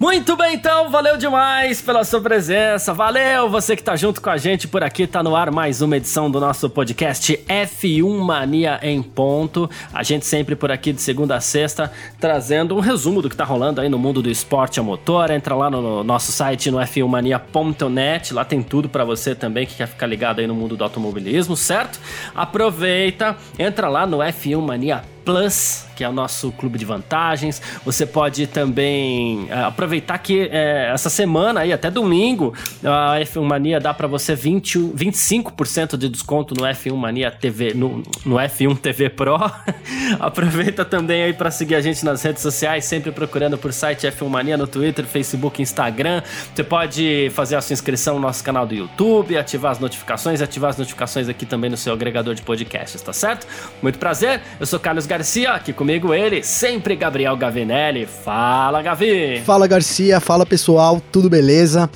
Muito 0.00 0.36
bem, 0.36 0.54
então, 0.54 0.88
valeu 0.90 1.16
demais 1.16 1.82
pela 1.82 2.04
sua 2.04 2.20
presença. 2.20 2.94
Valeu 2.94 3.50
você 3.50 3.74
que 3.74 3.82
tá 3.82 3.96
junto 3.96 4.22
com 4.22 4.30
a 4.30 4.36
gente 4.36 4.68
por 4.68 4.84
aqui. 4.84 5.08
Tá 5.08 5.24
no 5.24 5.34
ar 5.34 5.50
mais 5.50 5.82
uma 5.82 5.96
edição 5.96 6.30
do 6.30 6.38
nosso 6.38 6.70
podcast 6.70 7.36
F1 7.48 8.18
Mania 8.20 8.78
em 8.80 9.02
ponto. 9.02 9.68
A 9.92 10.04
gente 10.04 10.24
sempre 10.24 10.54
por 10.54 10.70
aqui 10.70 10.92
de 10.92 11.02
segunda 11.02 11.34
a 11.34 11.40
sexta 11.40 11.90
trazendo 12.20 12.76
um 12.76 12.80
resumo 12.80 13.20
do 13.20 13.28
que 13.28 13.34
tá 13.34 13.42
rolando 13.42 13.80
aí 13.80 13.88
no 13.88 13.98
mundo 13.98 14.22
do 14.22 14.30
esporte 14.30 14.78
a 14.78 14.84
motor. 14.84 15.32
Entra 15.32 15.56
lá 15.56 15.68
no 15.68 16.04
nosso 16.04 16.30
site 16.30 16.70
no 16.70 16.78
f1mania.net, 16.78 18.32
lá 18.32 18.44
tem 18.44 18.62
tudo 18.62 18.88
para 18.88 19.04
você 19.04 19.34
também 19.34 19.66
que 19.66 19.74
quer 19.74 19.88
ficar 19.88 20.06
ligado 20.06 20.38
aí 20.38 20.46
no 20.46 20.54
mundo 20.54 20.76
do 20.76 20.84
automobilismo, 20.84 21.56
certo? 21.56 21.98
Aproveita, 22.36 23.36
entra 23.58 23.88
lá 23.88 24.06
no 24.06 24.18
F1 24.18 24.60
Mania 24.60 25.02
Plus, 25.28 25.84
que 25.94 26.02
é 26.02 26.08
o 26.08 26.12
nosso 26.12 26.50
clube 26.52 26.78
de 26.78 26.86
vantagens. 26.86 27.60
Você 27.84 28.06
pode 28.06 28.46
também 28.46 29.46
é, 29.50 29.60
aproveitar 29.60 30.16
que 30.16 30.48
é, 30.50 30.90
essa 30.90 31.10
semana 31.10 31.60
aí, 31.60 31.70
até 31.70 31.90
domingo, 31.90 32.54
a 32.82 33.20
F1 33.20 33.42
Mania 33.42 33.78
dá 33.78 33.92
para 33.92 34.06
você 34.06 34.34
20, 34.34 34.78
25% 34.78 35.98
de 35.98 36.08
desconto 36.08 36.54
no 36.54 36.62
F1 36.62 36.96
Mania 36.96 37.30
TV, 37.30 37.74
no, 37.74 38.02
no 38.24 38.36
F1 38.36 38.78
TV 38.78 39.10
Pro. 39.10 39.36
Aproveita 40.18 40.82
também 40.82 41.24
aí 41.24 41.34
para 41.34 41.50
seguir 41.50 41.74
a 41.74 41.82
gente 41.82 42.02
nas 42.06 42.22
redes 42.22 42.40
sociais, 42.40 42.86
sempre 42.86 43.12
procurando 43.12 43.58
por 43.58 43.70
site 43.70 44.06
F1 44.06 44.28
Mania 44.30 44.56
no 44.56 44.66
Twitter, 44.66 45.04
Facebook, 45.04 45.60
Instagram. 45.60 46.22
Você 46.54 46.64
pode 46.64 47.30
fazer 47.34 47.56
a 47.56 47.60
sua 47.60 47.74
inscrição 47.74 48.14
no 48.14 48.20
nosso 48.20 48.42
canal 48.42 48.66
do 48.66 48.74
YouTube, 48.74 49.36
ativar 49.36 49.72
as 49.72 49.78
notificações, 49.78 50.40
ativar 50.40 50.70
as 50.70 50.78
notificações 50.78 51.28
aqui 51.28 51.44
também 51.44 51.68
no 51.68 51.76
seu 51.76 51.92
agregador 51.92 52.34
de 52.34 52.40
podcasts, 52.40 53.02
tá 53.02 53.12
certo? 53.12 53.46
Muito 53.82 53.98
prazer, 53.98 54.40
eu 54.58 54.64
sou 54.64 54.80
Carlos 54.80 55.04
Garcia 55.04 55.17
Garcia, 55.18 55.50
aqui 55.50 55.72
comigo 55.72 56.14
ele, 56.14 56.44
sempre 56.44 56.94
Gabriel 56.94 57.36
Gavinelli. 57.36 58.06
Fala, 58.06 58.80
Gavi! 58.80 59.42
Fala, 59.44 59.66
Garcia, 59.66 60.20
fala 60.20 60.46
pessoal, 60.46 61.02
tudo 61.10 61.28
beleza? 61.28 61.90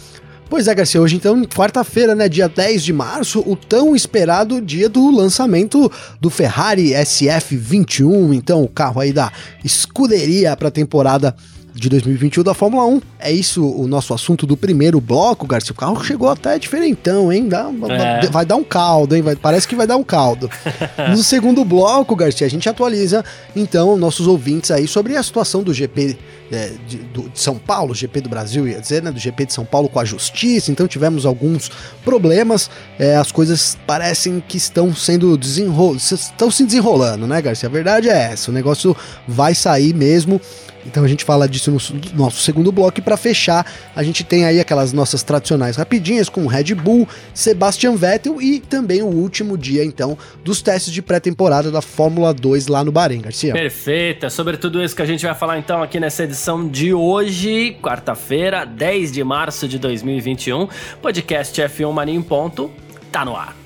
Pois 0.50 0.66
é, 0.66 0.74
Garcia, 0.74 1.00
hoje 1.00 1.14
então, 1.14 1.40
quarta-feira, 1.44 2.16
né, 2.16 2.28
dia 2.28 2.48
10 2.48 2.82
de 2.82 2.92
março, 2.92 3.38
o 3.46 3.54
tão 3.54 3.94
esperado 3.94 4.60
dia 4.60 4.88
do 4.88 5.08
lançamento 5.08 5.90
do 6.20 6.30
Ferrari 6.30 6.90
SF21, 6.94 8.34
então 8.34 8.64
o 8.64 8.68
carro 8.68 9.00
aí 9.00 9.12
da 9.12 9.30
escuderia 9.62 10.56
para 10.56 10.66
a 10.66 10.72
temporada 10.72 11.32
de 11.74 11.88
2021 11.88 12.42
da 12.42 12.54
Fórmula 12.54 12.84
1. 12.86 13.00
É 13.18 13.32
isso 13.32 13.66
o 13.66 13.86
nosso 13.86 14.12
assunto 14.12 14.46
do 14.46 14.56
primeiro 14.56 15.00
bloco, 15.00 15.46
Garcia. 15.46 15.72
O 15.72 15.74
carro 15.74 16.02
chegou 16.04 16.28
até 16.28 16.58
diferentão, 16.58 17.32
hein? 17.32 17.48
Dá, 17.48 17.70
é. 17.88 18.26
Vai 18.28 18.44
dar 18.44 18.56
um 18.56 18.64
caldo, 18.64 19.16
hein? 19.16 19.22
Vai, 19.22 19.36
parece 19.36 19.66
que 19.66 19.74
vai 19.74 19.86
dar 19.86 19.96
um 19.96 20.04
caldo. 20.04 20.50
no 21.10 21.18
segundo 21.18 21.64
bloco, 21.64 22.14
Garcia, 22.14 22.46
a 22.46 22.50
gente 22.50 22.68
atualiza 22.68 23.24
então 23.56 23.96
nossos 23.96 24.26
ouvintes 24.26 24.70
aí 24.70 24.86
sobre 24.86 25.16
a 25.16 25.22
situação 25.22 25.62
do 25.62 25.72
GP 25.72 26.18
é, 26.50 26.72
de, 26.86 26.98
do, 26.98 27.30
de, 27.30 27.40
São 27.40 27.56
Paulo, 27.56 27.94
GP 27.94 28.20
do 28.20 28.28
Brasil, 28.28 28.68
ia 28.68 28.80
dizer, 28.80 29.02
né? 29.02 29.10
Do 29.10 29.18
GP 29.18 29.46
de 29.46 29.54
São 29.54 29.64
Paulo 29.64 29.88
com 29.88 29.98
a 29.98 30.04
justiça. 30.04 30.70
Então 30.70 30.86
tivemos 30.86 31.24
alguns 31.24 31.70
problemas. 32.04 32.70
É, 32.98 33.16
as 33.16 33.32
coisas 33.32 33.78
parecem 33.86 34.42
que 34.46 34.58
estão 34.58 34.94
sendo 34.94 35.36
desenroladas, 35.38 36.12
estão 36.12 36.50
se 36.50 36.64
desenrolando, 36.64 37.26
né, 37.26 37.40
Garcia? 37.40 37.68
A 37.68 37.72
verdade 37.72 38.10
é 38.10 38.32
essa. 38.32 38.50
O 38.50 38.54
negócio 38.54 38.94
vai 39.26 39.54
sair 39.54 39.94
mesmo. 39.94 40.40
Então 40.86 41.04
a 41.04 41.08
gente 41.08 41.24
fala 41.24 41.48
disso 41.48 41.70
no 41.70 41.78
nosso 42.14 42.42
segundo 42.42 42.72
bloco 42.72 42.98
e 42.98 43.02
para 43.02 43.16
fechar, 43.16 43.66
a 43.94 44.02
gente 44.02 44.24
tem 44.24 44.44
aí 44.44 44.60
aquelas 44.60 44.92
nossas 44.92 45.22
tradicionais 45.22 45.76
rapidinhas 45.76 46.28
com 46.28 46.46
Red 46.46 46.74
Bull, 46.74 47.08
Sebastian 47.34 47.96
Vettel 47.96 48.40
e 48.40 48.60
também 48.60 49.02
o 49.02 49.06
último 49.06 49.56
dia 49.56 49.84
então 49.84 50.16
dos 50.44 50.62
testes 50.62 50.92
de 50.92 51.02
pré-temporada 51.02 51.70
da 51.70 51.82
Fórmula 51.82 52.32
2 52.34 52.66
lá 52.66 52.84
no 52.84 52.92
Bahrein, 52.92 53.20
Garcia. 53.20 53.52
Perfeito, 53.52 54.26
é 54.26 54.30
sobre 54.30 54.56
tudo 54.56 54.82
isso 54.82 54.94
que 54.94 55.02
a 55.02 55.06
gente 55.06 55.24
vai 55.24 55.34
falar 55.34 55.58
então 55.58 55.82
aqui 55.82 56.00
nessa 56.00 56.24
edição 56.24 56.68
de 56.68 56.92
hoje, 56.92 57.76
quarta-feira, 57.82 58.64
10 58.64 59.12
de 59.12 59.24
março 59.24 59.68
de 59.68 59.78
2021. 59.78 60.68
Podcast 61.00 61.60
F1 61.60 61.92
Mania 61.92 62.14
em 62.14 62.22
ponto, 62.22 62.70
tá 63.10 63.24
no 63.24 63.36
ar. 63.36 63.56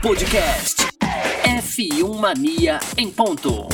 Podcast 0.00 0.82
F1 1.44 2.18
Mania 2.18 2.78
em 2.96 3.10
ponto. 3.10 3.68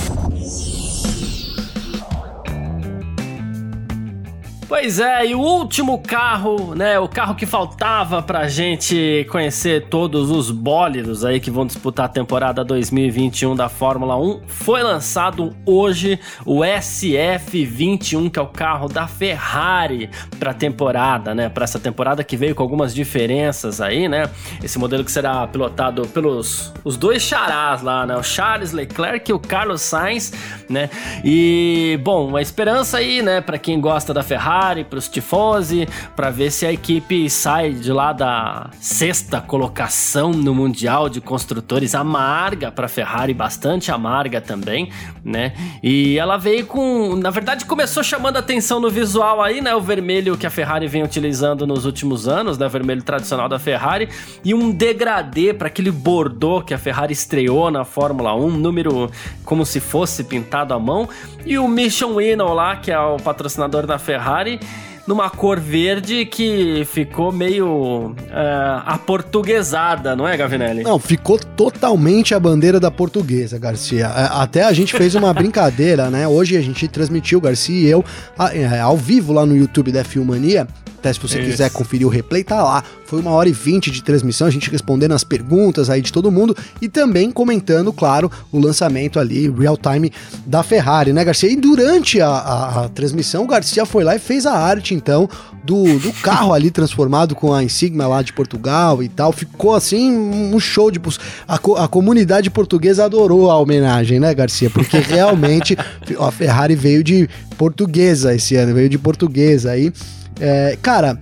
Pois 4.69 5.01
é, 5.01 5.29
e 5.29 5.35
o 5.35 5.41
último 5.41 5.99
carro, 5.99 6.75
né, 6.75 6.99
o 6.99 7.09
carro 7.09 7.35
que 7.35 7.47
faltava 7.47 8.21
pra 8.21 8.49
gente 8.49 9.27
conhecer 9.31 9.87
todos 9.89 10.31
os 10.31 10.51
bólidos 10.51 11.25
aí 11.25 11.41
que 11.41 11.51
vão 11.51 11.65
disputar 11.65 12.05
a 12.05 12.09
temporada 12.09 12.63
2021 12.63 13.57
da 13.57 13.71
Fórmula 13.71 14.15
1, 14.19 14.43
foi 14.47 14.83
lançado 14.83 15.57
hoje 15.65 16.21
o 16.45 16.59
SF21, 16.59 18.31
que 18.31 18.39
é 18.39 18.43
o 18.43 18.47
carro 18.47 18.89
da 18.89 19.07
Ferrari 19.07 20.11
pra 20.39 20.53
temporada, 20.53 21.35
né, 21.35 21.49
pra 21.49 21.65
essa 21.65 21.79
temporada 21.79 22.23
que 22.23 22.37
veio 22.37 22.55
com 22.55 22.63
algumas 22.63 22.95
diferenças 22.95 23.81
aí, 23.81 24.07
né, 24.07 24.29
esse 24.63 24.79
modelo 24.79 25.03
que 25.03 25.11
será 25.11 25.47
pilotado 25.47 26.03
pelos 26.09 26.75
os 26.85 26.99
dois 26.99 27.23
charás 27.23 27.81
lá, 27.81 28.05
né, 28.05 28.15
o 28.15 28.23
Charles 28.23 28.73
Leclerc 28.73 29.31
e 29.31 29.33
o 29.33 29.39
Carlos 29.39 29.81
Sainz, 29.81 30.31
né, 30.69 30.91
e, 31.25 31.99
bom, 32.05 32.37
a 32.37 32.43
esperança 32.43 32.99
aí, 32.99 33.23
né, 33.23 33.41
pra 33.41 33.57
quem 33.57 33.81
gosta 33.81 34.13
da 34.13 34.23
Ferrari, 34.23 34.58
Para 34.59 34.99
os 34.99 35.09
tifosi, 35.09 35.89
para 36.17 36.31
ver 36.31 36.51
se 36.51 36.67
a 36.67 36.73
equipe 36.73 37.31
sai 37.31 37.73
de 37.73 37.93
lá 37.93 38.13
da 38.13 38.71
sexta 38.81 39.41
colocação 39.41 40.33
no 40.33 40.53
Mundial 40.53 41.09
de 41.09 41.21
Construtores, 41.21 41.95
amarga 41.95 42.73
para 42.73 42.87
a 42.87 42.89
Ferrari, 42.89 43.33
bastante 43.33 43.93
amarga 43.93 44.41
também, 44.41 44.91
né? 45.25 45.53
E 45.81 46.19
ela 46.19 46.37
veio 46.37 46.67
com, 46.67 47.15
na 47.15 47.31
verdade, 47.31 47.65
começou 47.65 48.03
chamando 48.03 48.37
atenção 48.37 48.81
no 48.81 48.91
visual 48.91 49.41
aí, 49.41 49.61
né? 49.61 49.75
O 49.75 49.81
vermelho 49.81 50.37
que 50.37 50.47
a 50.47 50.51
Ferrari 50.51 50.89
vem 50.89 51.05
utilizando 51.05 51.65
nos 51.65 51.85
últimos 51.85 52.27
anos, 52.27 52.59
né? 52.59 52.67
O 52.67 52.71
vermelho 52.71 53.03
tradicional 53.03 53.49
da 53.49 53.59
Ferrari 53.59 54.09
e 54.45 54.53
um 54.55 54.71
degradê 54.71 55.55
para 55.55 55.69
aquele 55.69 55.91
bordô 55.91 56.63
que 56.63 56.75
a 56.75 56.79
Ferrari 56.79 57.13
estreou 57.13 57.71
na 57.71 57.85
Fórmula 57.85 58.35
1, 58.35 58.51
número 58.51 59.11
como 59.45 59.65
se 59.65 59.79
fosse 59.79 60.25
pintado 60.25 60.75
à 60.75 60.79
mão, 60.79 61.09
e 61.47 61.59
o 61.59 61.69
Mission 61.69 62.17
Winnow 62.17 62.53
lá, 62.53 62.77
que 62.77 62.91
é 62.91 62.99
o 62.99 63.17
patrocinador 63.17 63.87
da 63.87 63.99
Ferrari 63.99 64.48
Ferrari 64.49 64.61
numa 65.07 65.31
cor 65.31 65.59
verde 65.59 66.27
que 66.27 66.85
ficou 66.85 67.33
meio 67.33 68.11
uh, 68.11 68.83
aportuguesada, 68.85 70.15
não 70.15 70.29
é, 70.29 70.37
Gavinelli? 70.37 70.83
Não, 70.83 70.99
ficou 70.99 71.39
totalmente 71.39 72.35
a 72.35 72.41
bandeira 72.41 72.79
da 72.79 72.91
portuguesa, 72.91 73.59
Garcia. 73.59 74.07
Até 74.07 74.65
a 74.65 74.73
gente 74.75 74.95
fez 74.95 75.15
uma 75.15 75.33
brincadeira, 75.35 76.11
né? 76.11 76.29
Hoje 76.29 76.59
a 76.59 76.61
gente 76.61 76.87
transmitiu, 76.87 77.41
Garcia 77.41 77.75
e 77.75 77.91
eu, 77.91 78.05
é, 78.53 78.81
ao 78.81 78.99
vivo 78.99 79.33
lá 79.33 79.47
no 79.47 79.57
YouTube 79.57 79.91
da 79.91 80.05
Filmania, 80.05 80.69
até 81.09 81.13
se 81.13 81.21
você 81.21 81.39
Isso. 81.39 81.51
quiser 81.51 81.71
conferir 81.71 82.07
o 82.07 82.11
replay, 82.11 82.45
tá 82.45 82.63
lá. 82.63 82.85
Foi 83.07 83.21
uma 83.21 83.31
hora 83.31 83.49
e 83.49 83.53
vinte 83.53 83.91
de 83.91 84.03
transmissão, 84.03 84.47
a 84.47 84.51
gente 84.51 84.71
respondendo 84.71 85.13
as 85.13 85.25
perguntas 85.25 85.89
aí 85.89 86.03
de 86.03 86.13
todo 86.13 86.31
mundo 86.31 86.55
e 86.81 86.89
também 86.89 87.31
comentando, 87.31 87.93
claro, 87.93 88.31
o 88.53 88.59
lançamento 88.59 89.19
ali, 89.19 89.49
real 89.51 89.79
time 89.79 90.13
da 90.45 90.63
Ferrari, 90.63 91.13
né, 91.13 91.25
Garcia? 91.25 91.51
E 91.51 91.57
durante 91.57 92.21
a, 92.21 92.29
a, 92.29 92.85
a 92.85 92.89
transmissão, 92.91 93.45
o 93.45 93.47
Garcia 93.47 93.87
foi 93.87 94.05
lá 94.05 94.15
e 94.15 94.19
fez 94.19 94.45
a 94.45 94.53
arte, 94.53 94.95
então, 94.95 95.29
do, 95.65 95.99
do 95.99 96.13
carro 96.23 96.53
ali 96.53 96.71
transformado 96.71 97.35
com 97.35 97.53
a 97.53 97.65
insígnia 97.65 98.07
lá 98.07 98.21
de 98.21 98.33
Portugal 98.33 99.03
e 99.03 99.09
tal. 99.09 99.33
Ficou 99.33 99.75
assim 99.75 100.11
um 100.13 100.61
show 100.61 100.91
de. 100.91 101.01
A, 101.47 101.55
a 101.55 101.89
comunidade 101.89 102.51
portuguesa 102.51 103.05
adorou 103.07 103.51
a 103.51 103.59
homenagem, 103.59 104.21
né, 104.21 104.35
Garcia? 104.35 104.69
Porque 104.69 104.99
realmente 104.99 105.77
a 106.21 106.31
Ferrari 106.31 106.75
veio 106.75 107.03
de 107.03 107.29
portuguesa 107.57 108.35
esse 108.35 108.55
ano, 108.55 108.75
veio 108.75 108.89
de 108.91 108.99
portuguesa 108.99 109.71
aí. 109.71 109.91
É, 110.41 110.79
cara, 110.81 111.19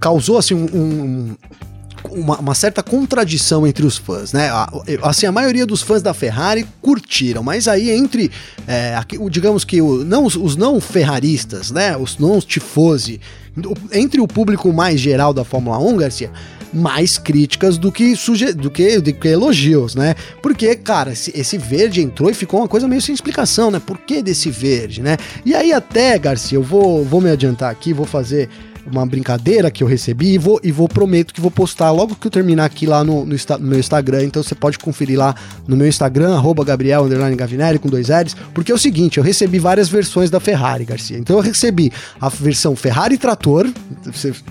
causou 0.00 0.38
assim 0.38 0.54
um, 0.54 0.64
um 0.74 1.36
uma, 2.10 2.38
uma, 2.38 2.54
certa 2.54 2.82
contradição 2.82 3.66
entre 3.66 3.84
os 3.84 3.96
fãs, 3.96 4.32
né? 4.32 4.50
Assim, 5.02 5.26
a 5.26 5.32
maioria 5.32 5.66
dos 5.66 5.82
fãs 5.82 6.02
da 6.02 6.14
Ferrari 6.14 6.66
curtiram, 6.80 7.42
mas 7.42 7.68
aí 7.68 7.90
entre, 7.90 8.30
é, 8.66 8.98
digamos 9.30 9.64
que 9.64 9.80
o, 9.80 10.04
não, 10.04 10.24
os 10.24 10.56
não 10.56 10.80
ferraristas, 10.80 11.70
né? 11.70 11.96
Os 11.96 12.18
não 12.18 12.40
tifosi, 12.40 13.20
entre 13.92 14.20
o 14.20 14.28
público 14.28 14.72
mais 14.72 15.00
geral 15.00 15.32
da 15.32 15.44
Fórmula 15.44 15.78
1, 15.78 15.96
Garcia, 15.96 16.30
mais 16.72 17.16
críticas 17.16 17.78
do 17.78 17.90
que, 17.90 18.14
do 18.54 18.70
que, 18.70 19.00
do 19.00 19.12
que 19.12 19.28
elogios, 19.28 19.94
né? 19.94 20.14
Porque, 20.42 20.74
cara, 20.74 21.12
esse, 21.12 21.32
esse, 21.34 21.56
verde 21.56 22.02
entrou 22.02 22.30
e 22.30 22.34
ficou 22.34 22.60
uma 22.60 22.68
coisa 22.68 22.86
meio 22.86 23.00
sem 23.00 23.14
explicação, 23.14 23.70
né? 23.70 23.80
Por 23.84 23.98
que 23.98 24.22
desse 24.22 24.50
verde, 24.50 25.02
né? 25.02 25.16
E 25.44 25.54
aí 25.54 25.72
até, 25.72 26.18
Garcia, 26.18 26.58
eu 26.58 26.62
vou, 26.62 27.04
vou 27.04 27.20
me 27.20 27.30
adiantar 27.30 27.70
aqui, 27.70 27.92
vou 27.92 28.06
fazer 28.06 28.48
uma 28.90 29.04
brincadeira 29.06 29.70
que 29.70 29.82
eu 29.82 29.86
recebi 29.86 30.34
e 30.34 30.38
vou, 30.38 30.60
e 30.62 30.70
vou 30.70 30.88
prometo 30.88 31.34
que 31.34 31.40
vou 31.40 31.50
postar 31.50 31.90
logo 31.90 32.14
que 32.14 32.26
eu 32.26 32.30
terminar 32.30 32.64
aqui 32.64 32.86
lá 32.86 33.02
no, 33.02 33.24
no, 33.24 33.36
no 33.36 33.66
meu 33.66 33.78
Instagram. 33.78 34.24
Então 34.24 34.42
você 34.42 34.54
pode 34.54 34.78
conferir 34.78 35.18
lá 35.18 35.34
no 35.66 35.76
meu 35.76 35.86
Instagram, 35.86 36.34
arroba 36.34 36.64
Gabriel 36.64 37.06
Gavinelli 37.36 37.78
com 37.78 37.88
dois 37.88 38.08
L's, 38.08 38.36
porque 38.54 38.70
é 38.70 38.74
o 38.74 38.78
seguinte, 38.78 39.18
eu 39.18 39.24
recebi 39.24 39.58
várias 39.58 39.88
versões 39.88 40.30
da 40.30 40.40
Ferrari, 40.40 40.84
Garcia. 40.84 41.18
Então 41.18 41.36
eu 41.36 41.42
recebi 41.42 41.92
a 42.20 42.28
versão 42.28 42.76
Ferrari 42.76 43.18
Trator, 43.18 43.68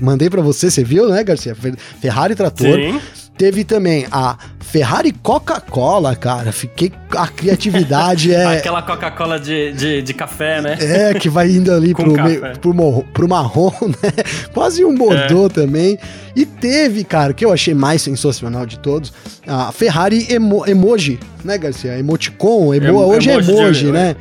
mandei 0.01 0.29
para 0.29 0.41
você, 0.41 0.69
você 0.69 0.83
viu, 0.83 1.09
né, 1.09 1.23
Garcia? 1.23 1.55
Ferrari 1.99 2.35
Trator. 2.35 2.75
Sim. 2.75 3.24
Teve 3.37 3.65
também 3.65 4.07
a 4.11 4.37
Ferrari 4.59 5.11
Coca-Cola, 5.11 6.15
cara. 6.15 6.51
Fiquei. 6.51 6.91
A 7.15 7.27
criatividade 7.27 8.31
é. 8.35 8.57
Aquela 8.57 8.81
Coca-Cola 8.81 9.39
de, 9.39 9.73
de, 9.73 10.01
de, 10.01 10.13
café, 10.13 10.61
né? 10.61 10.77
É, 10.79 11.13
que 11.13 11.29
vai 11.29 11.49
indo 11.49 11.71
ali 11.71 11.93
pro, 11.93 12.11
meio, 12.11 12.41
pro, 12.59 12.73
morro, 12.73 13.05
pro 13.13 13.27
marrom, 13.27 13.71
né? 13.87 14.11
Quase 14.53 14.85
um 14.85 14.95
Bordeaux 14.95 15.51
é. 15.51 15.53
também. 15.53 15.97
E 16.35 16.45
teve, 16.45 17.03
cara, 17.03 17.33
que 17.33 17.45
eu 17.45 17.51
achei 17.51 17.73
mais 17.73 18.01
sensacional 18.01 18.65
de 18.65 18.79
todos, 18.79 19.13
a 19.47 19.71
Ferrari 19.71 20.27
emo, 20.29 20.65
Emoji, 20.67 21.19
né, 21.43 21.57
Garcia? 21.57 21.97
Emoticon, 21.97 22.73
emo, 22.73 22.99
hoje 22.99 23.29
é 23.29 23.35
emoji, 23.35 23.85
de, 23.85 23.91
né? 23.91 24.15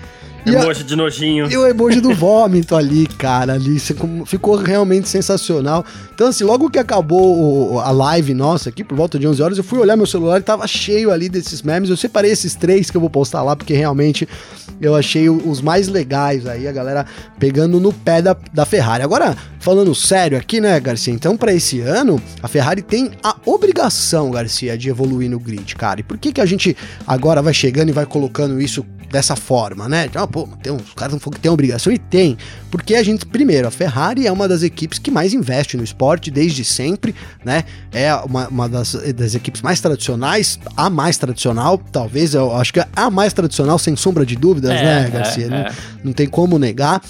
Emoji 0.46 0.82
a, 0.82 0.84
de 0.84 0.96
nojinho. 0.96 1.50
E 1.50 1.56
o 1.56 1.66
emoji 1.66 2.00
do 2.00 2.14
vômito 2.14 2.76
ali, 2.76 3.06
cara, 3.06 3.54
ali 3.54 3.78
ficou 4.26 4.56
realmente 4.56 5.08
sensacional. 5.08 5.84
Então, 6.14 6.28
assim, 6.28 6.44
logo 6.44 6.70
que 6.70 6.78
acabou 6.78 7.80
a 7.80 7.90
live 7.90 8.34
nossa 8.34 8.68
aqui, 8.68 8.84
por 8.84 8.96
volta 8.96 9.18
de 9.18 9.26
11 9.26 9.42
horas, 9.42 9.58
eu 9.58 9.64
fui 9.64 9.78
olhar 9.78 9.96
meu 9.96 10.06
celular 10.06 10.40
e 10.40 10.42
tava 10.42 10.66
cheio 10.66 11.10
ali 11.10 11.28
desses 11.28 11.62
memes. 11.62 11.90
Eu 11.90 11.96
separei 11.96 12.30
esses 12.30 12.54
três 12.54 12.90
que 12.90 12.96
eu 12.96 13.00
vou 13.00 13.10
postar 13.10 13.42
lá, 13.42 13.56
porque 13.56 13.74
realmente 13.74 14.28
eu 14.80 14.94
achei 14.94 15.28
os 15.28 15.60
mais 15.60 15.88
legais 15.88 16.46
aí, 16.46 16.68
a 16.68 16.72
galera 16.72 17.06
pegando 17.38 17.80
no 17.80 17.92
pé 17.92 18.20
da, 18.20 18.36
da 18.52 18.64
Ferrari. 18.64 19.02
Agora, 19.02 19.36
falando 19.58 19.94
sério 19.94 20.36
aqui, 20.36 20.60
né, 20.60 20.78
Garcia? 20.78 21.12
Então, 21.12 21.36
para 21.36 21.52
esse 21.52 21.80
ano, 21.80 22.20
a 22.42 22.48
Ferrari 22.48 22.82
tem 22.82 23.12
a 23.22 23.36
obrigação, 23.46 24.30
Garcia, 24.30 24.76
de 24.76 24.88
evoluir 24.88 25.30
no 25.30 25.38
grid, 25.38 25.74
cara. 25.74 26.00
E 26.00 26.02
por 26.02 26.18
que 26.18 26.32
que 26.32 26.40
a 26.40 26.46
gente 26.46 26.76
agora 27.06 27.40
vai 27.40 27.54
chegando 27.54 27.88
e 27.88 27.92
vai 27.92 28.06
colocando 28.06 28.60
isso 28.60 28.84
dessa 29.14 29.36
forma, 29.36 29.88
né? 29.88 30.06
Então, 30.06 30.26
pô, 30.26 30.48
tem 30.60 30.72
uns 30.72 30.92
caras 30.92 31.16
que 31.22 31.38
tem 31.38 31.48
obrigação 31.48 31.92
e 31.92 31.98
tem, 31.98 32.36
porque 32.68 32.96
a 32.96 33.02
gente, 33.02 33.24
primeiro, 33.24 33.68
a 33.68 33.70
Ferrari 33.70 34.26
é 34.26 34.32
uma 34.32 34.48
das 34.48 34.64
equipes 34.64 34.98
que 34.98 35.08
mais 35.08 35.32
investe 35.32 35.76
no 35.76 35.84
esporte 35.84 36.32
desde 36.32 36.64
sempre, 36.64 37.14
né? 37.44 37.62
É 37.92 38.12
uma, 38.16 38.48
uma 38.48 38.68
das, 38.68 38.92
das 39.14 39.36
equipes 39.36 39.62
mais 39.62 39.80
tradicionais, 39.80 40.58
a 40.76 40.90
mais 40.90 41.16
tradicional, 41.16 41.78
talvez, 41.92 42.34
eu 42.34 42.52
acho 42.56 42.72
que 42.72 42.80
é 42.80 42.88
a 42.96 43.08
mais 43.08 43.32
tradicional, 43.32 43.78
sem 43.78 43.94
sombra 43.94 44.26
de 44.26 44.34
dúvidas, 44.34 44.72
é, 44.72 44.82
né, 44.82 45.10
Garcia? 45.10 45.46
É, 45.46 45.48
não, 45.48 45.56
é. 45.58 45.72
não 46.02 46.12
tem 46.12 46.26
como 46.26 46.58
negar. 46.58 47.00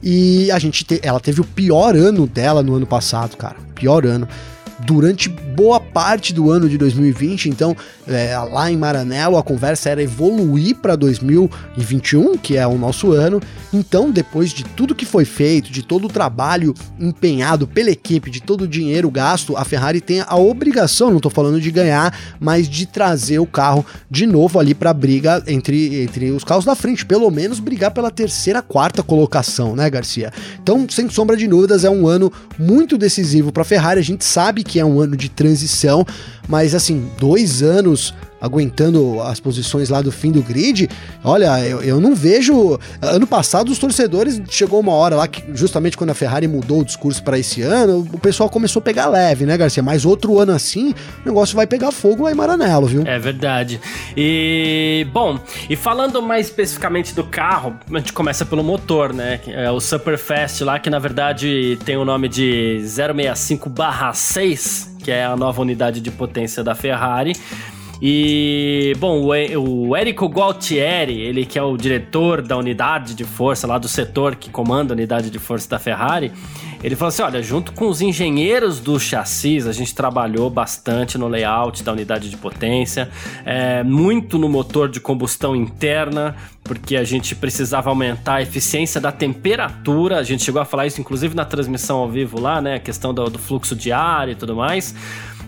E 0.00 0.48
a 0.52 0.60
gente 0.60 0.84
te, 0.84 1.00
ela 1.02 1.18
teve 1.18 1.40
o 1.40 1.44
pior 1.44 1.96
ano 1.96 2.24
dela 2.24 2.62
no 2.62 2.76
ano 2.76 2.86
passado, 2.86 3.36
cara. 3.36 3.56
Pior 3.74 4.06
ano 4.06 4.28
durante 4.80 5.28
boa 5.28 5.80
parte 5.80 6.32
do 6.32 6.50
ano 6.50 6.68
de 6.68 6.78
2020. 6.78 7.48
Então, 7.48 7.76
é, 8.06 8.36
lá 8.38 8.70
em 8.70 8.76
Maranello, 8.76 9.36
a 9.36 9.42
conversa 9.42 9.90
era 9.90 10.02
evoluir 10.02 10.76
para 10.76 10.94
2021, 10.96 12.36
que 12.36 12.56
é 12.56 12.66
o 12.66 12.78
nosso 12.78 13.12
ano. 13.12 13.40
Então, 13.72 14.10
depois 14.10 14.50
de 14.50 14.64
tudo 14.64 14.94
que 14.94 15.04
foi 15.04 15.24
feito, 15.24 15.70
de 15.70 15.82
todo 15.82 16.06
o 16.06 16.08
trabalho 16.08 16.74
empenhado 16.98 17.66
pela 17.66 17.90
equipe, 17.90 18.30
de 18.30 18.40
todo 18.40 18.62
o 18.62 18.68
dinheiro 18.68 19.10
gasto, 19.10 19.56
a 19.56 19.64
Ferrari 19.64 20.00
tem 20.00 20.20
a 20.20 20.36
obrigação, 20.36 21.10
não 21.10 21.16
estou 21.16 21.30
falando 21.30 21.60
de 21.60 21.70
ganhar, 21.70 22.16
mas 22.38 22.68
de 22.68 22.86
trazer 22.86 23.38
o 23.38 23.46
carro 23.46 23.84
de 24.10 24.26
novo 24.26 24.58
ali 24.58 24.74
para 24.74 24.92
briga 24.94 25.42
entre, 25.46 26.02
entre 26.02 26.30
os 26.30 26.44
carros 26.44 26.64
da 26.64 26.74
frente, 26.74 27.04
pelo 27.04 27.30
menos 27.30 27.60
brigar 27.60 27.90
pela 27.90 28.10
terceira, 28.10 28.62
quarta 28.62 29.02
colocação, 29.02 29.74
né, 29.74 29.90
Garcia? 29.90 30.32
Então, 30.62 30.86
sem 30.88 31.08
sombra 31.10 31.36
de 31.36 31.46
dúvidas, 31.46 31.84
é 31.84 31.90
um 31.90 32.06
ano 32.06 32.32
muito 32.58 32.96
decisivo 32.96 33.52
para 33.52 33.62
a 33.62 33.64
Ferrari. 33.64 34.00
A 34.00 34.04
gente 34.04 34.24
sabe 34.24 34.64
que 34.68 34.78
é 34.78 34.84
um 34.84 35.00
ano 35.00 35.16
de 35.16 35.28
transição, 35.28 36.06
mas 36.46 36.74
assim, 36.74 37.10
dois 37.18 37.62
anos 37.62 38.14
aguentando 38.40 39.20
as 39.22 39.40
posições 39.40 39.88
lá 39.88 40.00
do 40.00 40.12
fim 40.12 40.30
do 40.30 40.42
grid, 40.42 40.88
olha, 41.24 41.58
eu, 41.60 41.82
eu 41.82 42.00
não 42.00 42.14
vejo. 42.14 42.78
Ano 43.00 43.26
passado, 43.26 43.70
os 43.70 43.78
torcedores 43.78 44.40
chegou 44.48 44.80
uma 44.80 44.92
hora 44.92 45.16
lá 45.16 45.28
que, 45.28 45.42
justamente 45.54 45.96
quando 45.96 46.10
a 46.10 46.14
Ferrari 46.14 46.46
mudou 46.46 46.80
o 46.80 46.84
discurso 46.84 47.22
para 47.22 47.38
esse 47.38 47.62
ano, 47.62 48.08
o 48.12 48.18
pessoal 48.18 48.48
começou 48.48 48.80
a 48.80 48.82
pegar 48.82 49.06
leve, 49.06 49.46
né, 49.46 49.56
Garcia? 49.56 49.82
Mas 49.82 50.04
outro 50.04 50.38
ano 50.38 50.52
assim, 50.52 50.94
o 51.24 51.28
negócio 51.28 51.56
vai 51.56 51.66
pegar 51.66 51.90
fogo 51.90 52.24
lá 52.24 52.32
em 52.32 52.34
Maranello, 52.34 52.86
viu? 52.86 53.02
É 53.06 53.18
verdade. 53.18 53.80
E, 54.16 55.06
bom, 55.12 55.38
e 55.68 55.76
falando 55.76 56.20
mais 56.22 56.46
especificamente 56.46 57.14
do 57.14 57.24
carro, 57.24 57.76
a 57.92 57.98
gente 57.98 58.12
começa 58.12 58.44
pelo 58.44 58.62
motor, 58.62 59.12
né? 59.12 59.40
É 59.46 59.70
o 59.70 59.80
Superfast 59.80 60.62
lá, 60.64 60.78
que 60.78 60.90
na 60.90 60.98
verdade 60.98 61.78
tem 61.84 61.96
o 61.96 62.04
nome 62.04 62.28
de 62.28 62.80
065/6, 62.84 64.88
que 65.02 65.10
é 65.10 65.24
a 65.24 65.36
nova 65.36 65.62
unidade 65.62 66.00
de 66.00 66.10
potência 66.10 66.62
da 66.62 66.74
Ferrari. 66.74 67.32
E, 68.00 68.94
bom, 68.98 69.22
o, 69.22 69.88
o 69.88 69.96
Érico 69.96 70.26
Gualtieri, 70.26 71.20
ele 71.20 71.44
que 71.44 71.58
é 71.58 71.62
o 71.62 71.76
diretor 71.76 72.42
da 72.42 72.56
unidade 72.56 73.14
de 73.14 73.24
força 73.24 73.66
lá 73.66 73.76
do 73.76 73.88
setor 73.88 74.36
que 74.36 74.50
comanda 74.50 74.92
a 74.92 74.94
unidade 74.94 75.30
de 75.30 75.38
força 75.38 75.68
da 75.68 75.78
Ferrari, 75.78 76.32
ele 76.82 76.94
falou 76.94 77.08
assim: 77.08 77.22
olha, 77.22 77.42
junto 77.42 77.72
com 77.72 77.88
os 77.88 78.00
engenheiros 78.00 78.78
do 78.78 79.00
chassis, 79.00 79.66
a 79.66 79.72
gente 79.72 79.94
trabalhou 79.94 80.48
bastante 80.48 81.18
no 81.18 81.26
layout 81.26 81.82
da 81.82 81.92
unidade 81.92 82.30
de 82.30 82.36
potência, 82.36 83.08
é, 83.44 83.82
muito 83.82 84.38
no 84.38 84.48
motor 84.48 84.88
de 84.88 85.00
combustão 85.00 85.56
interna, 85.56 86.36
porque 86.62 86.96
a 86.96 87.02
gente 87.02 87.34
precisava 87.34 87.90
aumentar 87.90 88.36
a 88.36 88.42
eficiência 88.42 89.00
da 89.00 89.10
temperatura. 89.10 90.18
A 90.18 90.22
gente 90.22 90.44
chegou 90.44 90.62
a 90.62 90.64
falar 90.64 90.86
isso, 90.86 91.00
inclusive, 91.00 91.34
na 91.34 91.44
transmissão 91.44 91.98
ao 91.98 92.08
vivo 92.08 92.40
lá, 92.40 92.60
né? 92.60 92.76
A 92.76 92.80
questão 92.80 93.12
do, 93.12 93.28
do 93.28 93.38
fluxo 93.40 93.74
de 93.74 93.90
ar 93.90 94.28
e 94.28 94.36
tudo 94.36 94.54
mais. 94.54 94.94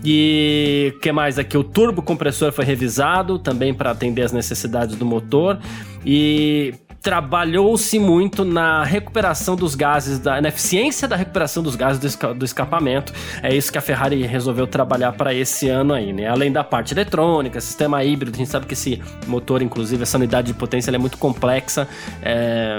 E 0.03 0.93
o 0.95 0.99
que 0.99 1.11
mais 1.11 1.37
aqui? 1.37 1.57
O 1.57 1.63
turbo 1.63 2.01
compressor 2.01 2.51
foi 2.51 2.65
revisado 2.65 3.37
também 3.37 3.73
para 3.73 3.91
atender 3.91 4.23
as 4.23 4.31
necessidades 4.31 4.95
do 4.95 5.05
motor. 5.05 5.59
E 6.05 6.73
trabalhou-se 7.01 7.97
muito 7.97 8.45
na 8.45 8.83
recuperação 8.83 9.55
dos 9.55 9.73
gases, 9.73 10.19
da, 10.19 10.39
na 10.39 10.49
eficiência 10.49 11.07
da 11.07 11.15
recuperação 11.15 11.63
dos 11.63 11.75
gases 11.75 11.99
do, 11.99 12.05
esca, 12.05 12.33
do 12.33 12.45
escapamento. 12.45 13.11
É 13.41 13.53
isso 13.53 13.71
que 13.71 13.77
a 13.77 13.81
Ferrari 13.81 14.21
resolveu 14.23 14.67
trabalhar 14.67 15.11
para 15.13 15.33
esse 15.33 15.67
ano 15.67 15.93
aí, 15.93 16.13
né? 16.13 16.27
Além 16.27 16.51
da 16.51 16.63
parte 16.63 16.93
eletrônica, 16.93 17.59
sistema 17.59 18.03
híbrido, 18.03 18.35
a 18.35 18.37
gente 18.37 18.49
sabe 18.49 18.67
que 18.67 18.73
esse 18.73 19.01
motor, 19.27 19.61
inclusive, 19.61 20.03
essa 20.03 20.17
unidade 20.17 20.47
de 20.47 20.53
potência, 20.53 20.91
é 20.91 20.97
muito 20.97 21.17
complexa. 21.17 21.87
É 22.21 22.77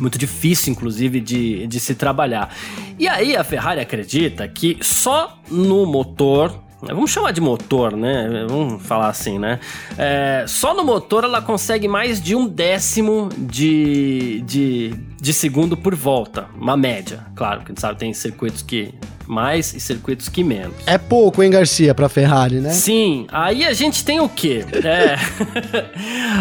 muito 0.00 0.18
difícil, 0.18 0.72
inclusive, 0.72 1.20
de, 1.20 1.66
de 1.66 1.80
se 1.80 1.94
trabalhar. 1.94 2.54
E 2.98 3.08
aí 3.08 3.36
a 3.36 3.44
Ferrari 3.44 3.80
acredita 3.80 4.46
que 4.48 4.78
só 4.80 5.38
no 5.50 5.86
motor 5.86 6.62
Vamos 6.84 7.12
chamar 7.12 7.30
de 7.30 7.40
motor, 7.40 7.96
né? 7.96 8.44
Vamos 8.48 8.82
falar 8.82 9.08
assim, 9.08 9.38
né? 9.38 9.60
É, 9.96 10.44
só 10.48 10.74
no 10.74 10.82
motor 10.82 11.22
ela 11.22 11.40
consegue 11.40 11.86
mais 11.86 12.20
de 12.20 12.34
um 12.34 12.48
décimo 12.48 13.28
de, 13.38 14.42
de, 14.44 14.92
de 15.22 15.32
segundo 15.32 15.76
por 15.76 15.94
volta. 15.94 16.48
Uma 16.58 16.76
média. 16.76 17.24
Claro, 17.36 17.60
que 17.60 17.66
a 17.66 17.68
gente 17.68 17.80
sabe, 17.80 17.96
tem 17.96 18.12
circuitos 18.12 18.60
que 18.60 18.92
mais 19.24 19.72
e 19.72 19.78
circuitos 19.78 20.28
que 20.28 20.42
menos. 20.42 20.74
É 20.84 20.98
pouco, 20.98 21.42
hein, 21.44 21.50
Garcia, 21.50 21.94
pra 21.94 22.08
Ferrari, 22.08 22.56
né? 22.56 22.70
Sim. 22.70 23.26
Aí 23.30 23.64
a 23.64 23.72
gente 23.72 24.04
tem 24.04 24.20
o 24.20 24.28
quê? 24.28 24.64
É. 24.84 25.16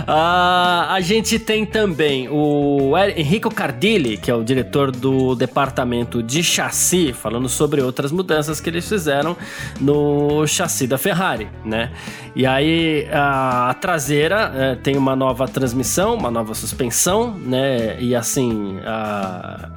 a, 0.08 0.88
a 0.96 1.00
gente 1.00 1.38
tem 1.38 1.64
também 1.64 2.28
o 2.28 2.94
Enrico 3.16 3.54
Cardilli, 3.54 4.18
que 4.18 4.32
é 4.32 4.36
o 4.36 4.44
diretor 4.44 4.92
do 4.92 5.36
departamento 5.36 6.24
de 6.24 6.44
chassi, 6.44 7.14
falando 7.14 7.48
sobre 7.48 7.82
outras 7.82 8.12
mudanças 8.12 8.60
que 8.60 8.70
eles 8.70 8.90
fizeram 8.90 9.38
no 9.80 10.46
chassi 10.48 10.88
da 10.88 10.98
Ferrari, 10.98 11.48
né? 11.64 11.92
E 12.36 12.46
aí 12.46 13.08
a, 13.12 13.74
traseira 13.80 14.52
é, 14.56 14.76
tem 14.76 14.96
uma 14.98 15.16
nova 15.16 15.48
transmissão, 15.48 16.16
uma 16.16 16.32
nova 16.32 16.54
suspensão, 16.54 17.38
né? 17.38 18.02
E 18.02 18.16
assim, 18.16 18.80
a 18.86 19.70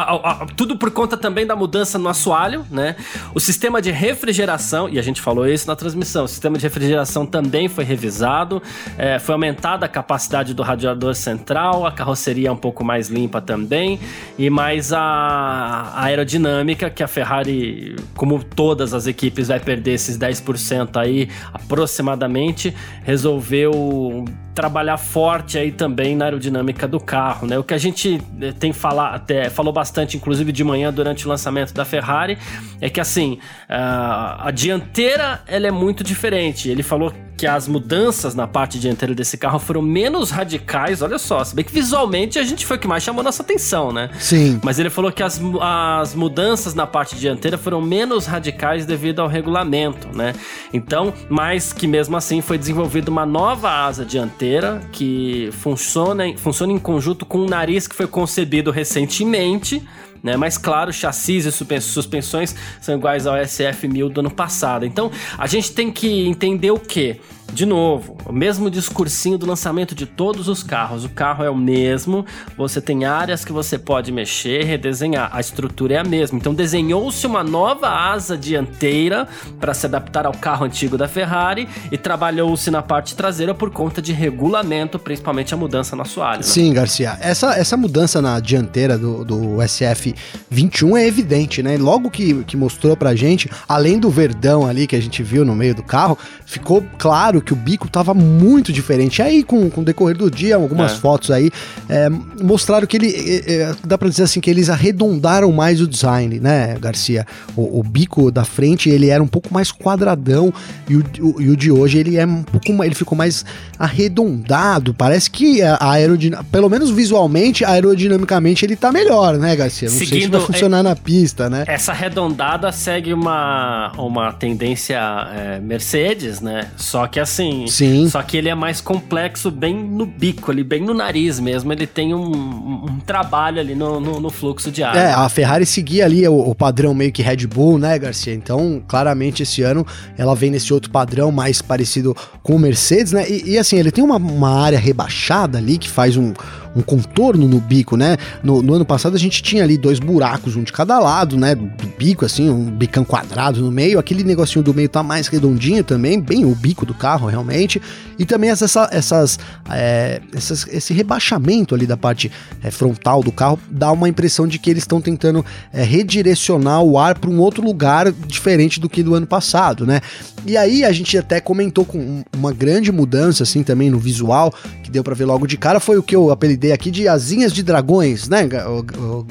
a, 0.00 0.42
a, 0.42 0.46
tudo 0.46 0.76
por 0.76 0.90
conta 0.90 1.16
também 1.16 1.46
da 1.46 1.56
mudança 1.56 1.98
no 1.98 2.08
assoalho, 2.08 2.66
né? 2.70 2.96
O 3.34 3.40
sistema 3.40 3.80
de 3.80 3.90
refrigeração, 3.90 4.88
e 4.88 4.98
a 4.98 5.02
gente 5.02 5.20
falou 5.22 5.46
isso 5.46 5.66
na 5.66 5.74
transmissão, 5.74 6.24
o 6.24 6.28
sistema 6.28 6.58
de 6.58 6.64
refrigeração 6.64 7.24
também 7.24 7.68
foi 7.68 7.84
revisado, 7.84 8.62
é, 8.98 9.18
foi 9.18 9.32
aumentada 9.34 9.86
a 9.86 9.88
capacidade 9.88 10.52
do 10.52 10.62
radiador 10.62 11.14
central, 11.14 11.86
a 11.86 11.92
carroceria 11.92 12.48
é 12.48 12.52
um 12.52 12.56
pouco 12.56 12.84
mais 12.84 13.08
limpa 13.08 13.40
também, 13.40 13.98
e 14.38 14.50
mais 14.50 14.92
a, 14.92 15.00
a 15.00 16.04
aerodinâmica, 16.04 16.90
que 16.90 17.02
a 17.02 17.08
Ferrari, 17.08 17.96
como 18.14 18.44
todas 18.44 18.92
as 18.92 19.06
equipes, 19.06 19.48
vai 19.48 19.60
perder 19.60 19.92
esses 19.92 20.18
10% 20.18 20.96
aí 20.96 21.28
aproximadamente, 21.54 22.74
resolveu 23.02 24.24
trabalhar 24.56 24.96
forte 24.96 25.58
aí 25.58 25.70
também 25.70 26.16
na 26.16 26.24
aerodinâmica 26.24 26.88
do 26.88 26.98
carro, 26.98 27.46
né? 27.46 27.58
O 27.58 27.62
que 27.62 27.74
a 27.74 27.78
gente 27.78 28.18
eh, 28.40 28.52
tem 28.58 28.72
falar, 28.72 29.14
até 29.14 29.50
falou 29.50 29.70
bastante, 29.70 29.85
inclusive 30.16 30.52
de 30.52 30.64
manhã 30.64 30.92
durante 30.92 31.26
o 31.26 31.28
lançamento 31.28 31.72
da 31.72 31.84
Ferrari, 31.84 32.38
é 32.80 32.88
que 32.88 33.00
assim 33.00 33.38
a, 33.68 34.48
a 34.48 34.50
dianteira 34.50 35.42
ela 35.46 35.66
é 35.66 35.70
muito 35.70 36.02
diferente. 36.02 36.68
Ele 36.68 36.82
falou 36.82 37.12
que 37.36 37.46
as 37.46 37.68
mudanças 37.68 38.34
na 38.34 38.46
parte 38.46 38.78
dianteira 38.78 39.14
desse 39.14 39.36
carro 39.36 39.58
foram 39.58 39.82
menos 39.82 40.30
radicais, 40.30 41.02
olha 41.02 41.18
só, 41.18 41.44
se 41.44 41.54
bem 41.54 41.64
que 41.64 41.72
visualmente 41.72 42.38
a 42.38 42.42
gente 42.42 42.64
foi 42.64 42.76
o 42.76 42.80
que 42.80 42.88
mais 42.88 43.02
chamou 43.02 43.22
nossa 43.22 43.42
atenção, 43.42 43.92
né? 43.92 44.10
Sim. 44.18 44.58
Mas 44.64 44.78
ele 44.78 44.88
falou 44.88 45.12
que 45.12 45.22
as, 45.22 45.40
as 45.60 46.14
mudanças 46.14 46.74
na 46.74 46.86
parte 46.86 47.16
dianteira 47.16 47.58
foram 47.58 47.80
menos 47.80 48.26
radicais 48.26 48.86
devido 48.86 49.20
ao 49.20 49.28
regulamento, 49.28 50.08
né? 50.16 50.32
Então, 50.72 51.12
mas 51.28 51.72
que 51.72 51.86
mesmo 51.86 52.16
assim 52.16 52.40
foi 52.40 52.56
desenvolvida 52.56 53.10
uma 53.10 53.26
nova 53.26 53.70
asa 53.70 54.04
dianteira 54.04 54.80
que 54.90 55.50
funciona, 55.52 56.24
funciona 56.36 56.72
em 56.72 56.78
conjunto 56.78 57.26
com 57.26 57.38
um 57.38 57.46
nariz 57.46 57.86
que 57.86 57.94
foi 57.94 58.06
concebido 58.06 58.70
recentemente 58.70 59.82
né? 60.22 60.36
Mas 60.36 60.58
claro, 60.58 60.92
chassis 60.92 61.44
e 61.46 61.52
suspensões 61.80 62.54
são 62.80 62.96
iguais 62.96 63.26
ao 63.26 63.34
SF1000 63.36 64.08
do 64.10 64.20
ano 64.20 64.30
passado. 64.30 64.84
Então, 64.84 65.10
a 65.36 65.46
gente 65.46 65.72
tem 65.72 65.90
que 65.90 66.26
entender 66.26 66.70
o 66.70 66.78
que? 66.78 67.20
De 67.52 67.64
novo, 67.64 68.16
o 68.26 68.32
mesmo 68.32 68.70
discursinho 68.70 69.38
do 69.38 69.46
lançamento 69.46 69.94
de 69.94 70.04
todos 70.04 70.48
os 70.48 70.62
carros. 70.62 71.04
O 71.04 71.08
carro 71.08 71.44
é 71.44 71.48
o 71.48 71.56
mesmo, 71.56 72.26
você 72.56 72.80
tem 72.80 73.04
áreas 73.04 73.44
que 73.44 73.52
você 73.52 73.78
pode 73.78 74.12
mexer, 74.12 74.64
redesenhar. 74.64 75.30
A 75.32 75.40
estrutura 75.40 75.94
é 75.94 75.98
a 75.98 76.04
mesma. 76.04 76.38
Então 76.38 76.52
desenhou-se 76.52 77.26
uma 77.26 77.42
nova 77.42 77.88
asa 77.88 78.36
dianteira 78.36 79.26
para 79.58 79.72
se 79.72 79.86
adaptar 79.86 80.26
ao 80.26 80.32
carro 80.32 80.66
antigo 80.66 80.98
da 80.98 81.08
Ferrari 81.08 81.68
e 81.90 81.96
trabalhou-se 81.96 82.70
na 82.70 82.82
parte 82.82 83.14
traseira 83.14 83.54
por 83.54 83.70
conta 83.70 84.02
de 84.02 84.12
regulamento, 84.12 84.98
principalmente 84.98 85.54
a 85.54 85.56
mudança 85.56 85.96
no 85.96 86.02
assoalho. 86.02 86.38
Né? 86.38 86.42
Sim, 86.42 86.72
Garcia. 86.74 87.16
Essa, 87.20 87.54
essa 87.54 87.76
mudança 87.76 88.20
na 88.20 88.38
dianteira 88.40 88.98
do, 88.98 89.24
do 89.24 89.36
SF21 89.56 90.98
é 90.98 91.06
evidente, 91.06 91.62
né? 91.62 91.76
Logo 91.78 92.10
que, 92.10 92.44
que 92.44 92.56
mostrou 92.56 92.96
pra 92.96 93.14
gente, 93.14 93.50
além 93.68 93.98
do 93.98 94.10
verdão 94.10 94.66
ali 94.66 94.86
que 94.86 94.96
a 94.96 95.00
gente 95.00 95.22
viu 95.22 95.44
no 95.44 95.54
meio 95.54 95.74
do 95.74 95.82
carro, 95.82 96.18
ficou 96.44 96.84
claro 96.98 97.35
claro 97.36 97.40
que 97.42 97.52
o 97.52 97.56
bico 97.56 97.88
tava 97.88 98.14
muito 98.14 98.72
diferente. 98.72 99.22
Aí, 99.22 99.42
com, 99.42 99.68
com 99.70 99.80
o 99.80 99.84
decorrer 99.84 100.16
do 100.16 100.30
dia, 100.30 100.56
algumas 100.56 100.92
é. 100.92 100.96
fotos 100.96 101.30
aí, 101.30 101.50
é, 101.88 102.08
mostraram 102.42 102.86
que 102.86 102.96
ele. 102.96 103.08
É, 103.08 103.52
é, 103.52 103.74
dá 103.84 103.98
pra 103.98 104.08
dizer 104.08 104.24
assim, 104.24 104.40
que 104.40 104.50
eles 104.50 104.68
arredondaram 104.68 105.50
mais 105.52 105.80
o 105.80 105.86
design, 105.86 106.40
né, 106.40 106.76
Garcia? 106.80 107.26
O, 107.56 107.80
o 107.80 107.82
bico 107.82 108.30
da 108.30 108.44
frente, 108.44 108.88
ele 108.88 109.08
era 109.08 109.22
um 109.22 109.26
pouco 109.26 109.52
mais 109.52 109.70
quadradão 109.70 110.52
e 110.88 110.96
o, 110.96 111.04
o, 111.20 111.42
e 111.42 111.50
o 111.50 111.56
de 111.56 111.70
hoje, 111.70 111.98
ele 111.98 112.16
é 112.16 112.26
um 112.26 112.42
pouco 112.42 112.72
mais, 112.72 112.88
ele 112.88 112.94
ficou 112.94 113.16
mais 113.16 113.44
arredondado. 113.78 114.94
Parece 114.94 115.30
que 115.30 115.62
a 115.62 115.90
aerodinâmica, 115.90 116.48
pelo 116.50 116.68
menos 116.68 116.90
visualmente, 116.90 117.64
aerodinamicamente, 117.64 118.64
ele 118.64 118.76
tá 118.76 118.92
melhor, 118.92 119.36
né, 119.38 119.54
Garcia? 119.56 119.88
Não 119.88 119.96
Seguindo, 119.96 120.10
sei 120.10 120.22
se 120.22 120.28
vai 120.28 120.40
funcionar 120.40 120.80
é, 120.80 120.82
na 120.82 120.96
pista, 120.96 121.50
né? 121.50 121.64
Essa 121.66 121.92
arredondada 121.92 122.70
segue 122.72 123.12
uma, 123.12 123.92
uma 123.96 124.32
tendência 124.32 124.98
é, 125.34 125.60
Mercedes, 125.60 126.40
né? 126.40 126.68
Só 126.76 127.06
que 127.06 127.20
assim. 127.26 127.66
Sim. 127.66 128.08
Só 128.08 128.22
que 128.22 128.36
ele 128.36 128.48
é 128.48 128.54
mais 128.54 128.80
complexo 128.80 129.50
bem 129.50 129.76
no 129.76 130.06
bico, 130.06 130.50
ali, 130.50 130.64
bem 130.64 130.82
no 130.82 130.94
nariz 130.94 131.38
mesmo. 131.38 131.72
Ele 131.72 131.86
tem 131.86 132.14
um, 132.14 132.84
um 132.84 133.00
trabalho 133.04 133.60
ali 133.60 133.74
no, 133.74 134.00
no, 134.00 134.20
no, 134.20 134.30
fluxo 134.30 134.70
de 134.70 134.82
ar. 134.82 134.96
É, 134.96 135.12
a 135.12 135.28
Ferrari 135.28 135.66
seguia 135.66 136.04
ali 136.04 136.26
o, 136.26 136.38
o, 136.38 136.54
padrão 136.54 136.94
meio 136.94 137.12
que 137.12 137.22
Red 137.22 137.46
Bull, 137.46 137.78
né, 137.78 137.98
Garcia? 137.98 138.32
Então, 138.32 138.82
claramente, 138.86 139.42
esse 139.42 139.62
ano 139.62 139.84
ela 140.16 140.34
vem 140.34 140.50
nesse 140.50 140.72
outro 140.72 140.90
padrão 140.90 141.30
mais 141.30 141.60
parecido 141.60 142.16
com 142.42 142.56
o 142.56 142.58
Mercedes, 142.58 143.12
né? 143.12 143.28
E, 143.28 143.52
e 143.52 143.58
assim, 143.58 143.76
ele 143.76 143.90
tem 143.90 144.02
uma, 144.02 144.16
uma 144.16 144.60
área 144.60 144.78
rebaixada 144.78 145.58
ali 145.58 145.76
que 145.76 145.90
faz 145.90 146.16
um 146.16 146.32
um 146.76 146.82
contorno 146.82 147.48
no 147.48 147.58
bico, 147.58 147.96
né? 147.96 148.18
No, 148.42 148.62
no, 148.62 148.74
ano 148.74 148.84
passado 148.84 149.16
a 149.16 149.18
gente 149.18 149.42
tinha 149.42 149.64
ali 149.64 149.78
dois 149.78 149.98
buracos, 149.98 150.54
um 150.54 150.62
de 150.62 150.72
cada 150.72 150.98
lado, 150.98 151.36
né? 151.38 151.54
Do 151.54 151.86
bico, 151.96 152.24
assim, 152.26 152.50
um 152.50 152.64
bicão 152.70 153.04
quadrado 153.04 153.62
no 153.62 153.72
meio. 153.72 153.98
Aquele 153.98 154.22
negocinho 154.22 154.62
do 154.62 154.74
meio 154.74 154.88
tá 154.88 155.02
mais 155.02 155.26
redondinho 155.26 155.82
também, 155.82 156.20
bem 156.20 156.44
o 156.44 156.54
bico 156.54 156.84
do 156.84 156.92
carro, 156.92 157.26
realmente. 157.26 157.80
E 158.18 158.26
também 158.26 158.50
essa, 158.50 158.88
essas, 158.92 159.38
é, 159.70 160.20
essas, 160.34 160.66
esse 160.68 160.92
rebaixamento 160.92 161.74
ali 161.74 161.86
da 161.86 161.96
parte 161.96 162.30
é, 162.62 162.70
frontal 162.70 163.22
do 163.22 163.32
carro 163.32 163.58
dá 163.70 163.90
uma 163.90 164.08
impressão 164.08 164.46
de 164.46 164.58
que 164.58 164.68
eles 164.68 164.82
estão 164.82 165.00
tentando 165.00 165.44
é, 165.72 165.82
redirecionar 165.82 166.82
o 166.82 166.98
ar 166.98 167.18
para 167.18 167.30
um 167.30 167.38
outro 167.38 167.64
lugar 167.64 168.12
diferente 168.12 168.78
do 168.78 168.88
que 168.88 169.02
do 169.02 169.14
ano 169.14 169.26
passado, 169.26 169.86
né? 169.86 170.00
E 170.44 170.56
aí 170.56 170.84
a 170.84 170.92
gente 170.92 171.16
até 171.18 171.40
comentou 171.40 171.84
com 171.84 172.22
uma 172.34 172.52
grande 172.52 172.92
mudança, 172.92 173.42
assim, 173.42 173.62
também 173.62 173.90
no 173.90 173.98
visual, 173.98 174.52
que 174.82 174.90
deu 174.90 175.02
para 175.02 175.14
ver 175.14 175.24
logo 175.24 175.46
de 175.46 175.56
cara, 175.56 175.80
foi 175.80 175.98
o 175.98 176.02
que 176.02 176.14
eu 176.14 176.30
apelidei 176.30 176.65
aqui 176.72 176.90
de 176.90 177.08
asinhas 177.08 177.52
de 177.52 177.62
dragões, 177.62 178.28
né, 178.28 178.48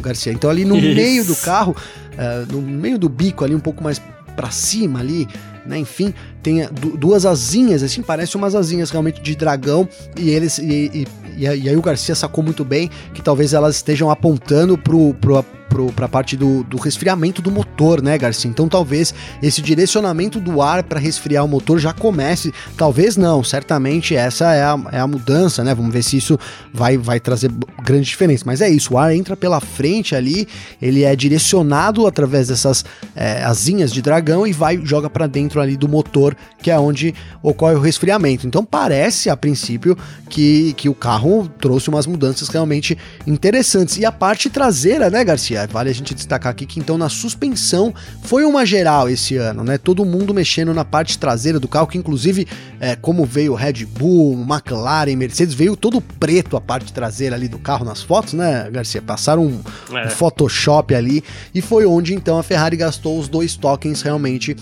Garcia? 0.01 0.31
Então 0.31 0.49
ali 0.49 0.65
no 0.65 0.77
Isso. 0.77 0.95
meio 0.95 1.25
do 1.25 1.35
carro, 1.35 1.75
uh, 2.13 2.51
no 2.51 2.61
meio 2.61 2.97
do 2.97 3.09
bico 3.09 3.43
ali, 3.43 3.55
um 3.55 3.59
pouco 3.59 3.83
mais 3.83 4.01
para 4.35 4.51
cima 4.51 4.99
ali, 4.99 5.27
né? 5.65 5.77
Enfim, 5.77 6.13
tem 6.43 6.67
duas 6.97 7.25
asinhas, 7.25 7.81
assim, 7.81 8.01
parece 8.01 8.35
umas 8.35 8.53
asinhas 8.53 8.91
realmente 8.91 9.21
de 9.21 9.35
dragão, 9.35 9.87
e 10.17 10.29
eles. 10.29 10.57
E, 10.57 10.91
e, 10.93 11.07
e 11.37 11.47
aí 11.47 11.75
o 11.75 11.81
Garcia 11.81 12.15
sacou 12.15 12.43
muito 12.43 12.63
bem 12.63 12.89
que 13.13 13.21
talvez 13.21 13.53
elas 13.53 13.75
estejam 13.75 14.09
apontando 14.09 14.77
pro, 14.77 15.13
pro, 15.15 15.43
para 15.95 16.05
a 16.05 16.09
parte 16.09 16.35
do, 16.35 16.63
do 16.63 16.77
resfriamento 16.77 17.41
do 17.41 17.51
motor, 17.51 18.01
né, 18.01 18.17
Garcia? 18.17 18.49
Então 18.49 18.67
talvez 18.67 19.13
esse 19.41 19.61
direcionamento 19.61 20.39
do 20.39 20.61
ar 20.61 20.83
para 20.83 20.99
resfriar 20.99 21.43
o 21.43 21.47
motor 21.47 21.79
já 21.79 21.93
comece. 21.93 22.53
Talvez 22.77 23.17
não, 23.17 23.43
certamente 23.43 24.15
essa 24.15 24.53
é 24.53 24.63
a, 24.63 24.79
é 24.91 24.99
a 24.99 25.07
mudança, 25.07 25.63
né? 25.63 25.73
Vamos 25.73 25.93
ver 25.93 26.03
se 26.03 26.17
isso 26.17 26.39
vai, 26.73 26.97
vai 26.97 27.19
trazer 27.19 27.51
grande 27.83 28.05
diferença. 28.05 28.43
Mas 28.45 28.61
é 28.61 28.69
isso, 28.69 28.93
o 28.93 28.97
ar 28.97 29.13
entra 29.13 29.35
pela 29.35 29.59
frente 29.59 30.15
ali, 30.15 30.47
ele 30.81 31.03
é 31.03 31.15
direcionado 31.15 32.07
através 32.07 32.47
dessas 32.47 32.85
é, 33.15 33.43
asinhas 33.43 33.91
de 33.91 34.01
dragão 34.01 34.45
e 34.45 34.53
vai 34.53 34.79
joga 34.83 35.09
para 35.09 35.27
dentro 35.27 35.59
ali 35.61 35.77
do 35.77 35.87
motor, 35.87 36.35
que 36.61 36.69
é 36.69 36.79
onde 36.79 37.13
ocorre 37.41 37.75
o 37.75 37.79
resfriamento. 37.79 38.47
Então 38.47 38.63
parece 38.63 39.29
a 39.29 39.37
princípio 39.37 39.97
que, 40.29 40.73
que 40.73 40.89
o 40.89 40.93
carro 40.93 41.49
trouxe 41.59 41.89
umas 41.89 42.05
mudanças 42.05 42.49
realmente 42.49 42.97
interessantes. 43.25 43.97
E 43.97 44.05
a 44.05 44.11
parte 44.11 44.49
traseira, 44.49 45.09
né, 45.09 45.23
Garcia? 45.23 45.64
Vale 45.67 45.89
a 45.89 45.93
gente 45.93 46.13
destacar 46.13 46.51
aqui 46.51 46.65
que 46.65 46.79
então 46.79 46.97
na 46.97 47.09
suspensão 47.09 47.93
foi 48.23 48.43
uma 48.43 48.65
geral 48.65 49.09
esse 49.09 49.37
ano, 49.37 49.63
né? 49.63 49.77
Todo 49.77 50.05
mundo 50.05 50.33
mexendo 50.33 50.73
na 50.73 50.85
parte 50.85 51.17
traseira 51.17 51.59
do 51.59 51.67
carro, 51.67 51.87
que 51.87 51.97
inclusive, 51.97 52.47
é, 52.79 52.95
como 52.95 53.25
veio 53.25 53.53
Red 53.53 53.85
Bull, 53.85 54.45
McLaren, 54.47 55.15
Mercedes, 55.15 55.53
veio 55.53 55.75
todo 55.75 56.01
preto 56.01 56.57
a 56.57 56.61
parte 56.61 56.91
traseira 56.93 57.35
ali 57.35 57.47
do 57.47 57.59
carro 57.59 57.85
nas 57.85 58.01
fotos, 58.01 58.33
né, 58.33 58.69
Garcia? 58.71 59.01
Passaram 59.01 59.45
um, 59.45 59.61
é. 59.95 60.07
um 60.07 60.09
Photoshop 60.09 60.93
ali 60.93 61.23
e 61.53 61.61
foi 61.61 61.85
onde 61.85 62.13
então 62.13 62.37
a 62.37 62.43
Ferrari 62.43 62.77
gastou 62.77 63.19
os 63.19 63.27
dois 63.27 63.55
tokens 63.55 64.01
realmente 64.01 64.55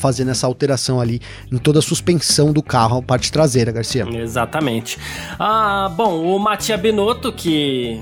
fazendo 0.00 0.30
essa 0.30 0.46
alteração 0.46 1.00
ali 1.00 1.20
em 1.52 1.58
toda 1.58 1.78
a 1.78 1.82
suspensão 1.82 2.52
do 2.52 2.62
carro, 2.62 2.98
a 2.98 3.02
parte 3.02 3.30
traseira, 3.30 3.70
Garcia. 3.70 4.06
Exatamente. 4.10 4.98
Ah, 5.38 5.92
bom, 5.94 6.24
o 6.24 6.38
Mattia 6.38 6.76
Binotto, 6.76 7.30
que 7.32 7.98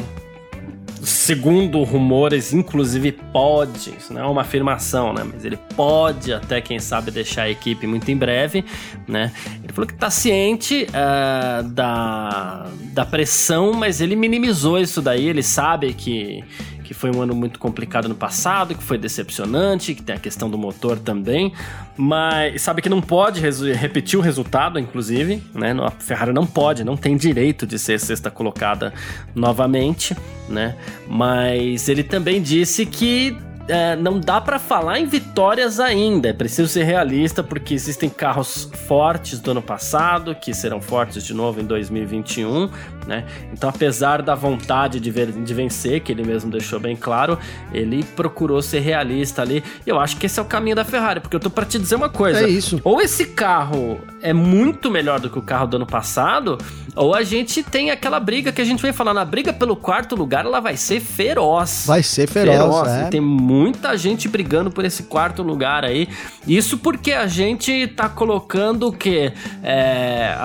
segundo 1.02 1.82
rumores, 1.82 2.52
inclusive 2.52 3.12
pode, 3.12 3.94
isso 3.98 4.12
não 4.12 4.20
é 4.20 4.26
uma 4.26 4.42
afirmação, 4.42 5.12
né? 5.12 5.22
Mas 5.24 5.44
ele 5.44 5.58
pode 5.76 6.32
até, 6.32 6.60
quem 6.60 6.78
sabe, 6.78 7.10
deixar 7.10 7.42
a 7.42 7.50
equipe 7.50 7.86
muito 7.86 8.10
em 8.10 8.16
breve, 8.16 8.64
né? 9.06 9.32
Ele 9.62 9.72
falou 9.72 9.86
que 9.86 9.94
tá 9.94 10.10
ciente 10.10 10.86
uh, 10.88 11.62
da, 11.68 12.66
da 12.92 13.06
pressão, 13.06 13.72
mas 13.72 14.00
ele 14.00 14.16
minimizou 14.16 14.78
isso 14.78 15.00
daí, 15.00 15.28
ele 15.28 15.42
sabe 15.42 15.92
que 15.94 16.44
que 16.88 16.94
foi 16.94 17.14
um 17.14 17.20
ano 17.20 17.34
muito 17.34 17.58
complicado 17.58 18.08
no 18.08 18.14
passado, 18.14 18.74
que 18.74 18.82
foi 18.82 18.96
decepcionante, 18.96 19.94
que 19.94 20.02
tem 20.02 20.16
a 20.16 20.18
questão 20.18 20.48
do 20.48 20.56
motor 20.56 20.98
também, 20.98 21.52
mas 21.98 22.62
sabe 22.62 22.80
que 22.80 22.88
não 22.88 23.02
pode 23.02 23.42
repetir 23.42 24.18
o 24.18 24.22
resultado, 24.22 24.78
inclusive, 24.78 25.42
né? 25.52 25.76
A 25.82 25.90
Ferrari 25.90 26.32
não 26.32 26.46
pode, 26.46 26.84
não 26.84 26.96
tem 26.96 27.14
direito 27.14 27.66
de 27.66 27.78
ser 27.78 28.00
sexta 28.00 28.30
colocada 28.30 28.94
novamente, 29.34 30.16
né? 30.48 30.76
Mas 31.06 31.90
ele 31.90 32.02
também 32.02 32.40
disse 32.40 32.86
que 32.86 33.36
é, 33.68 33.94
não 33.94 34.18
dá 34.18 34.40
para 34.40 34.58
falar 34.58 34.98
em 34.98 35.04
vitórias 35.04 35.78
ainda. 35.78 36.30
É 36.30 36.32
preciso 36.32 36.68
ser 36.68 36.84
realista 36.84 37.42
porque 37.42 37.74
existem 37.74 38.08
carros 38.08 38.70
fortes 38.86 39.40
do 39.40 39.50
ano 39.50 39.60
passado 39.60 40.34
que 40.34 40.54
serão 40.54 40.80
fortes 40.80 41.22
de 41.22 41.34
novo 41.34 41.60
em 41.60 41.64
2021, 41.64 42.70
né? 43.08 43.24
Então, 43.54 43.70
apesar 43.70 44.20
da 44.20 44.34
vontade 44.34 45.00
de, 45.00 45.10
ver, 45.10 45.32
de 45.32 45.54
vencer, 45.54 46.02
que 46.02 46.12
ele 46.12 46.22
mesmo 46.22 46.50
deixou 46.50 46.78
bem 46.78 46.94
claro, 46.94 47.38
ele 47.72 48.04
procurou 48.04 48.60
ser 48.60 48.80
realista 48.80 49.40
ali. 49.40 49.64
E 49.86 49.88
eu 49.88 49.98
acho 49.98 50.18
que 50.18 50.26
esse 50.26 50.38
é 50.38 50.42
o 50.42 50.44
caminho 50.44 50.76
da 50.76 50.84
Ferrari, 50.84 51.18
porque 51.18 51.34
eu 51.34 51.40
tô 51.40 51.48
para 51.48 51.64
te 51.64 51.78
dizer 51.78 51.94
uma 51.94 52.10
coisa. 52.10 52.40
É 52.40 52.48
isso. 52.48 52.78
Ou 52.84 53.00
esse 53.00 53.28
carro 53.28 53.98
é 54.20 54.34
muito 54.34 54.90
melhor 54.90 55.18
do 55.18 55.30
que 55.30 55.38
o 55.38 55.42
carro 55.42 55.66
do 55.66 55.76
ano 55.76 55.86
passado, 55.86 56.58
ou 56.94 57.14
a 57.14 57.22
gente 57.22 57.62
tem 57.62 57.90
aquela 57.90 58.20
briga 58.20 58.52
que 58.52 58.60
a 58.60 58.64
gente 58.64 58.82
vem 58.82 58.92
falando, 58.92 59.18
a 59.18 59.24
briga 59.24 59.52
pelo 59.54 59.74
quarto 59.74 60.14
lugar, 60.14 60.44
ela 60.44 60.60
vai 60.60 60.76
ser 60.76 61.00
feroz. 61.00 61.84
Vai 61.86 62.02
ser 62.02 62.26
feroz, 62.26 62.58
feroz. 62.58 62.88
É. 62.88 63.08
Tem 63.08 63.20
muita 63.20 63.96
gente 63.96 64.28
brigando 64.28 64.70
por 64.70 64.84
esse 64.84 65.04
quarto 65.04 65.42
lugar 65.42 65.84
aí. 65.84 66.08
Isso 66.46 66.76
porque 66.76 67.12
a 67.12 67.26
gente 67.26 67.86
tá 67.88 68.08
colocando 68.08 68.88
o 68.88 68.92
quê? 68.92 69.32
É, 69.62 70.36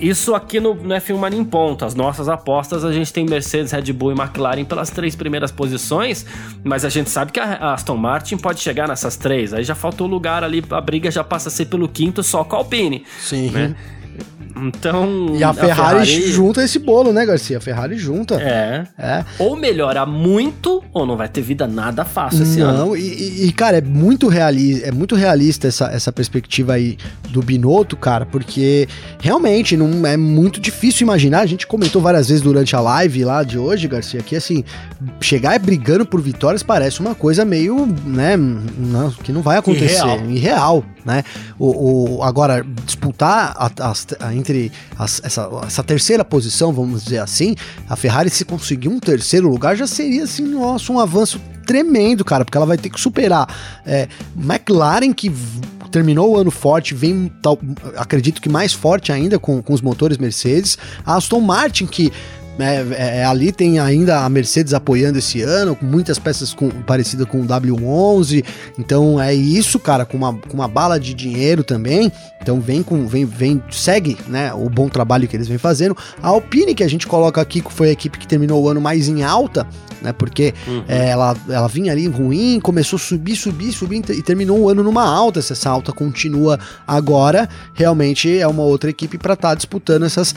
isso 0.00 0.34
aqui 0.34 0.58
no, 0.58 0.74
no 0.74 0.94
F1 0.94 1.18
Mania 1.18 1.38
em 1.38 1.44
ponto. 1.44 1.84
As 1.98 2.04
nossas 2.04 2.28
apostas, 2.28 2.84
a 2.84 2.92
gente 2.92 3.12
tem 3.12 3.26
Mercedes, 3.26 3.72
Red 3.72 3.92
Bull 3.92 4.12
e 4.12 4.14
McLaren 4.14 4.64
pelas 4.64 4.88
três 4.88 5.16
primeiras 5.16 5.50
posições, 5.50 6.24
mas 6.62 6.84
a 6.84 6.88
gente 6.88 7.10
sabe 7.10 7.32
que 7.32 7.40
a 7.40 7.74
Aston 7.74 7.96
Martin 7.96 8.36
pode 8.36 8.60
chegar 8.60 8.86
nessas 8.86 9.16
três. 9.16 9.52
Aí 9.52 9.64
já 9.64 9.74
faltou 9.74 10.06
lugar 10.06 10.44
ali, 10.44 10.64
a 10.70 10.80
briga 10.80 11.10
já 11.10 11.24
passa 11.24 11.48
a 11.48 11.50
ser 11.50 11.66
pelo 11.66 11.88
quinto 11.88 12.22
só 12.22 12.44
com 12.44 12.54
a 12.54 12.60
Alpine. 12.60 13.04
Sim. 13.18 13.50
Né? 13.50 13.74
Então. 14.56 15.36
E 15.36 15.44
a 15.44 15.52
Ferrari, 15.52 16.00
a 16.00 16.04
Ferrari, 16.04 16.32
junta 16.32 16.62
esse 16.62 16.78
bolo, 16.78 17.12
né, 17.12 17.24
Garcia? 17.24 17.58
A 17.58 17.60
Ferrari 17.60 17.96
junta. 17.96 18.34
É. 18.40 18.84
é. 18.98 19.24
Ou 19.38 19.56
melhora 19.56 20.04
muito, 20.06 20.82
ou 20.92 21.06
não 21.06 21.16
vai 21.16 21.28
ter 21.28 21.42
vida 21.42 21.66
nada 21.66 22.04
fácil 22.04 22.42
esse 22.42 22.58
não, 22.58 22.68
ano. 22.68 22.78
Não, 22.78 22.96
e, 22.96 23.46
e, 23.46 23.52
cara, 23.52 23.78
é 23.78 23.80
muito, 23.80 24.28
reali 24.28 24.82
é 24.82 24.92
muito 24.92 25.14
realista 25.14 25.68
essa, 25.68 25.86
essa 25.86 26.12
perspectiva 26.12 26.74
aí 26.74 26.96
do 27.30 27.42
Binotto, 27.42 27.96
cara, 27.96 28.26
porque 28.26 28.88
realmente 29.20 29.76
não 29.76 30.06
é 30.06 30.16
muito 30.16 30.60
difícil 30.60 31.04
imaginar. 31.04 31.40
A 31.40 31.46
gente 31.46 31.66
comentou 31.66 32.00
várias 32.00 32.28
vezes 32.28 32.42
durante 32.42 32.74
a 32.74 32.80
live 32.80 33.24
lá 33.24 33.42
de 33.42 33.58
hoje, 33.58 33.88
Garcia, 33.88 34.22
que 34.22 34.36
assim, 34.36 34.64
chegar 35.20 35.58
brigando 35.58 36.06
por 36.06 36.20
vitórias 36.20 36.62
parece 36.62 37.00
uma 37.00 37.14
coisa 37.14 37.44
meio, 37.44 37.86
né, 38.04 38.36
não, 38.36 39.10
que 39.10 39.32
não 39.32 39.42
vai 39.42 39.58
acontecer. 39.58 40.04
Irreal, 40.04 40.30
Irreal 40.30 40.84
né? 41.08 41.24
O, 41.58 42.18
o, 42.18 42.22
agora, 42.22 42.64
disputar 42.84 43.54
a, 43.56 43.70
a, 43.80 44.26
a, 44.28 44.34
entre 44.38 44.72
essa, 44.98 45.48
essa 45.66 45.84
terceira 45.84 46.24
posição, 46.24 46.72
vamos 46.72 47.04
dizer 47.04 47.18
assim, 47.18 47.54
a 47.88 47.96
Ferrari 47.96 48.30
se 48.30 48.44
conseguir 48.44 48.88
um 48.88 48.98
terceiro 48.98 49.48
lugar 49.48 49.76
já 49.76 49.86
seria 49.86 50.24
assim, 50.24 50.42
nossa, 50.42 50.92
um 50.92 50.98
avanço 50.98 51.40
tremendo, 51.66 52.24
cara, 52.24 52.44
porque 52.44 52.56
ela 52.56 52.66
vai 52.66 52.78
ter 52.78 52.88
que 52.88 52.98
superar 52.98 53.46
é, 53.84 54.08
McLaren 54.36 55.12
que 55.12 55.30
terminou 55.90 56.32
o 56.32 56.36
ano 56.36 56.50
forte, 56.50 56.94
vem, 56.94 57.32
tal, 57.42 57.58
acredito 57.96 58.40
que 58.40 58.48
mais 58.48 58.72
forte 58.72 59.10
ainda 59.10 59.38
com, 59.38 59.62
com 59.62 59.72
os 59.72 59.80
motores 59.80 60.18
Mercedes. 60.18 60.78
A 61.04 61.16
Aston 61.16 61.40
Martin, 61.40 61.86
que 61.86 62.12
é, 62.58 62.86
é, 62.90 63.18
é, 63.18 63.24
ali 63.24 63.52
tem 63.52 63.78
ainda 63.78 64.24
a 64.24 64.28
Mercedes 64.28 64.74
apoiando 64.74 65.18
esse 65.18 65.42
ano, 65.42 65.76
com 65.76 65.86
muitas 65.86 66.18
peças 66.18 66.52
com, 66.52 66.68
parecidas 66.68 67.26
com 67.26 67.40
o 67.40 67.46
W11. 67.46 68.44
Então 68.78 69.20
é 69.20 69.32
isso, 69.32 69.78
cara, 69.78 70.04
com 70.04 70.16
uma, 70.16 70.34
com 70.34 70.54
uma 70.54 70.68
bala 70.68 70.98
de 70.98 71.14
dinheiro 71.14 71.62
também. 71.62 72.10
Então 72.40 72.60
vem 72.60 72.82
com 72.82 73.06
vem, 73.06 73.24
vem 73.24 73.62
segue, 73.70 74.16
né, 74.28 74.52
o 74.54 74.68
bom 74.68 74.88
trabalho 74.88 75.28
que 75.28 75.36
eles 75.36 75.48
vêm 75.48 75.58
fazendo. 75.58 75.96
A 76.22 76.28
Alpine 76.28 76.74
que 76.74 76.82
a 76.82 76.88
gente 76.88 77.06
coloca 77.06 77.40
aqui 77.40 77.60
que 77.60 77.72
foi 77.72 77.88
a 77.88 77.92
equipe 77.92 78.18
que 78.18 78.26
terminou 78.26 78.62
o 78.62 78.68
ano 78.68 78.80
mais 78.80 79.08
em 79.08 79.22
alta, 79.22 79.66
né? 80.02 80.12
Porque 80.12 80.54
uhum. 80.66 80.84
é, 80.88 81.10
ela, 81.10 81.36
ela 81.48 81.68
vinha 81.68 81.92
ali 81.92 82.06
ruim, 82.08 82.60
começou 82.60 82.96
a 82.96 83.00
subir, 83.00 83.36
subir, 83.36 83.72
subir 83.72 84.02
e 84.10 84.22
terminou 84.22 84.58
o 84.60 84.68
ano 84.68 84.82
numa 84.82 85.04
alta. 85.04 85.42
Se 85.42 85.52
essa 85.52 85.70
alta 85.70 85.92
continua 85.92 86.58
agora, 86.86 87.48
realmente 87.74 88.38
é 88.38 88.46
uma 88.46 88.62
outra 88.62 88.90
equipe 88.90 89.18
para 89.18 89.34
estar 89.34 89.50
tá 89.50 89.54
disputando 89.54 90.04
essas 90.04 90.34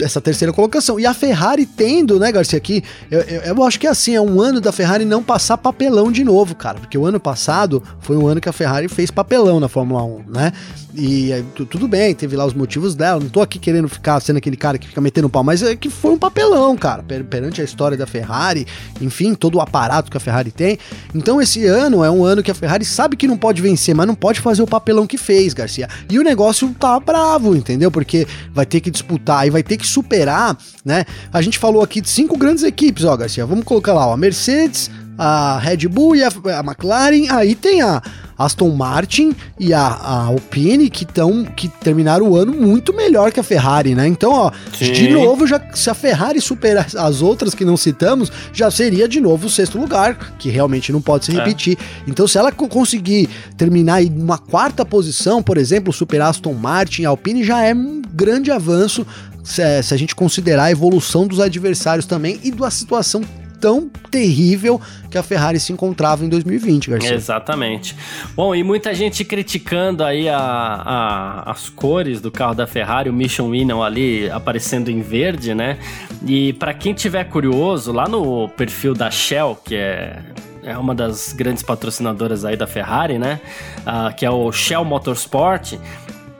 essa 0.00 0.20
terceira 0.20 0.52
colocação. 0.52 0.98
E 0.98 1.06
a 1.06 1.14
Ferrari 1.14 1.66
tendo, 1.66 2.18
né, 2.18 2.30
Garcia, 2.30 2.56
aqui, 2.56 2.82
eu, 3.10 3.20
eu, 3.20 3.40
eu, 3.42 3.62
acho 3.64 3.78
que 3.78 3.86
é 3.86 3.90
assim, 3.90 4.14
é 4.14 4.20
um 4.20 4.40
ano 4.40 4.60
da 4.60 4.72
Ferrari 4.72 5.04
não 5.04 5.22
passar 5.22 5.58
papelão 5.58 6.10
de 6.10 6.24
novo, 6.24 6.54
cara, 6.54 6.78
porque 6.78 6.96
o 6.96 7.04
ano 7.04 7.18
passado 7.18 7.82
foi 8.00 8.16
um 8.16 8.26
ano 8.26 8.40
que 8.40 8.48
a 8.48 8.52
Ferrari 8.52 8.88
fez 8.88 9.10
papelão 9.10 9.58
na 9.58 9.68
Fórmula 9.68 10.02
1, 10.04 10.24
né? 10.28 10.52
E 10.94 11.32
é, 11.32 11.44
tudo 11.54 11.86
bem, 11.86 12.14
teve 12.14 12.34
lá 12.34 12.44
os 12.44 12.54
motivos 12.54 12.94
dela, 12.94 13.20
não 13.20 13.28
tô 13.28 13.40
aqui 13.40 13.58
querendo 13.58 13.88
ficar 13.88 14.18
sendo 14.20 14.38
aquele 14.38 14.56
cara 14.56 14.78
que 14.78 14.88
fica 14.88 15.00
metendo 15.00 15.28
pau, 15.28 15.44
mas 15.44 15.62
é 15.62 15.76
que 15.76 15.90
foi 15.90 16.12
um 16.12 16.18
papelão, 16.18 16.76
cara, 16.76 17.02
per 17.02 17.24
perante 17.24 17.60
a 17.60 17.64
história 17.64 17.96
da 17.96 18.06
Ferrari, 18.06 18.66
enfim, 19.00 19.34
todo 19.34 19.56
o 19.56 19.60
aparato 19.60 20.10
que 20.10 20.16
a 20.16 20.20
Ferrari 20.20 20.50
tem. 20.50 20.78
Então 21.14 21.40
esse 21.40 21.66
ano 21.66 22.02
é 22.02 22.10
um 22.10 22.24
ano 22.24 22.42
que 22.42 22.50
a 22.50 22.54
Ferrari 22.54 22.84
sabe 22.84 23.16
que 23.16 23.26
não 23.26 23.36
pode 23.36 23.60
vencer, 23.60 23.94
mas 23.94 24.06
não 24.06 24.14
pode 24.14 24.40
fazer 24.40 24.62
o 24.62 24.66
papelão 24.66 25.06
que 25.06 25.18
fez, 25.18 25.52
Garcia. 25.52 25.88
E 26.10 26.18
o 26.18 26.22
negócio 26.22 26.74
tá 26.78 26.98
bravo, 26.98 27.54
entendeu? 27.54 27.90
Porque 27.90 28.26
vai 28.52 28.66
ter 28.66 28.80
que 28.80 28.90
disputar 28.90 29.46
e 29.46 29.50
vai 29.50 29.62
ter 29.62 29.76
que 29.76 29.87
superar, 29.88 30.56
né? 30.84 31.04
A 31.32 31.42
gente 31.42 31.58
falou 31.58 31.82
aqui 31.82 32.00
de 32.00 32.08
cinco 32.08 32.36
grandes 32.36 32.62
equipes, 32.62 33.04
ó, 33.04 33.16
Garcia. 33.16 33.46
Vamos 33.46 33.64
colocar 33.64 33.92
lá, 33.92 34.06
ó, 34.06 34.12
a 34.12 34.16
Mercedes, 34.16 34.90
a 35.18 35.58
Red 35.58 35.88
Bull 35.88 36.14
e 36.14 36.22
a, 36.22 36.28
a 36.28 36.60
McLaren. 36.60 37.26
Aí 37.30 37.54
tem 37.54 37.82
a 37.82 38.00
Aston 38.38 38.70
Martin 38.70 39.34
e 39.58 39.74
a, 39.74 39.80
a 39.80 40.24
Alpine 40.26 40.88
que 40.88 41.02
estão 41.02 41.44
que 41.44 41.66
terminaram 41.68 42.28
o 42.28 42.36
ano 42.36 42.54
muito 42.54 42.94
melhor 42.94 43.32
que 43.32 43.40
a 43.40 43.42
Ferrari, 43.42 43.96
né? 43.96 44.06
Então, 44.06 44.30
ó, 44.30 44.52
Sim. 44.72 44.92
de 44.92 45.10
novo, 45.10 45.44
já 45.44 45.60
se 45.74 45.90
a 45.90 45.94
Ferrari 45.94 46.40
superar 46.40 46.86
as 46.96 47.20
outras 47.20 47.52
que 47.52 47.64
não 47.64 47.76
citamos, 47.76 48.30
já 48.52 48.70
seria 48.70 49.08
de 49.08 49.20
novo 49.20 49.48
o 49.48 49.50
sexto 49.50 49.76
lugar, 49.76 50.34
que 50.38 50.48
realmente 50.48 50.92
não 50.92 51.02
pode 51.02 51.24
se 51.24 51.32
é. 51.32 51.34
repetir. 51.34 51.76
É. 51.80 51.84
Então, 52.06 52.28
se 52.28 52.38
ela 52.38 52.52
conseguir 52.52 53.28
terminar 53.56 54.02
em 54.02 54.10
uma 54.10 54.38
quarta 54.38 54.84
posição, 54.84 55.42
por 55.42 55.58
exemplo, 55.58 55.92
superar 55.92 56.30
Aston 56.30 56.54
Martin 56.54 57.02
e 57.02 57.06
Alpine, 57.06 57.42
já 57.42 57.64
é 57.64 57.74
um 57.74 58.00
grande 58.14 58.52
avanço 58.52 59.04
se, 59.42 59.82
se 59.82 59.94
a 59.94 59.96
gente 59.96 60.14
considerar 60.14 60.64
a 60.64 60.70
evolução 60.70 61.26
dos 61.26 61.40
adversários 61.40 62.06
também 62.06 62.38
e 62.42 62.50
da 62.50 62.70
situação 62.70 63.22
tão 63.60 63.88
terrível 64.10 64.80
que 65.10 65.18
a 65.18 65.22
Ferrari 65.22 65.58
se 65.58 65.72
encontrava 65.72 66.24
em 66.24 66.28
2020, 66.28 66.90
Garcia. 66.90 67.14
Exatamente. 67.14 67.94
Bom, 68.34 68.54
e 68.54 68.62
muita 68.62 68.94
gente 68.94 69.24
criticando 69.24 70.04
aí 70.04 70.28
a, 70.28 70.38
a, 70.38 71.50
as 71.50 71.68
cores 71.68 72.20
do 72.20 72.30
carro 72.30 72.54
da 72.54 72.66
Ferrari, 72.66 73.10
o 73.10 73.12
Mission 73.12 73.50
Winnow 73.50 73.82
ali 73.82 74.30
aparecendo 74.30 74.90
em 74.90 75.00
verde, 75.00 75.54
né? 75.54 75.78
E 76.26 76.52
para 76.54 76.72
quem 76.72 76.94
tiver 76.94 77.24
curioso, 77.24 77.92
lá 77.92 78.08
no 78.08 78.48
perfil 78.48 78.94
da 78.94 79.10
Shell, 79.10 79.58
que 79.64 79.74
é 79.74 80.22
é 80.64 80.76
uma 80.76 80.94
das 80.94 81.32
grandes 81.32 81.62
patrocinadoras 81.62 82.44
aí 82.44 82.54
da 82.54 82.66
Ferrari, 82.66 83.18
né? 83.18 83.40
Uh, 83.80 84.14
que 84.14 84.26
é 84.26 84.30
o 84.30 84.52
Shell 84.52 84.84
Motorsport 84.84 85.78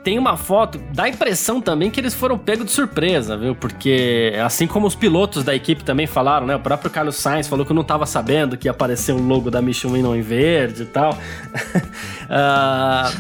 tem 0.09 0.19
uma 0.19 0.39
foto, 0.39 0.81
dá 0.95 1.03
a 1.03 1.09
impressão 1.11 1.61
também 1.61 1.91
que 1.91 2.01
eles 2.01 2.15
foram 2.15 2.39
pegos 2.39 2.65
de 2.65 2.73
surpresa, 2.73 3.37
viu? 3.37 3.55
Porque 3.55 4.33
assim 4.43 4.67
como 4.67 4.87
os 4.87 4.95
pilotos 4.95 5.45
da 5.45 5.55
equipe 5.55 5.85
também 5.85 6.07
falaram, 6.07 6.47
né? 6.47 6.57
O 6.57 6.61
próprio 6.61 6.91
Carlos 6.91 7.17
Sainz 7.17 7.47
falou 7.47 7.67
que 7.67 7.75
não 7.75 7.83
estava 7.83 8.07
sabendo 8.07 8.57
que 8.57 8.69
ia 8.69 8.71
aparecer 8.71 9.13
um 9.13 9.29
logo 9.29 9.51
da 9.51 9.61
Michelin 9.61 10.17
em 10.17 10.23
verde 10.23 10.85
e 10.85 10.87
tal. 10.87 11.13
uh, 11.13 11.19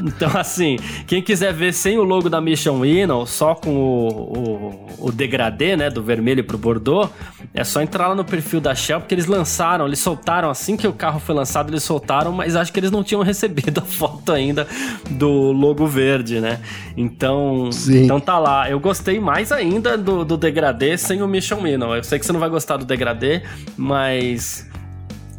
então, 0.03 0.31
assim, 0.33 0.79
quem 1.07 1.20
quiser 1.20 1.53
ver 1.53 1.74
sem 1.74 1.98
o 1.98 2.05
logo 2.05 2.31
da 2.31 2.40
Michelin, 2.40 3.07
só 3.27 3.55
com 3.55 3.77
o, 3.77 4.09
o, 4.09 4.87
o 5.09 5.12
degradê, 5.12 5.77
né? 5.77 5.90
Do 5.90 6.03
vermelho 6.03 6.42
pro 6.42 6.57
Bordeaux, 6.57 7.11
é 7.53 7.64
só 7.64 7.83
entrar 7.83 8.09
lá 8.09 8.14
no 8.14 8.24
perfil 8.24 8.62
da 8.62 8.74
Shell, 8.74 9.01
porque 9.01 9.14
eles 9.14 9.27
lançaram, 9.27 9.87
eles 9.87 9.98
soltaram 9.98 10.48
assim 10.48 10.74
que 10.74 10.87
o 10.87 10.92
carro 10.94 11.20
foi 11.20 11.35
lançado, 11.35 11.68
eles 11.68 11.83
soltaram, 11.83 12.33
mas 12.33 12.57
acho 12.57 12.72
que 12.72 12.81
eles 12.81 12.90
não 12.90 13.05
tinham 13.05 13.20
recebido 13.24 13.81
a 13.81 13.85
foto 13.85 14.33
ainda 14.33 14.66
do 15.11 15.53
logo 15.53 15.87
verde, 15.87 16.40
né? 16.40 16.59
Então, 16.97 17.71
então 17.88 18.21
tá 18.21 18.38
lá. 18.38 18.69
Eu 18.71 18.79
gostei 18.81 19.21
mais 19.21 19.53
ainda 19.53 19.97
do, 19.97 20.25
do 20.25 20.37
degradê 20.37 20.97
sem 20.99 21.23
o 21.23 21.29
Mission 21.29 21.61
Minnow. 21.61 21.97
Eu 21.97 22.05
sei 22.05 22.19
que 22.19 22.27
você 22.27 22.33
não 22.33 22.41
vai 22.41 22.49
gostar 22.49 22.77
do 22.77 22.85
degradê, 22.85 23.43
mas 23.77 24.67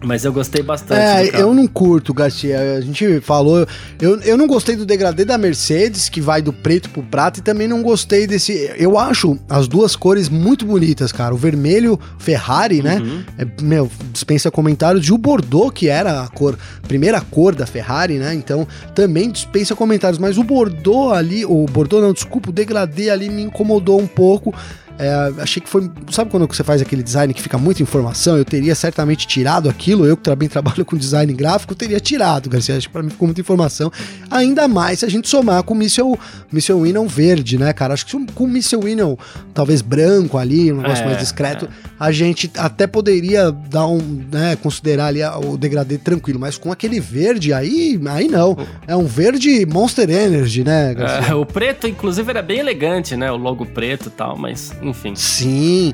mas 0.01 0.23
eu 0.23 0.31
gostei 0.31 0.63
bastante. 0.63 1.01
É, 1.01 1.41
eu 1.41 1.53
não 1.53 1.67
curto, 1.67 2.13
Garcia. 2.13 2.77
A 2.77 2.81
gente 2.81 3.19
falou. 3.19 3.67
Eu, 3.99 4.19
eu 4.21 4.37
não 4.37 4.47
gostei 4.47 4.75
do 4.75 4.85
degradê 4.85 5.25
da 5.25 5.37
Mercedes, 5.37 6.07
que 6.07 6.21
vai 6.21 6.41
do 6.41 6.53
preto 6.53 6.89
pro 6.89 7.03
prata, 7.03 7.39
e 7.39 7.43
também 7.43 7.67
não 7.67 7.83
gostei 7.83 8.25
desse. 8.25 8.71
Eu 8.77 8.97
acho 8.97 9.37
as 9.49 9.67
duas 9.67 9.95
cores 9.95 10.29
muito 10.29 10.65
bonitas, 10.65 11.11
cara. 11.11 11.33
O 11.33 11.37
vermelho 11.37 11.99
Ferrari, 12.17 12.81
né? 12.81 12.99
uhum. 12.99 13.17
né? 13.17 13.25
É, 13.37 13.61
meu, 13.61 13.91
dispensa 14.13 14.49
comentários. 14.49 15.05
E 15.05 15.11
o 15.11 15.17
Bordeaux, 15.17 15.71
que 15.73 15.89
era 15.89 16.23
a 16.23 16.27
cor, 16.29 16.57
primeira 16.87 17.19
cor 17.19 17.53
da 17.53 17.65
Ferrari, 17.65 18.15
né? 18.15 18.33
Então 18.33 18.65
também 18.95 19.29
dispensa 19.29 19.75
comentários. 19.75 20.17
Mas 20.17 20.37
o 20.37 20.43
Bordeaux 20.43 21.13
ali, 21.13 21.45
o 21.45 21.65
Bordeaux 21.65 22.01
não, 22.01 22.13
desculpa, 22.13 22.49
o 22.49 22.53
degradê 22.53 23.09
ali 23.09 23.29
me 23.29 23.41
incomodou 23.41 23.99
um 23.99 24.07
pouco. 24.07 24.53
É, 24.99 25.41
achei 25.41 25.61
que 25.61 25.69
foi. 25.69 25.89
Sabe 26.11 26.29
quando 26.29 26.45
você 26.45 26.61
faz 26.61 26.81
aquele 26.81 27.01
design 27.01 27.33
que 27.33 27.41
fica 27.41 27.57
muita 27.57 27.81
informação? 27.81 28.37
Eu 28.37 28.43
teria 28.43 28.75
certamente 28.75 29.25
tirado 29.25 29.69
aquilo. 29.69 30.05
Eu 30.05 30.17
que 30.17 30.23
também 30.23 30.49
trabalho 30.49 30.83
com 30.83 30.97
design 30.97 31.31
gráfico, 31.31 31.73
teria 31.73 32.01
tirado, 32.01 32.49
Garcia. 32.49 32.75
Acho 32.75 32.87
que 32.87 32.91
pra 32.91 33.01
mim 33.01 33.09
ficou 33.09 33.25
muita 33.25 33.39
informação. 33.39 33.89
Ainda 34.29 34.67
mais 34.67 34.99
se 34.99 35.05
a 35.05 35.09
gente 35.09 35.29
somar 35.29 35.63
com 35.63 35.73
o 35.73 35.77
Missile, 35.77 36.19
Missile 36.51 36.81
Winnow 36.81 37.07
verde, 37.07 37.57
né, 37.57 37.71
cara? 37.71 37.93
Acho 37.93 38.05
que 38.05 38.25
com 38.33 38.43
o 38.43 38.47
Missile 38.47 38.83
Winnow 38.83 39.17
talvez 39.53 39.81
branco 39.81 40.37
ali, 40.37 40.69
um 40.71 40.81
negócio 40.81 41.03
é, 41.03 41.05
mais 41.05 41.17
discreto, 41.17 41.65
é. 41.65 41.69
a 41.97 42.11
gente 42.11 42.51
até 42.57 42.85
poderia 42.85 43.51
dar 43.51 43.87
um, 43.87 43.99
né, 44.29 44.57
considerar 44.57 45.07
ali 45.07 45.21
o 45.23 45.55
degradê 45.55 45.97
tranquilo. 45.97 46.39
Mas 46.39 46.57
com 46.57 46.73
aquele 46.73 46.99
verde 46.99 47.53
aí, 47.53 47.97
aí 48.09 48.27
não. 48.27 48.57
É 48.85 48.97
um 48.97 49.05
verde 49.05 49.65
Monster 49.65 50.09
Energy, 50.09 50.65
né, 50.65 50.93
Garcia? 50.93 51.31
É, 51.31 51.35
o 51.35 51.45
preto, 51.45 51.87
inclusive, 51.87 52.29
era 52.29 52.41
bem 52.41 52.59
elegante, 52.59 53.15
né? 53.15 53.31
O 53.31 53.37
logo 53.37 53.65
preto 53.65 54.07
e 54.07 54.11
tal, 54.11 54.37
mas 54.37 54.73
enfim. 54.89 55.15
Sim. 55.15 55.93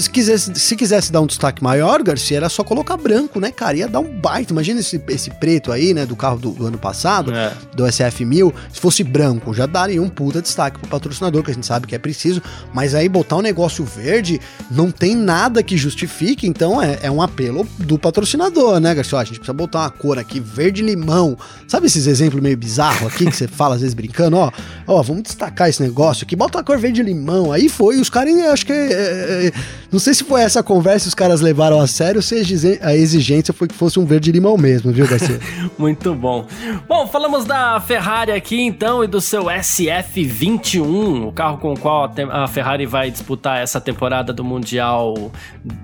Se 0.00 0.10
quisesse, 0.10 0.52
se 0.54 0.76
quisesse 0.76 1.12
dar 1.12 1.20
um 1.20 1.26
destaque 1.26 1.62
maior, 1.62 2.02
Garcia, 2.02 2.36
era 2.36 2.48
só 2.48 2.64
colocar 2.64 2.96
branco, 2.96 3.40
né, 3.40 3.50
cara? 3.50 3.76
Ia 3.76 3.88
dar 3.88 4.00
um 4.00 4.20
baita. 4.20 4.52
Imagina 4.52 4.80
esse, 4.80 5.02
esse 5.08 5.30
preto 5.30 5.72
aí, 5.72 5.94
né, 5.94 6.06
do 6.06 6.16
carro 6.16 6.38
do, 6.38 6.50
do 6.50 6.66
ano 6.66 6.78
passado, 6.78 7.32
é. 7.32 7.52
do 7.74 7.84
SF1000. 7.84 8.52
Se 8.72 8.80
fosse 8.80 9.04
branco, 9.04 9.52
já 9.54 9.66
daria 9.66 10.02
um 10.02 10.08
puta 10.08 10.40
destaque 10.40 10.78
pro 10.78 10.88
patrocinador, 10.88 11.42
que 11.42 11.50
a 11.50 11.54
gente 11.54 11.66
sabe 11.66 11.86
que 11.86 11.94
é 11.94 11.98
preciso. 11.98 12.42
Mas 12.72 12.94
aí 12.94 13.08
botar 13.08 13.36
um 13.36 13.42
negócio 13.42 13.84
verde, 13.84 14.40
não 14.70 14.90
tem 14.90 15.14
nada 15.14 15.62
que 15.62 15.76
justifique, 15.76 16.46
então 16.46 16.80
é, 16.80 16.98
é 17.02 17.10
um 17.10 17.22
apelo 17.22 17.66
do 17.78 17.98
patrocinador, 17.98 18.80
né, 18.80 18.94
Garcia? 18.94 19.18
Ó, 19.18 19.20
a 19.20 19.24
gente 19.24 19.38
precisa 19.38 19.52
botar 19.52 19.80
uma 19.80 19.90
cor 19.90 20.18
aqui, 20.18 20.40
verde-limão. 20.40 21.36
Sabe 21.68 21.86
esses 21.86 22.06
exemplos 22.06 22.42
meio 22.42 22.56
bizarros 22.56 23.12
aqui 23.12 23.26
que 23.26 23.36
você 23.36 23.46
fala 23.48 23.74
às 23.74 23.80
vezes 23.80 23.94
brincando? 23.94 24.36
Ó, 24.36 24.50
ó, 24.86 25.02
vamos 25.02 25.22
destacar 25.22 25.68
esse 25.68 25.82
negócio 25.82 26.24
aqui, 26.24 26.34
bota 26.36 26.58
a 26.58 26.62
cor 26.62 26.78
verde-limão. 26.78 27.52
Aí 27.52 27.68
foi, 27.68 28.00
os 28.00 28.10
caras, 28.10 28.34
acho 28.52 28.66
que. 28.66 28.72
É, 28.72 28.76
é, 28.76 29.46
é 29.46 29.52
não 29.90 29.98
sei 29.98 30.14
se 30.14 30.24
foi 30.24 30.42
essa 30.42 30.62
conversa 30.62 31.08
os 31.08 31.14
caras 31.14 31.40
levaram 31.40 31.80
a 31.80 31.86
sério 31.86 32.18
ou 32.18 32.22
se 32.22 32.34
a 32.82 32.94
exigência 32.94 33.54
foi 33.54 33.68
que 33.68 33.74
fosse 33.74 33.98
um 33.98 34.04
verde 34.04 34.32
limão 34.32 34.56
mesmo, 34.56 34.92
viu, 34.92 35.06
Garcia? 35.06 35.38
Muito 35.78 36.14
bom. 36.14 36.46
Bom, 36.88 37.06
falamos 37.06 37.44
da 37.44 37.80
Ferrari 37.80 38.32
aqui 38.32 38.60
então 38.60 39.02
e 39.04 39.06
do 39.06 39.20
seu 39.20 39.44
SF21, 39.44 41.28
o 41.28 41.32
carro 41.32 41.58
com 41.58 41.72
o 41.72 41.78
qual 41.78 42.12
a 42.30 42.46
Ferrari 42.46 42.86
vai 42.86 43.10
disputar 43.10 43.60
essa 43.60 43.80
temporada 43.80 44.32
do 44.32 44.44
Mundial 44.44 45.32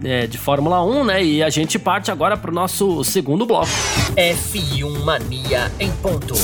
é, 0.04 0.26
de 0.26 0.38
Fórmula 0.38 0.84
1, 0.84 1.04
né? 1.04 1.24
E 1.24 1.42
a 1.42 1.50
gente 1.50 1.78
parte 1.78 2.10
agora 2.10 2.36
para 2.36 2.50
o 2.50 2.54
nosso 2.54 3.02
segundo 3.04 3.46
bloco. 3.46 3.70
F1 4.16 5.04
Mania 5.04 5.70
em 5.78 5.90
ponto. 5.92 6.34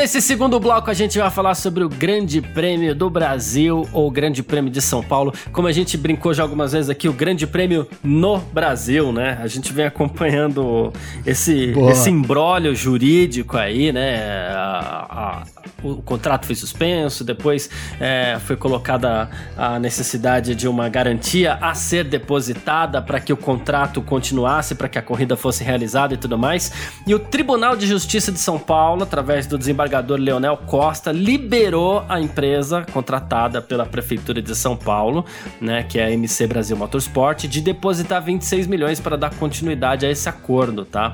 Nesse 0.00 0.22
segundo 0.22 0.58
bloco 0.58 0.90
a 0.90 0.94
gente 0.94 1.18
vai 1.18 1.30
falar 1.30 1.54
sobre 1.54 1.84
o 1.84 1.88
Grande 1.88 2.40
Prêmio 2.40 2.94
do 2.94 3.10
Brasil 3.10 3.86
ou 3.92 4.10
Grande 4.10 4.42
Prêmio 4.42 4.72
de 4.72 4.80
São 4.80 5.02
Paulo. 5.02 5.30
Como 5.52 5.68
a 5.68 5.72
gente 5.72 5.98
brincou 5.98 6.32
já 6.32 6.42
algumas 6.42 6.72
vezes 6.72 6.88
aqui, 6.88 7.06
o 7.06 7.12
Grande 7.12 7.46
Prêmio 7.46 7.86
no 8.02 8.38
Brasil, 8.38 9.12
né? 9.12 9.38
A 9.42 9.46
gente 9.46 9.74
vem 9.74 9.84
acompanhando 9.84 10.90
esse, 11.26 11.74
esse 11.90 12.08
embrólio 12.08 12.74
jurídico 12.74 13.58
aí, 13.58 13.92
né? 13.92 14.48
A, 14.54 15.06
a, 15.10 15.42
o 15.82 15.96
contrato 15.96 16.46
foi 16.46 16.54
suspenso, 16.54 17.22
depois 17.22 17.68
é, 18.00 18.38
foi 18.40 18.56
colocada 18.56 19.28
a 19.54 19.78
necessidade 19.78 20.54
de 20.54 20.66
uma 20.66 20.88
garantia 20.88 21.58
a 21.60 21.74
ser 21.74 22.04
depositada 22.04 23.02
para 23.02 23.20
que 23.20 23.34
o 23.34 23.36
contrato 23.36 24.00
continuasse, 24.00 24.74
para 24.74 24.88
que 24.88 24.98
a 24.98 25.02
corrida 25.02 25.36
fosse 25.36 25.62
realizada 25.62 26.14
e 26.14 26.16
tudo 26.16 26.38
mais. 26.38 26.72
E 27.06 27.14
o 27.14 27.18
Tribunal 27.18 27.76
de 27.76 27.86
Justiça 27.86 28.32
de 28.32 28.38
São 28.38 28.58
Paulo, 28.58 29.02
através 29.02 29.46
do 29.46 29.58
desembargador 29.58 29.89
Leonel 29.98 30.56
Costa 30.56 31.10
liberou 31.10 32.04
a 32.08 32.20
empresa 32.20 32.86
contratada 32.92 33.60
pela 33.60 33.84
Prefeitura 33.84 34.40
de 34.40 34.54
São 34.54 34.76
Paulo, 34.76 35.24
né, 35.60 35.82
que 35.82 35.98
é 35.98 36.04
a 36.04 36.10
MC 36.10 36.46
Brasil 36.46 36.76
Motorsport, 36.76 37.46
de 37.46 37.60
depositar 37.60 38.22
26 38.22 38.66
milhões 38.66 39.00
para 39.00 39.16
dar 39.16 39.34
continuidade 39.34 40.06
a 40.06 40.10
esse 40.10 40.28
acordo, 40.28 40.84
tá? 40.84 41.12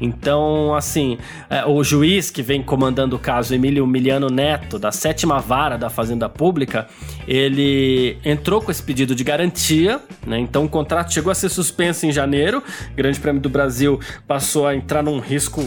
Então, 0.00 0.74
assim, 0.74 1.18
é, 1.50 1.64
o 1.64 1.82
juiz 1.82 2.30
que 2.30 2.42
vem 2.42 2.62
comandando 2.62 3.16
o 3.16 3.18
caso, 3.18 3.54
Emílio 3.54 3.86
Miliano 3.86 4.28
Neto, 4.28 4.78
da 4.78 4.92
sétima 4.92 5.38
vara 5.40 5.76
da 5.76 5.90
Fazenda 5.90 6.28
Pública, 6.28 6.86
ele 7.26 8.18
entrou 8.24 8.60
com 8.60 8.70
esse 8.70 8.82
pedido 8.82 9.14
de 9.14 9.24
garantia, 9.24 10.00
né? 10.26 10.38
Então 10.38 10.64
o 10.64 10.68
contrato 10.68 11.12
chegou 11.12 11.30
a 11.30 11.34
ser 11.34 11.48
suspenso 11.48 12.06
em 12.06 12.12
janeiro, 12.12 12.62
Grande 12.94 13.18
Prêmio 13.18 13.40
do 13.40 13.48
Brasil 13.48 14.00
passou 14.26 14.66
a 14.66 14.74
entrar 14.74 15.02
num 15.02 15.18
risco, 15.18 15.62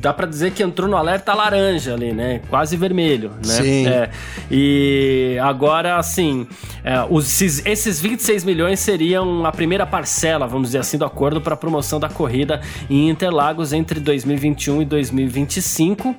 dá 0.00 0.12
para 0.12 0.26
dizer 0.26 0.52
que 0.52 0.62
entrou 0.62 0.88
no 0.88 0.96
alerta 0.96 1.32
laranja 1.34 1.61
ali, 1.92 2.12
né? 2.12 2.40
Quase 2.48 2.76
vermelho, 2.76 3.30
né? 3.30 3.42
Sim. 3.42 3.86
É, 3.86 4.10
e 4.50 5.38
agora, 5.42 5.96
assim, 5.96 6.46
é, 6.84 7.04
os, 7.08 7.40
esses 7.40 8.00
26 8.00 8.44
milhões 8.44 8.80
seriam 8.80 9.44
a 9.46 9.52
primeira 9.52 9.86
parcela, 9.86 10.46
vamos 10.46 10.68
dizer 10.68 10.78
assim, 10.78 10.98
do 10.98 11.04
acordo 11.04 11.40
para 11.40 11.54
a 11.54 11.56
promoção 11.56 11.98
da 12.00 12.08
corrida 12.08 12.60
em 12.88 13.08
Interlagos 13.08 13.72
entre 13.72 14.00
2021 14.00 14.82
e 14.82 14.84
2025 14.84 16.16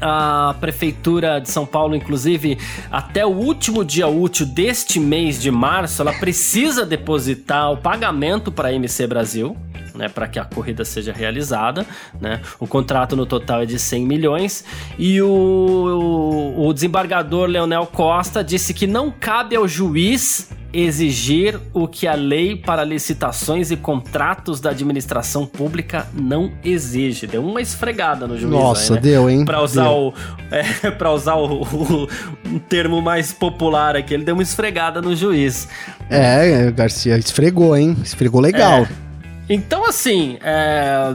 a 0.00 0.54
Prefeitura 0.60 1.40
de 1.40 1.50
São 1.50 1.64
Paulo, 1.64 1.96
inclusive, 1.96 2.58
até 2.90 3.24
o 3.24 3.30
último 3.30 3.84
dia 3.84 4.06
útil 4.06 4.44
deste 4.44 5.00
mês 5.00 5.40
de 5.40 5.50
março, 5.50 6.02
ela 6.02 6.12
precisa 6.12 6.84
depositar 6.84 7.72
o 7.72 7.78
pagamento 7.78 8.52
para 8.52 8.68
a 8.68 8.72
MC 8.72 9.06
Brasil 9.06 9.56
né, 9.94 10.08
para 10.08 10.26
que 10.26 10.38
a 10.38 10.44
corrida 10.44 10.84
seja 10.84 11.12
realizada. 11.12 11.86
Né? 12.20 12.40
O 12.58 12.66
contrato 12.66 13.16
no 13.16 13.26
total 13.26 13.62
é 13.62 13.66
de 13.66 13.78
100 13.78 14.06
milhões 14.06 14.64
e 14.98 15.20
o, 15.22 15.28
o, 15.28 16.68
o 16.68 16.72
desembargador 16.74 17.48
Leonel 17.48 17.86
Costa 17.86 18.42
disse 18.42 18.74
que 18.74 18.86
não 18.86 19.10
cabe 19.10 19.56
ao 19.56 19.66
juiz 19.68 20.50
exigir 20.74 21.58
o 21.72 21.86
que 21.86 22.06
a 22.06 22.14
lei 22.14 22.56
para 22.56 22.82
licitações 22.82 23.70
e 23.70 23.76
contratos 23.76 24.60
da 24.60 24.70
administração 24.70 25.46
pública 25.46 26.08
não 26.12 26.52
exige. 26.64 27.28
Deu 27.28 27.46
uma 27.46 27.62
esfregada 27.62 28.26
no 28.26 28.36
juiz. 28.36 28.52
Nossa, 28.52 28.94
aí, 28.94 28.96
né? 28.96 29.00
deu, 29.00 29.30
hein? 29.30 29.44
Para 29.44 29.62
usar 29.62 29.84
deu. 29.84 29.92
o 29.92 30.14
é, 30.50 30.90
para 30.90 31.12
usar 31.12 31.36
o, 31.36 31.62
o, 31.62 32.08
um 32.44 32.58
termo 32.58 33.00
mais 33.00 33.32
popular 33.32 33.94
aqui, 33.94 34.14
ele 34.14 34.24
deu 34.24 34.34
uma 34.34 34.42
esfregada 34.42 35.00
no 35.00 35.14
juiz. 35.14 35.68
É, 36.10 36.70
Garcia 36.72 37.16
esfregou, 37.16 37.76
hein? 37.76 37.96
Esfregou 38.02 38.40
legal. 38.40 38.82
É. 38.82 39.04
Então, 39.48 39.84
assim, 39.84 40.38
é, 40.42 41.14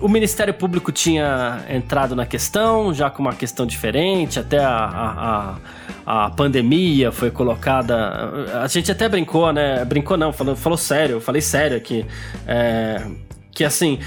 o 0.00 0.08
Ministério 0.08 0.52
Público 0.52 0.90
tinha 0.90 1.64
entrado 1.68 2.16
na 2.16 2.26
questão, 2.26 2.92
já 2.92 3.10
com 3.10 3.22
uma 3.22 3.34
questão 3.34 3.66
diferente, 3.66 4.38
até 4.38 4.58
a, 4.58 5.58
a, 6.06 6.24
a, 6.24 6.30
pandemia 6.30 7.12
foi 7.12 7.30
colocada. 7.30 8.30
A 8.62 8.66
gente 8.66 8.90
até 8.90 9.08
brincou, 9.08 9.52
né? 9.52 9.84
Brincou 9.84 10.16
não, 10.16 10.32
falou, 10.32 10.56
falou 10.56 10.78
sério, 10.78 11.16
eu 11.16 11.20
falei 11.20 11.42
sério 11.42 11.76
aqui. 11.76 12.06
É, 12.46 13.06
que 13.52 13.64
assim, 13.64 13.98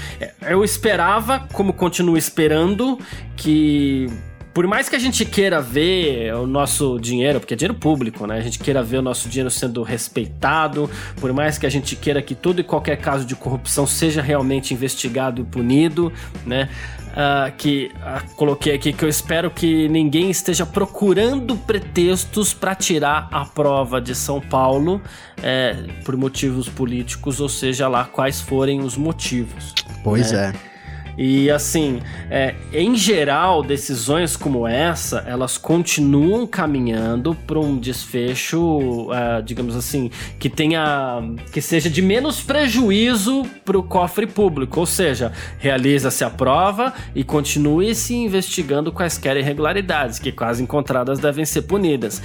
eu 0.42 0.64
esperava, 0.64 1.46
como 1.52 1.72
continuo 1.72 2.16
esperando, 2.16 2.98
que 3.36 4.08
por 4.54 4.68
mais 4.68 4.88
que 4.88 4.94
a 4.94 4.98
gente 5.00 5.24
queira 5.24 5.60
ver 5.60 6.32
o 6.34 6.46
nosso 6.46 6.96
dinheiro, 7.00 7.40
porque 7.40 7.54
é 7.54 7.56
dinheiro 7.56 7.74
público, 7.74 8.24
né? 8.24 8.38
A 8.38 8.40
gente 8.40 8.60
queira 8.60 8.84
ver 8.84 8.98
o 8.98 9.02
nosso 9.02 9.28
dinheiro 9.28 9.50
sendo 9.50 9.82
respeitado, 9.82 10.88
por 11.20 11.32
mais 11.32 11.58
que 11.58 11.66
a 11.66 11.68
gente 11.68 11.96
queira 11.96 12.22
que 12.22 12.36
todo 12.36 12.60
e 12.60 12.64
qualquer 12.64 12.96
caso 12.98 13.24
de 13.24 13.34
corrupção 13.34 13.84
seja 13.84 14.22
realmente 14.22 14.72
investigado 14.72 15.42
e 15.42 15.44
punido, 15.44 16.12
né? 16.46 16.70
Uh, 17.14 17.52
que 17.56 17.92
uh, 17.96 18.34
coloquei 18.34 18.74
aqui 18.74 18.92
que 18.92 19.04
eu 19.04 19.08
espero 19.08 19.48
que 19.50 19.88
ninguém 19.88 20.30
esteja 20.30 20.64
procurando 20.66 21.56
pretextos 21.56 22.52
para 22.52 22.74
tirar 22.74 23.28
a 23.30 23.44
prova 23.44 24.00
de 24.00 24.14
São 24.16 24.40
Paulo 24.40 25.00
é, 25.40 25.76
por 26.04 26.16
motivos 26.16 26.68
políticos, 26.68 27.40
ou 27.40 27.48
seja 27.48 27.86
lá 27.86 28.04
quais 28.04 28.40
forem 28.40 28.80
os 28.80 28.96
motivos. 28.96 29.74
Pois 30.02 30.32
né? 30.32 30.52
é. 30.70 30.73
E 31.16 31.50
assim, 31.50 32.00
é, 32.30 32.54
em 32.72 32.96
geral, 32.96 33.62
decisões 33.62 34.36
como 34.36 34.66
essa, 34.66 35.24
elas 35.26 35.56
continuam 35.56 36.46
caminhando 36.46 37.34
para 37.46 37.58
um 37.58 37.78
desfecho, 37.78 39.08
é, 39.12 39.42
digamos 39.42 39.76
assim, 39.76 40.10
que 40.38 40.48
tenha, 40.48 41.22
que 41.52 41.60
seja 41.60 41.88
de 41.88 42.02
menos 42.02 42.40
prejuízo 42.40 43.44
para 43.64 43.78
o 43.78 43.82
cofre 43.82 44.26
público, 44.26 44.80
ou 44.80 44.86
seja, 44.86 45.32
realiza-se 45.58 46.24
a 46.24 46.30
prova 46.30 46.92
e 47.14 47.22
continue 47.22 47.94
se 47.94 48.14
investigando 48.14 48.92
quaisquer 48.92 49.36
irregularidades, 49.36 50.18
que 50.18 50.32
quase 50.32 50.62
encontradas 50.62 51.18
devem 51.18 51.44
ser 51.44 51.62
punidas. 51.62 52.20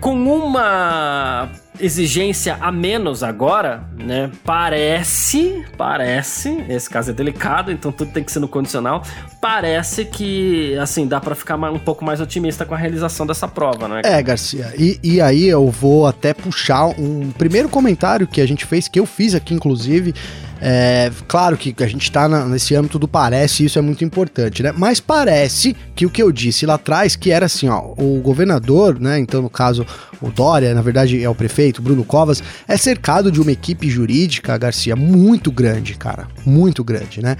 Com 0.00 0.14
uma 0.14 1.50
exigência 1.80 2.56
a 2.60 2.70
menos 2.72 3.22
agora, 3.22 3.84
né? 3.96 4.30
Parece, 4.44 5.64
parece, 5.76 6.64
esse 6.68 6.88
caso 6.88 7.10
é 7.10 7.12
delicado, 7.12 7.70
então 7.70 7.92
tudo 7.92 8.12
tem 8.12 8.24
que 8.24 8.32
ser 8.32 8.40
no 8.40 8.48
condicional. 8.48 9.02
Parece 9.40 10.04
que, 10.04 10.76
assim, 10.78 11.06
dá 11.06 11.20
para 11.20 11.34
ficar 11.34 11.56
um 11.56 11.78
pouco 11.78 12.04
mais 12.04 12.20
otimista 12.20 12.64
com 12.64 12.74
a 12.74 12.78
realização 12.78 13.26
dessa 13.26 13.46
prova, 13.46 13.86
né? 13.88 14.02
É, 14.04 14.22
Garcia. 14.22 14.72
E, 14.76 14.98
e 15.02 15.20
aí 15.20 15.46
eu 15.46 15.68
vou 15.70 16.06
até 16.06 16.34
puxar 16.34 16.86
um 16.86 17.30
primeiro 17.30 17.68
comentário 17.68 18.26
que 18.26 18.40
a 18.40 18.46
gente 18.46 18.64
fez, 18.64 18.88
que 18.88 18.98
eu 18.98 19.06
fiz 19.06 19.34
aqui, 19.34 19.54
inclusive. 19.54 20.14
É, 20.60 21.10
claro 21.26 21.56
que 21.56 21.74
a 21.82 21.86
gente 21.86 22.02
está 22.02 22.28
nesse 22.46 22.74
âmbito 22.74 22.98
do 22.98 23.06
parece, 23.06 23.64
isso 23.64 23.78
é 23.78 23.82
muito 23.82 24.04
importante, 24.04 24.62
né? 24.62 24.72
Mas 24.76 25.00
parece 25.00 25.76
que 25.94 26.04
o 26.04 26.10
que 26.10 26.22
eu 26.22 26.32
disse 26.32 26.66
lá 26.66 26.74
atrás, 26.74 27.14
que 27.14 27.30
era 27.30 27.46
assim, 27.46 27.68
ó, 27.68 27.94
o 27.96 28.20
governador, 28.20 28.98
né? 28.98 29.18
Então, 29.18 29.40
no 29.40 29.50
caso, 29.50 29.86
o 30.20 30.30
Dória, 30.30 30.74
na 30.74 30.82
verdade 30.82 31.22
é 31.22 31.28
o 31.28 31.34
prefeito, 31.34 31.80
Bruno 31.80 32.04
Covas, 32.04 32.42
é 32.66 32.76
cercado 32.76 33.30
de 33.30 33.40
uma 33.40 33.52
equipe 33.52 33.88
jurídica, 33.88 34.58
Garcia, 34.58 34.96
muito 34.96 35.52
grande, 35.52 35.94
cara. 35.94 36.26
Muito 36.44 36.82
grande, 36.82 37.22
né? 37.22 37.36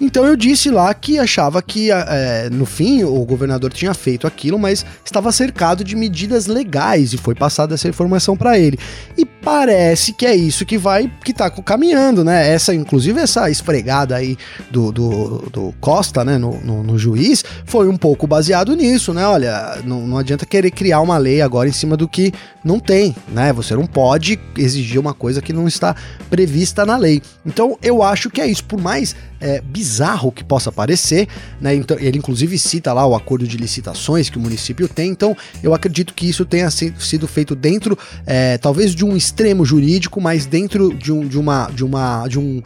Então 0.00 0.24
eu 0.26 0.36
disse 0.36 0.70
lá 0.70 0.92
que 0.94 1.18
achava 1.18 1.62
que, 1.62 1.90
é, 1.90 2.48
no 2.50 2.66
fim, 2.66 3.04
o 3.04 3.24
governador 3.24 3.72
tinha 3.72 3.94
feito 3.94 4.26
aquilo, 4.26 4.58
mas 4.58 4.84
estava 5.04 5.32
cercado 5.32 5.82
de 5.82 5.96
medidas 5.96 6.46
legais 6.46 7.12
e 7.12 7.16
foi 7.16 7.34
passada 7.34 7.74
essa 7.74 7.88
informação 7.88 8.36
para 8.36 8.58
ele. 8.58 8.78
E 9.16 9.24
parece 9.24 10.12
que 10.12 10.26
é 10.26 10.34
isso 10.34 10.66
que 10.66 10.76
vai, 10.76 11.10
que 11.24 11.32
tá 11.32 11.48
caminhando, 11.50 12.24
né? 12.24 12.48
Essa, 12.52 12.74
inclusive, 12.74 13.20
essa 13.20 13.48
esfregada 13.48 14.16
aí 14.16 14.36
do, 14.70 14.90
do, 14.90 15.38
do 15.50 15.74
Costa, 15.80 16.24
né, 16.24 16.36
no, 16.36 16.60
no, 16.60 16.82
no, 16.82 16.98
juiz, 16.98 17.44
foi 17.64 17.88
um 17.88 17.96
pouco 17.96 18.26
baseado 18.26 18.74
nisso, 18.74 19.14
né? 19.14 19.26
Olha, 19.26 19.78
não, 19.84 20.06
não 20.06 20.18
adianta 20.18 20.44
querer 20.44 20.70
criar 20.70 21.00
uma 21.00 21.16
lei 21.16 21.40
agora 21.40 21.68
em 21.68 21.72
cima 21.72 21.96
do 21.96 22.08
que 22.08 22.32
não 22.64 22.80
tem, 22.80 23.14
né? 23.28 23.52
Você 23.52 23.74
não 23.74 23.86
pode 23.86 24.38
exigir 24.58 24.98
uma 24.98 25.14
coisa 25.14 25.40
que 25.40 25.52
não 25.52 25.68
está 25.68 25.94
prevista 26.28 26.84
na 26.84 26.96
lei. 26.96 27.22
Então, 27.44 27.78
eu 27.80 28.02
acho 28.02 28.28
que 28.28 28.40
é 28.40 28.46
isso. 28.46 28.64
Por 28.64 28.80
mais 28.80 29.14
é, 29.40 29.60
bizarro 29.60 30.32
que 30.32 30.44
possa 30.44 30.70
parecer, 30.72 31.28
né? 31.60 31.74
Então, 31.74 31.96
ele 31.98 32.18
inclusive 32.18 32.58
cita 32.58 32.92
lá 32.92 33.06
o 33.06 33.14
acordo 33.14 33.46
de 33.46 33.56
licitações 33.56 34.28
que 34.30 34.38
o 34.38 34.40
município 34.40 34.88
tem, 34.88 35.10
então 35.10 35.36
eu 35.62 35.74
acredito 35.74 36.14
que 36.14 36.28
isso 36.28 36.44
tenha 36.44 36.70
sido 36.70 37.26
feito 37.26 37.54
dentro, 37.54 37.98
é, 38.26 38.58
talvez 38.58 38.94
de 38.94 39.04
um 39.04 39.16
extremo 39.16 39.64
jurídico, 39.64 40.20
mas 40.20 40.46
dentro 40.46 40.94
de, 40.94 41.12
um, 41.12 41.26
de, 41.26 41.38
uma, 41.38 41.68
de, 41.68 41.84
uma, 41.84 42.26
de, 42.28 42.38
um, 42.38 42.62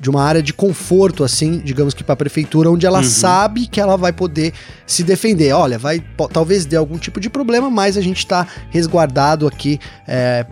de 0.00 0.10
uma 0.10 0.22
área 0.22 0.42
de 0.42 0.52
conforto, 0.52 1.24
assim, 1.24 1.58
digamos 1.58 1.94
que 1.94 2.02
para 2.02 2.14
a 2.14 2.16
prefeitura, 2.16 2.70
onde 2.70 2.86
ela 2.86 2.98
uhum. 2.98 3.04
sabe 3.04 3.66
que 3.66 3.80
ela 3.80 3.96
vai 3.96 4.12
poder 4.12 4.52
se 4.86 5.02
defender. 5.02 5.52
Olha, 5.52 5.78
vai 5.78 6.02
talvez 6.32 6.64
dê 6.64 6.76
algum 6.76 6.98
tipo 6.98 7.20
de 7.20 7.28
problema, 7.28 7.70
mas 7.70 7.96
a 7.96 8.00
gente 8.00 8.18
está 8.18 8.46
resguardado 8.70 9.46
aqui. 9.46 9.78
É, 10.06 10.46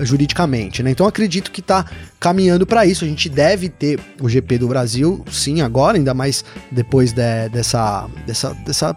juridicamente, 0.00 0.82
né? 0.82 0.90
Então 0.90 1.06
acredito 1.06 1.50
que 1.50 1.60
está 1.60 1.84
caminhando 2.20 2.66
para 2.66 2.86
isso. 2.86 3.04
A 3.04 3.08
gente 3.08 3.28
deve 3.28 3.68
ter 3.68 3.98
o 4.20 4.28
GP 4.28 4.58
do 4.58 4.68
Brasil, 4.68 5.24
sim, 5.30 5.60
agora, 5.60 5.96
ainda 5.96 6.14
mais 6.14 6.44
depois 6.70 7.12
de, 7.12 7.48
dessa, 7.50 8.06
dessa, 8.26 8.54
dessa 8.64 8.96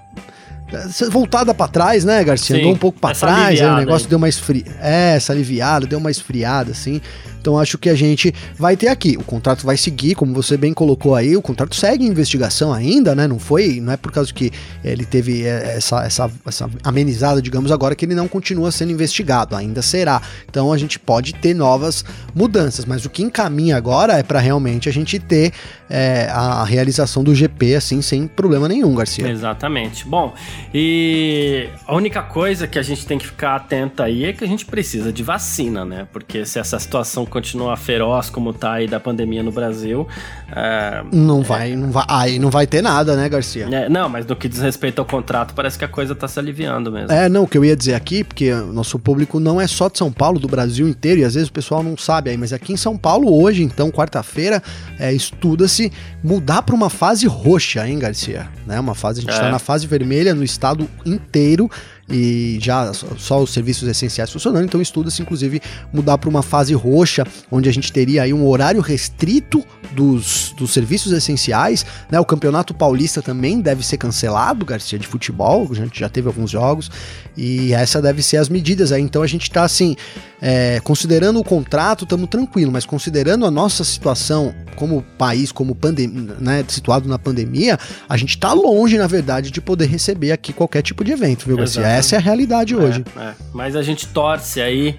voltada 1.09 1.53
para 1.53 1.67
trás, 1.67 2.05
né, 2.05 2.23
Garcia? 2.23 2.55
Sim, 2.55 2.61
Andou 2.61 2.73
um 2.73 2.77
pouco 2.77 2.99
para 2.99 3.15
trás, 3.15 3.61
aí 3.61 3.67
o 3.67 3.75
negócio 3.75 4.05
aí. 4.05 4.09
deu 4.09 4.17
uma 4.17 4.29
esfriada. 4.29 4.71
É, 4.81 5.15
essa 5.15 5.33
aliviada, 5.33 5.85
deu 5.85 5.99
uma 5.99 6.11
esfriada, 6.11 6.71
assim. 6.71 7.01
Então 7.41 7.57
acho 7.57 7.77
que 7.77 7.89
a 7.89 7.95
gente 7.95 8.33
vai 8.55 8.77
ter 8.77 8.87
aqui. 8.87 9.17
O 9.17 9.23
contrato 9.23 9.65
vai 9.65 9.75
seguir, 9.75 10.13
como 10.13 10.31
você 10.33 10.55
bem 10.55 10.73
colocou 10.73 11.15
aí, 11.15 11.35
o 11.35 11.41
contrato 11.41 11.75
segue 11.75 12.05
em 12.05 12.07
investigação 12.07 12.71
ainda, 12.71 13.15
né? 13.15 13.27
Não 13.27 13.39
foi, 13.39 13.81
não 13.81 13.91
é 13.91 13.97
por 13.97 14.11
causa 14.11 14.31
que 14.31 14.51
ele 14.83 15.03
teve 15.03 15.43
é, 15.43 15.77
essa, 15.77 16.03
essa, 16.03 16.31
essa 16.45 16.69
amenizada, 16.83 17.41
digamos 17.41 17.71
agora, 17.71 17.95
que 17.95 18.05
ele 18.05 18.13
não 18.13 18.27
continua 18.27 18.71
sendo 18.71 18.91
investigado, 18.91 19.55
ainda 19.55 19.81
será. 19.81 20.21
Então 20.47 20.71
a 20.71 20.77
gente 20.77 20.99
pode 20.99 21.33
ter 21.33 21.55
novas 21.55 22.05
mudanças, 22.35 22.85
mas 22.85 23.05
o 23.05 23.09
que 23.09 23.23
encaminha 23.23 23.75
agora 23.75 24.13
é 24.13 24.23
para 24.23 24.39
realmente 24.39 24.87
a 24.87 24.93
gente 24.93 25.17
ter 25.17 25.51
é, 25.89 26.29
a 26.31 26.63
realização 26.63 27.23
do 27.23 27.33
GP 27.33 27.75
assim 27.75 28.01
sem 28.01 28.27
problema 28.27 28.67
nenhum, 28.67 28.93
Garcia. 28.93 29.27
Exatamente. 29.27 30.07
Bom, 30.07 30.33
e 30.73 31.69
a 31.87 31.95
única 31.95 32.21
coisa 32.21 32.67
que 32.67 32.77
a 32.77 32.83
gente 32.83 33.05
tem 33.05 33.17
que 33.17 33.25
ficar 33.25 33.55
atento 33.55 34.03
aí 34.03 34.25
é 34.25 34.33
que 34.33 34.43
a 34.43 34.47
gente 34.47 34.65
precisa 34.65 35.11
de 35.11 35.23
vacina, 35.23 35.83
né? 35.83 36.07
Porque 36.13 36.45
se 36.45 36.59
essa 36.59 36.77
situação 36.79 37.25
continuar 37.31 37.75
feroz 37.77 38.29
como 38.29 38.53
tá 38.53 38.73
aí 38.73 38.87
da 38.87 38.99
pandemia 38.99 39.41
no 39.41 39.51
Brasil. 39.51 40.07
É, 40.53 41.03
não 41.11 41.41
vai, 41.41 41.75
não 41.75 41.89
vai. 41.89 42.05
Aí 42.07 42.37
não 42.37 42.51
vai 42.51 42.67
ter 42.67 42.81
nada, 42.81 43.15
né, 43.15 43.27
Garcia? 43.27 43.67
É, 43.71 43.89
não, 43.89 44.07
mas 44.09 44.25
no 44.25 44.35
que 44.35 44.47
diz 44.47 44.59
respeito 44.59 44.99
ao 44.99 45.05
contrato, 45.05 45.53
parece 45.55 45.79
que 45.79 45.85
a 45.85 45.87
coisa 45.87 46.13
tá 46.13 46.27
se 46.27 46.37
aliviando 46.37 46.91
mesmo. 46.91 47.11
É, 47.11 47.29
não, 47.29 47.43
o 47.43 47.47
que 47.47 47.57
eu 47.57 47.65
ia 47.65 47.75
dizer 47.75 47.95
aqui, 47.95 48.23
porque 48.23 48.53
nosso 48.53 48.99
público 48.99 49.39
não 49.39 49.59
é 49.59 49.65
só 49.65 49.87
de 49.87 49.97
São 49.97 50.11
Paulo, 50.11 50.39
do 50.39 50.47
Brasil 50.47 50.87
inteiro, 50.87 51.21
e 51.21 51.23
às 51.23 51.33
vezes 51.33 51.49
o 51.49 51.53
pessoal 51.53 51.81
não 51.81 51.97
sabe 51.97 52.29
aí, 52.29 52.37
mas 52.37 52.51
aqui 52.51 52.73
em 52.73 52.77
São 52.77 52.97
Paulo, 52.97 53.33
hoje, 53.41 53.63
então, 53.63 53.89
quarta-feira, 53.89 54.61
é, 54.99 55.13
estuda-se 55.13 55.91
mudar 56.21 56.61
para 56.63 56.75
uma 56.75 56.89
fase 56.89 57.25
roxa, 57.25 57.87
hein, 57.87 57.97
Garcia? 57.97 58.47
Né? 58.67 58.79
Uma 58.79 58.93
fase, 58.93 59.19
a 59.19 59.21
gente 59.21 59.31
está 59.31 59.47
é. 59.47 59.51
na 59.51 59.59
fase 59.59 59.87
vermelha 59.87 60.35
no 60.35 60.43
estado 60.43 60.87
inteiro 61.05 61.69
e 62.11 62.57
já 62.61 62.91
só 62.93 63.41
os 63.41 63.51
serviços 63.51 63.87
essenciais 63.87 64.29
funcionando, 64.29 64.65
então 64.65 64.81
estuda-se 64.81 65.21
inclusive 65.21 65.61
mudar 65.93 66.17
para 66.17 66.29
uma 66.29 66.43
fase 66.43 66.73
roxa, 66.73 67.25
onde 67.49 67.69
a 67.69 67.73
gente 67.73 67.91
teria 67.91 68.23
aí 68.23 68.33
um 68.33 68.47
horário 68.47 68.81
restrito 68.81 69.63
dos, 69.91 70.53
dos 70.57 70.71
serviços 70.71 71.11
essenciais, 71.11 71.85
né? 72.09 72.19
O 72.19 72.25
Campeonato 72.25 72.73
Paulista 72.73 73.21
também 73.21 73.59
deve 73.59 73.85
ser 73.85 73.97
cancelado, 73.97 74.65
Garcia, 74.65 74.99
de 74.99 75.07
futebol, 75.07 75.67
a 75.69 75.75
gente 75.75 75.99
já 75.99 76.09
teve 76.09 76.27
alguns 76.27 76.51
jogos, 76.51 76.89
e 77.35 77.73
essa 77.73 78.01
deve 78.01 78.21
ser 78.21 78.37
as 78.37 78.49
medidas 78.49 78.91
aí, 78.91 79.01
então 79.01 79.21
a 79.21 79.27
gente 79.27 79.43
está 79.43 79.63
assim, 79.63 79.95
é, 80.41 80.79
considerando 80.83 81.39
o 81.39 81.43
contrato, 81.43 82.03
estamos 82.03 82.29
tranquilo, 82.29 82.71
mas 82.71 82.85
considerando 82.85 83.45
a 83.45 83.51
nossa 83.51 83.83
situação 83.83 84.53
como 84.75 85.03
país, 85.17 85.51
como 85.51 85.75
pandemia, 85.75 86.35
né, 86.39 86.65
situado 86.67 87.07
na 87.07 87.19
pandemia, 87.19 87.77
a 88.09 88.17
gente 88.17 88.31
está 88.31 88.51
longe, 88.53 88.97
na 88.97 89.07
verdade, 89.07 89.51
de 89.51 89.61
poder 89.61 89.87
receber 89.87 90.31
aqui 90.31 90.51
qualquer 90.51 90.81
tipo 90.81 91.03
de 91.03 91.11
evento, 91.11 91.45
viu, 91.45 91.57
Garcia? 91.57 91.83
Essa 92.01 92.15
é 92.15 92.17
a 92.17 92.21
realidade 92.21 92.73
é, 92.73 92.77
hoje. 92.77 93.05
É. 93.15 93.33
Mas 93.53 93.75
a 93.75 93.83
gente 93.83 94.07
torce 94.07 94.59
aí. 94.59 94.95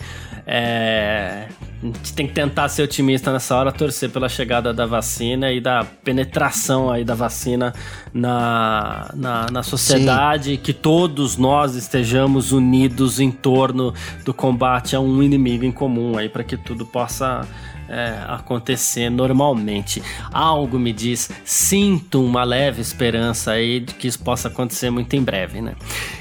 É, 0.46 1.48
a 1.82 1.86
gente 1.86 2.12
tem 2.14 2.28
que 2.28 2.32
tentar 2.32 2.68
ser 2.68 2.82
otimista 2.82 3.32
nessa 3.32 3.56
hora, 3.56 3.72
torcer 3.72 4.08
pela 4.08 4.28
chegada 4.28 4.72
da 4.72 4.86
vacina 4.86 5.50
e 5.50 5.60
da 5.60 5.84
penetração 5.84 6.90
aí 6.90 7.04
da 7.04 7.14
vacina 7.14 7.74
na, 8.14 9.10
na, 9.14 9.46
na 9.50 9.62
sociedade, 9.64 10.50
Sim. 10.50 10.56
que 10.58 10.72
todos 10.72 11.36
nós 11.36 11.74
estejamos 11.74 12.52
unidos 12.52 13.18
em 13.18 13.32
torno 13.32 13.92
do 14.24 14.32
combate 14.32 14.94
a 14.94 15.00
um 15.00 15.20
inimigo 15.22 15.64
em 15.64 15.72
comum 15.72 16.16
aí, 16.16 16.28
para 16.28 16.44
que 16.44 16.56
tudo 16.56 16.86
possa 16.86 17.46
é, 17.92 18.16
acontecer 18.26 19.10
normalmente. 19.10 20.02
Algo 20.32 20.78
me 20.78 20.94
diz, 20.94 21.30
sinto 21.44 22.24
uma 22.24 22.42
leve 22.42 22.80
esperança 22.80 23.52
aí 23.52 23.80
de 23.80 23.92
que 23.92 24.08
isso 24.08 24.18
possa 24.20 24.48
acontecer 24.48 24.88
muito 24.88 25.14
em 25.14 25.22
breve, 25.22 25.60
né? 25.60 25.74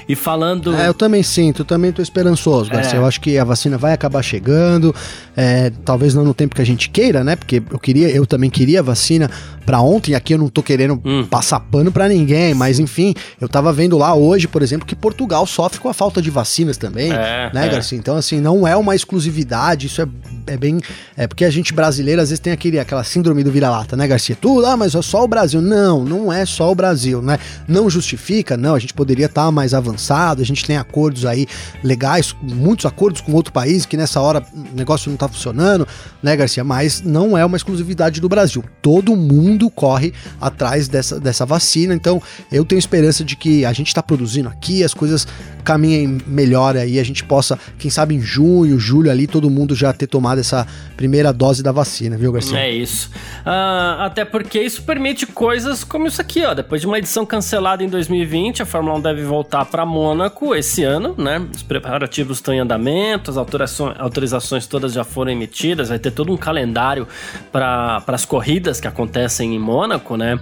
E 0.06 0.14
falando. 0.14 0.74
É, 0.76 0.88
eu 0.88 0.94
também 0.94 1.22
sinto, 1.22 1.64
também 1.64 1.88
estou 1.88 2.02
esperançoso, 2.02 2.70
Garcia. 2.70 2.98
É. 2.98 3.00
Eu 3.00 3.06
acho 3.06 3.20
que 3.20 3.38
a 3.38 3.44
vacina 3.44 3.78
vai 3.78 3.94
acabar 3.94 4.22
chegando, 4.22 4.94
é, 5.34 5.70
talvez 5.84 6.14
não 6.14 6.24
no 6.24 6.34
tempo 6.34 6.54
que 6.54 6.60
a 6.60 6.66
gente 6.66 6.90
queira, 6.90 7.24
né? 7.24 7.36
Porque 7.36 7.62
eu 7.70 7.78
queria, 7.78 8.10
eu 8.10 8.26
também 8.26 8.50
queria 8.50 8.80
a 8.80 8.82
vacina 8.82 9.30
para 9.64 9.80
ontem. 9.80 10.14
Aqui 10.14 10.34
eu 10.34 10.38
não 10.38 10.48
tô 10.48 10.62
querendo 10.62 11.00
hum. 11.02 11.24
passar 11.24 11.58
pano 11.60 11.90
para 11.90 12.06
ninguém, 12.08 12.52
mas 12.52 12.78
enfim, 12.78 13.14
eu 13.40 13.48
tava 13.48 13.72
vendo 13.72 13.96
lá 13.96 14.14
hoje, 14.14 14.46
por 14.46 14.60
exemplo, 14.60 14.86
que 14.86 14.94
Portugal 14.94 15.46
sofre 15.46 15.80
com 15.80 15.88
a 15.88 15.94
falta 15.94 16.20
de 16.20 16.30
vacinas 16.30 16.76
também, 16.76 17.10
é, 17.10 17.50
né, 17.52 17.66
é. 17.66 17.68
Garcia? 17.70 17.96
Então, 17.96 18.16
assim, 18.16 18.40
não 18.40 18.66
é 18.68 18.76
uma 18.76 18.94
exclusividade, 18.94 19.86
isso 19.86 20.02
é, 20.02 20.06
é 20.48 20.56
bem. 20.56 20.80
É 21.16 21.26
porque 21.26 21.44
a 21.44 21.50
gente 21.50 21.61
brasileiro 21.70 22.20
às 22.20 22.30
vezes 22.30 22.40
tem 22.40 22.52
aquele, 22.52 22.78
aquela 22.78 23.04
síndrome 23.04 23.44
do 23.44 23.52
vira-lata, 23.52 23.96
né, 23.96 24.06
Garcia? 24.08 24.34
Tudo, 24.34 24.66
ah, 24.66 24.76
mas 24.76 24.94
é 24.94 25.02
só 25.02 25.22
o 25.22 25.28
Brasil. 25.28 25.60
Não, 25.60 26.04
não 26.04 26.32
é 26.32 26.46
só 26.46 26.72
o 26.72 26.74
Brasil, 26.74 27.20
né? 27.20 27.38
Não 27.68 27.90
justifica, 27.90 28.56
não, 28.56 28.74
a 28.74 28.78
gente 28.78 28.94
poderia 28.94 29.26
estar 29.26 29.44
tá 29.44 29.50
mais 29.52 29.74
avançado, 29.74 30.40
a 30.40 30.44
gente 30.44 30.64
tem 30.64 30.76
acordos 30.76 31.26
aí 31.26 31.46
legais, 31.84 32.34
muitos 32.42 32.86
acordos 32.86 33.20
com 33.20 33.32
outro 33.32 33.52
país 33.52 33.84
que 33.84 33.96
nessa 33.96 34.20
hora 34.20 34.42
o 34.54 34.76
negócio 34.76 35.10
não 35.10 35.16
tá 35.16 35.28
funcionando, 35.28 35.86
né, 36.22 36.34
Garcia? 36.34 36.64
Mas 36.64 37.02
não 37.02 37.36
é 37.36 37.44
uma 37.44 37.56
exclusividade 37.56 38.20
do 38.20 38.28
Brasil. 38.28 38.64
Todo 38.80 39.14
mundo 39.14 39.70
corre 39.70 40.12
atrás 40.40 40.88
dessa, 40.88 41.20
dessa 41.20 41.44
vacina, 41.44 41.94
então 41.94 42.22
eu 42.50 42.64
tenho 42.64 42.78
esperança 42.78 43.22
de 43.22 43.36
que 43.36 43.64
a 43.64 43.72
gente 43.72 43.88
está 43.88 44.02
produzindo 44.02 44.48
aqui, 44.48 44.82
as 44.82 44.94
coisas 44.94 45.26
caminhem 45.64 46.18
melhor 46.26 46.76
aí, 46.76 46.98
a 46.98 47.04
gente 47.04 47.22
possa, 47.24 47.58
quem 47.78 47.90
sabe 47.90 48.14
em 48.14 48.20
junho, 48.20 48.78
julho 48.78 49.10
ali, 49.10 49.26
todo 49.26 49.50
mundo 49.50 49.74
já 49.74 49.92
ter 49.92 50.06
tomado 50.06 50.38
essa 50.40 50.66
primeira 50.96 51.32
dose 51.32 51.41
da 51.62 51.72
vacina, 51.72 52.16
viu, 52.16 52.30
Garcia? 52.30 52.58
É 52.58 52.70
isso. 52.70 53.10
Uh, 53.44 54.00
até 54.00 54.24
porque 54.24 54.60
isso 54.60 54.82
permite 54.82 55.26
coisas 55.26 55.82
como 55.82 56.06
isso 56.06 56.20
aqui, 56.20 56.44
ó. 56.44 56.54
Depois 56.54 56.80
de 56.80 56.86
uma 56.86 56.98
edição 56.98 57.26
cancelada 57.26 57.82
em 57.82 57.88
2020, 57.88 58.62
a 58.62 58.66
Fórmula 58.66 58.96
1 58.98 59.00
deve 59.00 59.24
voltar 59.24 59.64
para 59.64 59.84
Mônaco 59.84 60.54
esse 60.54 60.84
ano, 60.84 61.16
né? 61.18 61.44
Os 61.52 61.62
preparativos 61.62 62.38
estão 62.38 62.54
em 62.54 62.60
andamento, 62.60 63.30
as 63.30 63.36
autorizações, 63.36 64.66
todas 64.68 64.92
já 64.92 65.02
foram 65.02 65.32
emitidas, 65.32 65.88
vai 65.88 65.98
ter 65.98 66.12
todo 66.12 66.32
um 66.32 66.36
calendário 66.36 67.08
para 67.50 68.02
as 68.06 68.24
corridas 68.24 68.80
que 68.80 68.86
acontecem 68.86 69.54
em 69.54 69.58
Mônaco, 69.58 70.16
né? 70.16 70.38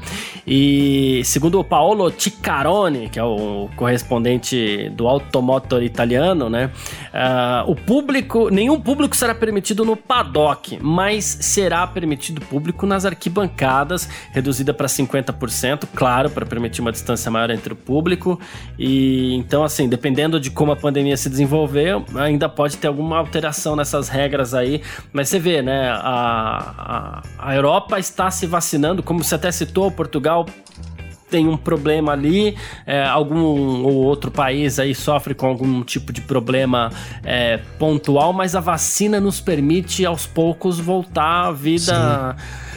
E 0.46 1.22
segundo 1.24 1.58
o 1.58 1.64
Paolo 1.64 2.10
Ticcarone, 2.10 3.08
que 3.08 3.18
é 3.18 3.24
o 3.24 3.70
correspondente 3.74 4.90
do 4.90 5.08
Automotor 5.08 5.82
italiano, 5.82 6.50
né? 6.50 6.70
Uh, 7.10 7.70
o 7.70 7.74
público, 7.74 8.50
nenhum 8.50 8.78
público 8.78 9.16
será 9.16 9.34
permitido 9.34 9.84
no 9.84 9.96
paddock, 9.96 10.78
mas 10.90 11.24
será 11.24 11.86
permitido 11.86 12.40
público 12.40 12.84
nas 12.84 13.04
arquibancadas, 13.04 14.08
reduzida 14.32 14.74
para 14.74 14.88
50%, 14.88 15.86
claro, 15.94 16.28
para 16.28 16.44
permitir 16.44 16.80
uma 16.80 16.90
distância 16.90 17.30
maior 17.30 17.50
entre 17.50 17.72
o 17.72 17.76
público. 17.76 18.40
E 18.76 19.34
então, 19.36 19.62
assim, 19.62 19.88
dependendo 19.88 20.40
de 20.40 20.50
como 20.50 20.72
a 20.72 20.76
pandemia 20.76 21.16
se 21.16 21.30
desenvolver, 21.30 22.02
ainda 22.16 22.48
pode 22.48 22.76
ter 22.76 22.88
alguma 22.88 23.18
alteração 23.18 23.76
nessas 23.76 24.08
regras 24.08 24.52
aí. 24.52 24.82
Mas 25.12 25.28
você 25.28 25.38
vê, 25.38 25.62
né? 25.62 25.90
A, 25.90 27.22
a, 27.38 27.50
a 27.50 27.54
Europa 27.54 27.98
está 27.98 28.28
se 28.30 28.46
vacinando, 28.46 29.02
como 29.02 29.22
você 29.22 29.36
até 29.36 29.52
citou, 29.52 29.92
Portugal 29.92 30.44
tem 31.30 31.46
um 31.46 31.56
problema 31.56 32.12
ali, 32.12 32.56
é, 32.86 33.04
algum 33.04 33.84
ou 33.84 33.94
outro 33.94 34.30
país 34.30 34.78
aí 34.78 34.94
sofre 34.94 35.34
com 35.34 35.46
algum 35.46 35.82
tipo 35.82 36.12
de 36.12 36.20
problema 36.20 36.90
é, 37.24 37.58
pontual, 37.78 38.32
mas 38.32 38.54
a 38.54 38.60
vacina 38.60 39.20
nos 39.20 39.40
permite 39.40 40.04
aos 40.04 40.26
poucos 40.26 40.78
voltar 40.78 41.46
à 41.46 41.52
vida. 41.52 42.36
Sim 42.36 42.69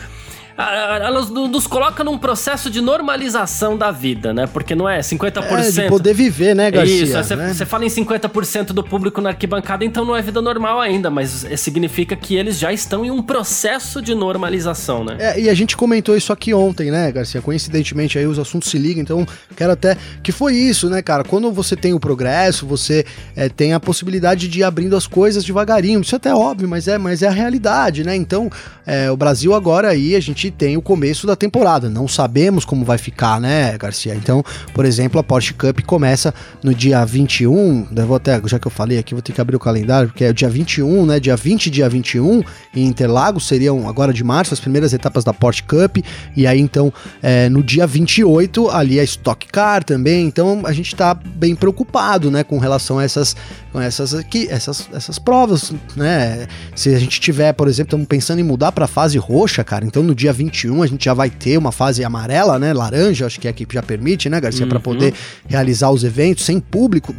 Elas 0.58 1.30
nos 1.30 1.66
colocam 1.66 2.06
num 2.06 2.18
processo 2.18 2.70
de 2.70 2.80
normalização 2.80 3.78
da 3.78 3.92
vida, 3.92 4.34
né? 4.34 4.48
Porque 4.48 4.76
não 4.76 4.88
é 4.88 5.00
50%. 5.00 5.44
É, 5.52 5.84
de 5.84 5.88
poder 5.88 6.14
viver, 6.14 6.56
né, 6.56 6.70
Garcia? 6.70 7.04
Isso, 7.04 7.14
você, 7.14 7.36
né? 7.36 7.54
fala 7.66 7.86
em 7.86 7.90
50% 7.90 8.68
do 8.68 8.84
público 8.84 9.20
na 9.20 9.30
arquibancada, 9.30 9.84
então 9.84 10.06
não 10.06 10.16
é 10.16 10.22
vida 10.22 10.42
normal 10.42 10.80
ainda, 10.80 11.10
mas 11.10 11.46
significa 11.58 12.16
que 12.16 12.36
eles 12.36 12.60
já 12.60 12.72
estão 12.72 13.04
em 13.04 13.10
um 13.10 13.22
processo 13.22 14.02
de 14.02 14.14
normalização, 14.14 15.04
né? 15.04 15.18
É, 15.20 15.40
e 15.40 15.50
a 15.50 15.54
gente 15.54 15.76
comentou 15.76 16.16
isso 16.16 16.32
aqui 16.32 16.54
ontem, 16.54 16.92
né, 16.92 17.12
Garcia? 17.12 17.42
Coincidentemente 17.42 18.20
aí 18.20 18.28
os 18.28 18.38
assuntos 18.38 18.70
se 18.70 18.78
ligam, 18.78 19.02
então 19.02 19.26
quero 19.56 19.72
até. 19.72 19.98
Que 20.22 20.32
foi 20.32 20.56
isso, 20.56 20.90
né, 20.90 21.02
cara? 21.02 21.24
Quando 21.24 21.52
você 21.52 21.76
tem 21.76 21.94
o 21.94 22.00
progresso, 22.00 22.68
você 22.68 23.06
é, 23.36 23.50
tem 23.50 23.74
a 23.74 23.80
possibilidade 23.80 24.48
de 24.48 24.60
ir 24.60 24.64
abrindo 24.64 24.96
as 24.96 25.08
coisas 25.08 25.44
devagarinho. 25.44 26.02
Isso 26.02 26.14
é 26.16 26.18
até 26.18 26.34
óbvio, 26.34 26.68
mas 26.68 26.88
é, 26.88 26.98
mas 26.98 27.24
é 27.24 27.28
a 27.28 27.32
realidade, 27.32 28.04
né? 28.04 28.16
Então, 28.16 28.52
é, 28.86 29.10
o 29.10 29.18
Brasil 29.18 29.54
agora 29.54 29.90
aí, 29.90 30.16
a 30.16 30.20
gente 30.20 30.43
tem 30.52 30.78
o 30.78 30.82
começo 30.82 31.28
da 31.28 31.36
temporada. 31.36 31.90
Não 31.90 32.08
sabemos 32.08 32.66
como 32.66 32.86
vai 32.86 32.98
ficar, 32.98 33.40
né, 33.40 33.78
Garcia? 33.78 34.16
Então, 34.16 34.44
por 34.74 34.86
exemplo, 34.86 35.20
a 35.20 35.24
Porsche 35.24 35.54
Cup 35.54 35.82
começa 35.82 36.34
no 36.64 36.74
dia 36.74 37.04
21. 37.06 37.88
Vou 38.08 38.16
até, 38.16 38.42
já 38.46 38.60
que 38.60 38.68
eu 38.68 38.72
falei 38.72 38.98
aqui, 38.98 39.14
vou 39.14 39.22
ter 39.22 39.34
que 39.34 39.42
abrir 39.42 39.56
o 39.56 39.60
calendário, 39.60 40.10
porque 40.10 40.24
é 40.24 40.30
o 40.30 40.34
dia 40.34 40.50
21, 40.50 41.06
né? 41.06 41.20
Dia 41.20 41.36
20 41.36 41.68
e 41.68 41.70
dia 41.70 41.90
21 41.90 42.44
em 42.76 42.86
Interlagos 42.86 43.48
seriam 43.48 43.88
agora 43.88 44.14
de 44.14 44.24
março 44.24 44.54
as 44.54 44.60
primeiras 44.60 44.94
etapas 44.94 45.24
da 45.24 45.34
Porsche 45.34 45.64
Cup. 45.64 45.98
E 46.36 46.48
aí, 46.48 46.60
então, 46.60 46.92
é, 47.22 47.50
no 47.50 47.64
dia 47.64 47.86
28, 47.86 48.70
ali 48.70 49.00
a 49.00 49.04
Stock 49.04 49.48
Car 49.48 49.84
também. 49.84 50.26
Então, 50.26 50.62
a 50.66 50.74
gente 50.74 50.96
tá 50.96 51.14
bem 51.14 51.56
preocupado, 51.56 52.32
né, 52.32 52.44
com 52.44 52.58
relação 52.58 53.00
a 53.00 53.04
essas, 53.04 53.36
essas 53.76 54.14
aqui, 54.14 54.48
essas, 54.50 54.88
essas 54.94 55.20
provas, 55.20 55.74
né? 55.96 56.48
Se 56.76 56.94
a 56.94 57.00
gente 57.00 57.20
tiver, 57.20 57.54
por 57.54 57.68
exemplo, 57.68 57.90
estamos 57.90 58.08
pensando 58.08 58.40
em 58.40 58.44
mudar 58.44 58.72
para 58.72 58.88
fase 58.88 59.18
roxa, 59.18 59.64
cara. 59.64 59.86
Então, 59.86 60.04
no 60.04 60.16
dia 60.16 60.33
21 60.34 60.84
a 60.84 60.88
gente 60.88 61.06
já 61.06 61.14
vai 61.14 61.30
ter 61.30 61.58
uma 61.58 61.72
fase 61.72 62.04
amarela, 62.04 62.58
né? 62.60 62.74
Laranja, 62.74 63.26
acho 63.26 63.40
que 63.40 63.48
a 63.48 63.52
equipe 63.52 63.74
já 63.76 63.84
permite, 63.84 64.30
né, 64.30 64.40
Garcia, 64.42 64.64
uhum. 64.64 64.70
para 64.70 64.80
poder 64.80 65.14
realizar 65.48 65.90
os 65.92 66.04
eventos 66.04 66.46
sem 66.46 66.60
público. 66.60 67.16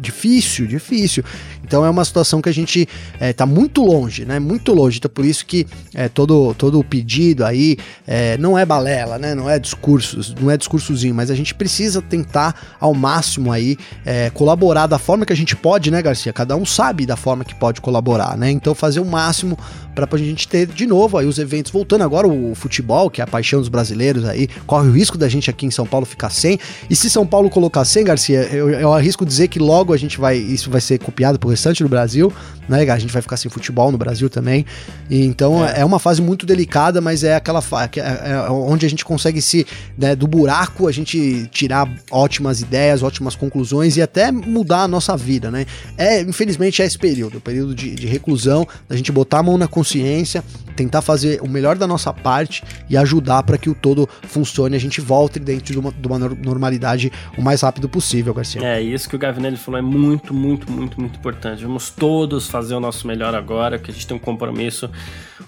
Difícil, 0.00 0.66
difícil. 0.66 1.24
Então 1.62 1.84
é 1.84 1.90
uma 1.90 2.04
situação 2.04 2.40
que 2.40 2.48
a 2.48 2.52
gente 2.52 2.88
é, 3.20 3.32
tá 3.32 3.44
muito 3.44 3.84
longe, 3.84 4.24
né? 4.24 4.38
Muito 4.38 4.72
longe. 4.72 4.98
Então 4.98 5.10
por 5.10 5.24
isso 5.24 5.44
que 5.44 5.66
é, 5.94 6.08
todo, 6.08 6.54
todo 6.54 6.78
o 6.78 6.84
pedido 6.84 7.44
aí 7.44 7.76
é, 8.06 8.38
não 8.38 8.58
é 8.58 8.64
balela, 8.64 9.18
né? 9.18 9.34
Não 9.34 9.48
é 9.48 9.58
discursos, 9.58 10.34
não 10.34 10.50
é 10.50 10.56
discursozinho, 10.56 11.14
mas 11.14 11.30
a 11.30 11.34
gente 11.34 11.54
precisa 11.54 12.00
tentar 12.00 12.76
ao 12.80 12.94
máximo 12.94 13.52
aí 13.52 13.76
é, 14.04 14.30
colaborar 14.30 14.86
da 14.86 14.98
forma 14.98 15.26
que 15.26 15.32
a 15.32 15.36
gente 15.36 15.54
pode, 15.54 15.90
né, 15.90 16.00
Garcia? 16.00 16.32
Cada 16.32 16.56
um 16.56 16.64
sabe 16.64 17.04
da 17.04 17.16
forma 17.16 17.44
que 17.44 17.54
pode 17.54 17.80
colaborar, 17.80 18.36
né? 18.36 18.50
Então 18.50 18.74
fazer 18.74 19.00
o 19.00 19.04
máximo 19.04 19.58
para 19.94 20.08
a 20.10 20.18
gente 20.18 20.46
ter 20.46 20.66
de 20.66 20.86
novo 20.86 21.18
aí 21.18 21.26
os 21.26 21.38
eventos 21.38 21.72
voltando 21.72 22.02
agora 22.02 22.26
o 22.26 22.54
futebol, 22.58 23.08
que 23.08 23.20
é 23.20 23.24
a 23.24 23.26
paixão 23.26 23.60
dos 23.60 23.68
brasileiros 23.68 24.24
aí, 24.24 24.48
corre 24.66 24.88
o 24.88 24.92
risco 24.92 25.16
da 25.16 25.28
gente 25.28 25.48
aqui 25.48 25.66
em 25.66 25.70
São 25.70 25.86
Paulo 25.86 26.04
ficar 26.04 26.30
sem. 26.30 26.58
E 26.90 26.96
se 26.96 27.08
São 27.08 27.26
Paulo 27.26 27.48
colocar 27.48 27.84
sem, 27.84 28.04
Garcia, 28.04 28.42
eu, 28.52 28.70
eu 28.70 28.92
arrisco 28.92 29.24
dizer 29.24 29.48
que 29.48 29.58
logo 29.58 29.92
a 29.92 29.96
gente 29.96 30.18
vai, 30.18 30.36
isso 30.36 30.70
vai 30.70 30.80
ser 30.80 30.98
copiado 30.98 31.38
por 31.38 31.48
restante 31.48 31.82
do 31.82 31.88
Brasil, 31.88 32.32
né? 32.68 32.88
A 32.88 32.98
gente 32.98 33.12
vai 33.12 33.22
ficar 33.22 33.36
sem 33.36 33.50
futebol 33.50 33.90
no 33.90 33.98
Brasil 33.98 34.28
também. 34.28 34.64
E, 35.08 35.24
então 35.24 35.66
é. 35.66 35.80
é. 35.80 35.84
uma 35.84 35.98
fase 35.98 36.20
muito 36.20 36.44
delicada, 36.44 37.00
mas 37.00 37.24
é 37.24 37.34
aquela 37.34 37.62
fase 37.62 37.90
é, 37.96 38.32
é 38.32 38.50
onde 38.50 38.84
a 38.84 38.90
gente 38.90 39.04
consegue 39.04 39.40
se, 39.40 39.66
né, 39.96 40.14
do 40.14 40.26
buraco, 40.26 40.88
a 40.88 40.92
gente 40.92 41.46
tirar 41.50 41.88
ótimas 42.10 42.60
ideias, 42.60 43.02
ótimas 43.02 43.34
conclusões 43.34 43.96
e 43.96 44.02
até 44.02 44.30
mudar 44.30 44.82
a 44.82 44.88
nossa 44.88 45.16
vida, 45.16 45.50
né? 45.50 45.66
É, 45.96 46.20
infelizmente, 46.20 46.82
é 46.82 46.84
esse 46.84 46.98
período, 46.98 47.38
o 47.38 47.40
período 47.40 47.74
de, 47.74 47.94
de 47.94 48.06
reclusão, 48.06 48.66
da 48.88 48.96
gente 48.96 49.10
botar 49.10 49.38
a 49.38 49.42
mão 49.42 49.56
na 49.56 49.68
consciência, 49.68 50.44
tentar 50.76 51.02
fazer 51.02 51.40
o 51.42 51.48
melhor 51.48 51.76
da 51.76 51.86
nossa 51.86 52.12
parte 52.12 52.62
e 52.88 52.96
ajudar 52.96 53.42
para 53.42 53.58
que 53.58 53.68
o 53.68 53.74
todo 53.74 54.08
funcione, 54.22 54.76
a 54.76 54.80
gente 54.80 55.00
volte 55.00 55.38
dentro 55.38 55.72
de 55.72 55.78
uma, 55.78 55.92
de 55.92 56.06
uma 56.06 56.18
normalidade 56.18 57.12
o 57.36 57.42
mais 57.42 57.62
rápido 57.62 57.88
possível, 57.88 58.32
Garcia. 58.32 58.62
É, 58.62 58.80
isso 58.80 59.08
que 59.08 59.16
o 59.16 59.18
Gavinelli 59.18 59.56
falou 59.56 59.78
é 59.78 59.82
muito, 59.82 60.32
muito, 60.32 60.70
muito, 60.70 61.00
muito 61.00 61.18
importante. 61.18 61.62
Vamos 61.64 61.90
todos 61.90 62.48
fazer 62.48 62.57
o 62.60 62.80
nosso 62.80 63.06
melhor 63.06 63.34
agora, 63.34 63.78
que 63.78 63.90
a 63.90 63.94
gente 63.94 64.06
tem 64.06 64.16
um 64.16 64.20
compromisso 64.20 64.90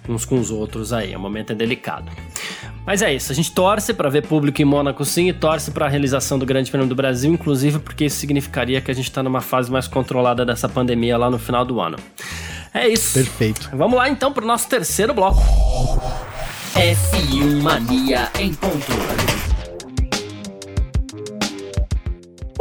uns 0.09 0.25
com 0.25 0.39
os 0.39 0.51
outros 0.51 0.93
aí. 0.93 1.15
O 1.15 1.21
momento 1.21 1.53
é 1.53 1.55
delicado. 1.55 2.11
Mas 2.87 3.03
é 3.03 3.13
isso, 3.15 3.31
a 3.31 3.35
gente 3.35 3.53
torce 3.53 3.93
para 3.93 4.09
ver 4.09 4.27
público 4.27 4.61
em 4.61 4.65
Mônaco 4.65 5.05
sim 5.05 5.29
e 5.29 5.33
torce 5.33 5.71
para 5.71 5.87
a 5.87 5.89
realização 5.89 6.39
do 6.39 6.47
Grande 6.47 6.71
Prêmio 6.71 6.89
do 6.89 6.95
Brasil, 6.95 7.33
inclusive 7.33 7.79
porque 7.79 8.07
isso 8.07 8.17
significaria 8.17 8.81
que 8.81 8.91
a 8.91 8.95
gente 8.95 9.09
está 9.09 9.23
numa 9.23 9.41
fase 9.41 9.71
mais 9.71 9.87
controlada 9.87 10.45
dessa 10.45 10.69
pandemia 10.69 11.17
lá 11.19 11.31
no 11.31 11.39
final 11.39 11.65
do 11.65 11.81
ano. 11.81 11.99
É 12.73 12.89
isso. 12.89 13.15
Perfeito. 13.15 13.71
Vamos 13.75 13.97
lá 13.97 14.09
então 14.09 14.33
para 14.33 14.45
o 14.45 14.47
nosso 14.47 14.69
terceiro 14.69 15.13
bloco. 15.13 15.41
F1 16.75 17.63
Mania 17.63 18.31
em 18.39 18.55
ponto. 18.55 19.20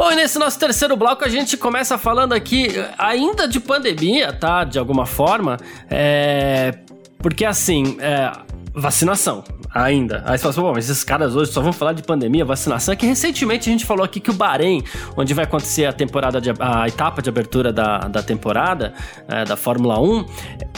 Bom, 0.00 0.10
e 0.10 0.16
nesse 0.16 0.38
nosso 0.38 0.58
terceiro 0.58 0.96
bloco 0.96 1.26
a 1.26 1.28
gente 1.28 1.58
começa 1.58 1.98
falando 1.98 2.32
aqui 2.32 2.68
ainda 2.96 3.46
de 3.46 3.60
pandemia, 3.60 4.32
tá? 4.32 4.64
De 4.64 4.78
alguma 4.78 5.04
forma. 5.04 5.58
É... 5.90 6.72
Porque 7.18 7.44
assim, 7.44 7.98
é... 8.00 8.32
vacinação 8.74 9.44
ainda. 9.74 10.22
Aí 10.24 10.38
você 10.38 10.42
fala 10.42 10.50
assim, 10.52 10.60
bom, 10.62 10.72
mas 10.72 10.88
esses 10.88 11.04
caras 11.04 11.36
hoje 11.36 11.52
só 11.52 11.60
vão 11.60 11.70
falar 11.70 11.92
de 11.92 12.02
pandemia, 12.02 12.46
vacinação. 12.46 12.94
É 12.94 12.96
que 12.96 13.04
recentemente 13.04 13.68
a 13.68 13.72
gente 13.72 13.84
falou 13.84 14.02
aqui 14.02 14.20
que 14.20 14.30
o 14.30 14.32
Bahrein, 14.32 14.82
onde 15.18 15.34
vai 15.34 15.44
acontecer 15.44 15.84
a 15.84 15.92
temporada 15.92 16.40
de, 16.40 16.48
a 16.58 16.88
etapa 16.88 17.20
de 17.20 17.28
abertura 17.28 17.70
da, 17.70 17.98
da 17.98 18.22
temporada 18.22 18.94
é, 19.28 19.44
da 19.44 19.54
Fórmula 19.54 20.00
1, 20.00 20.24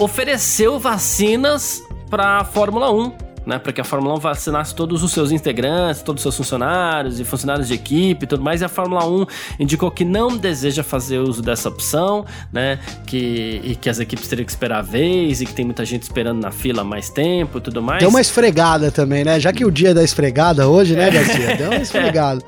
ofereceu 0.01 0.81
vacinas 0.81 1.81
para 2.11 2.39
a 2.39 2.45
Fórmula 2.45 2.91
1 2.91 3.32
né, 3.47 3.59
para 3.59 3.73
que 3.73 3.81
a 3.81 3.85
Fórmula 3.85 4.15
1 4.17 4.19
vacinasse 4.19 4.75
todos 4.75 5.03
os 5.03 5.13
seus 5.13 5.33
integrantes, 5.33 6.03
todos 6.03 6.21
os 6.21 6.23
seus 6.23 6.37
funcionários 6.37 7.21
e 7.21 7.25
funcionários 7.25 7.69
de 7.69 7.75
equipe 7.75 8.25
e 8.25 8.27
tudo 8.27 8.43
mais. 8.43 8.61
E 8.61 8.65
a 8.65 8.69
Fórmula 8.69 9.07
1 9.07 9.27
indicou 9.61 9.91
que 9.91 10.05
não 10.05 10.37
deseja 10.37 10.83
fazer 10.83 11.19
uso 11.19 11.43
dessa 11.43 11.69
opção, 11.69 12.25
né, 12.53 12.79
que, 13.07 13.61
e 13.65 13.77
que 13.77 13.89
as 13.89 13.99
equipes 13.99 14.29
teriam 14.29 14.45
que 14.45 14.53
esperar 14.53 14.79
a 14.79 14.83
vez 14.83 15.41
e 15.41 15.47
que 15.47 15.53
tem 15.53 15.65
muita 15.65 15.85
gente 15.85 16.03
esperando 16.03 16.41
na 16.41 16.51
fila 16.51 16.85
mais 16.85 17.09
tempo 17.09 17.59
e 17.59 17.61
tudo 17.61 17.83
mais. 17.83 18.01
Deu 18.01 18.09
uma 18.09 18.21
esfregada 18.21 18.91
também, 18.91 19.25
né? 19.25 19.39
Já 19.39 19.53
que 19.53 19.65
o 19.65 19.71
dia 19.71 19.95
da 19.95 20.03
esfregada 20.03 20.69
hoje, 20.69 20.95
né, 20.95 21.11
Garcia? 21.11 21.57
Deu 21.57 21.71
uma 21.71 21.83
esfregada. 21.83 22.43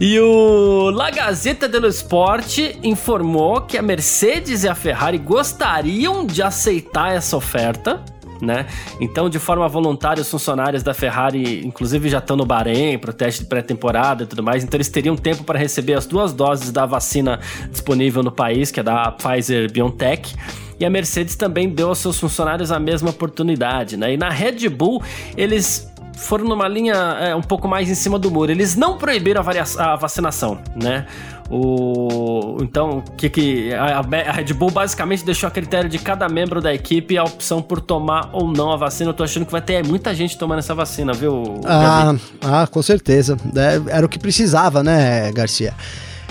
E 0.00 0.18
o 0.20 0.90
La 0.90 1.10
Gazzetta 1.10 1.68
dello 1.68 1.88
Sport 1.88 2.58
informou 2.82 3.62
que 3.62 3.76
a 3.76 3.82
Mercedes 3.82 4.64
e 4.64 4.68
a 4.68 4.74
Ferrari 4.74 5.18
gostariam 5.18 6.24
de 6.24 6.42
aceitar 6.42 7.14
essa 7.14 7.36
oferta, 7.36 8.02
né? 8.40 8.66
Então, 9.00 9.28
de 9.28 9.38
forma 9.38 9.68
voluntária, 9.68 10.20
os 10.20 10.30
funcionários 10.30 10.82
da 10.82 10.94
Ferrari, 10.94 11.64
inclusive, 11.66 12.08
já 12.08 12.18
estão 12.18 12.36
no 12.36 12.44
Bahrein 12.44 12.98
para 12.98 13.10
o 13.10 13.12
teste 13.12 13.42
de 13.42 13.48
pré-temporada 13.48 14.24
e 14.24 14.26
tudo 14.26 14.42
mais. 14.42 14.64
Então, 14.64 14.76
eles 14.76 14.88
teriam 14.88 15.16
tempo 15.16 15.44
para 15.44 15.58
receber 15.58 15.94
as 15.94 16.06
duas 16.06 16.32
doses 16.32 16.72
da 16.72 16.86
vacina 16.86 17.40
disponível 17.70 18.22
no 18.22 18.32
país, 18.32 18.70
que 18.70 18.80
é 18.80 18.82
da 18.82 19.10
Pfizer 19.12 19.70
BioNTech. 19.70 20.34
E 20.78 20.84
a 20.84 20.90
Mercedes 20.90 21.36
também 21.36 21.70
deu 21.70 21.88
aos 21.88 21.98
seus 21.98 22.20
funcionários 22.20 22.70
a 22.70 22.78
mesma 22.78 23.10
oportunidade, 23.10 23.96
né? 23.96 24.12
E 24.12 24.16
na 24.16 24.28
Red 24.28 24.68
Bull, 24.68 25.02
eles 25.36 25.90
foram 26.16 26.44
numa 26.44 26.66
linha 26.66 26.94
é, 26.94 27.34
um 27.36 27.42
pouco 27.42 27.68
mais 27.68 27.88
em 27.90 27.94
cima 27.94 28.18
do 28.18 28.30
muro. 28.30 28.50
Eles 28.50 28.74
não 28.74 28.96
proibiram 28.96 29.42
a, 29.42 29.92
a 29.92 29.96
vacinação, 29.96 30.58
né? 30.74 31.06
O, 31.48 32.58
então, 32.60 33.04
que, 33.16 33.28
que 33.28 33.72
a, 33.72 34.00
a, 34.00 34.32
Red 34.32 34.52
Bull 34.52 34.70
basicamente 34.70 35.24
deixou 35.24 35.46
a 35.46 35.50
critério 35.50 35.88
de 35.88 35.98
cada 35.98 36.28
membro 36.28 36.60
da 36.60 36.74
equipe 36.74 37.16
a 37.16 37.22
opção 37.22 37.62
por 37.62 37.80
tomar 37.80 38.30
ou 38.32 38.48
não 38.48 38.72
a 38.72 38.76
vacina. 38.76 39.10
Eu 39.10 39.14
tô 39.14 39.22
achando 39.22 39.46
que 39.46 39.52
vai 39.52 39.60
ter 39.60 39.86
muita 39.86 40.12
gente 40.12 40.36
tomando 40.36 40.58
essa 40.58 40.74
vacina, 40.74 41.12
viu? 41.12 41.60
Ah, 41.64 42.14
ah 42.42 42.66
com 42.66 42.82
certeza. 42.82 43.36
É, 43.54 43.96
era 43.96 44.06
o 44.06 44.08
que 44.08 44.18
precisava, 44.18 44.82
né, 44.82 45.30
Garcia? 45.32 45.74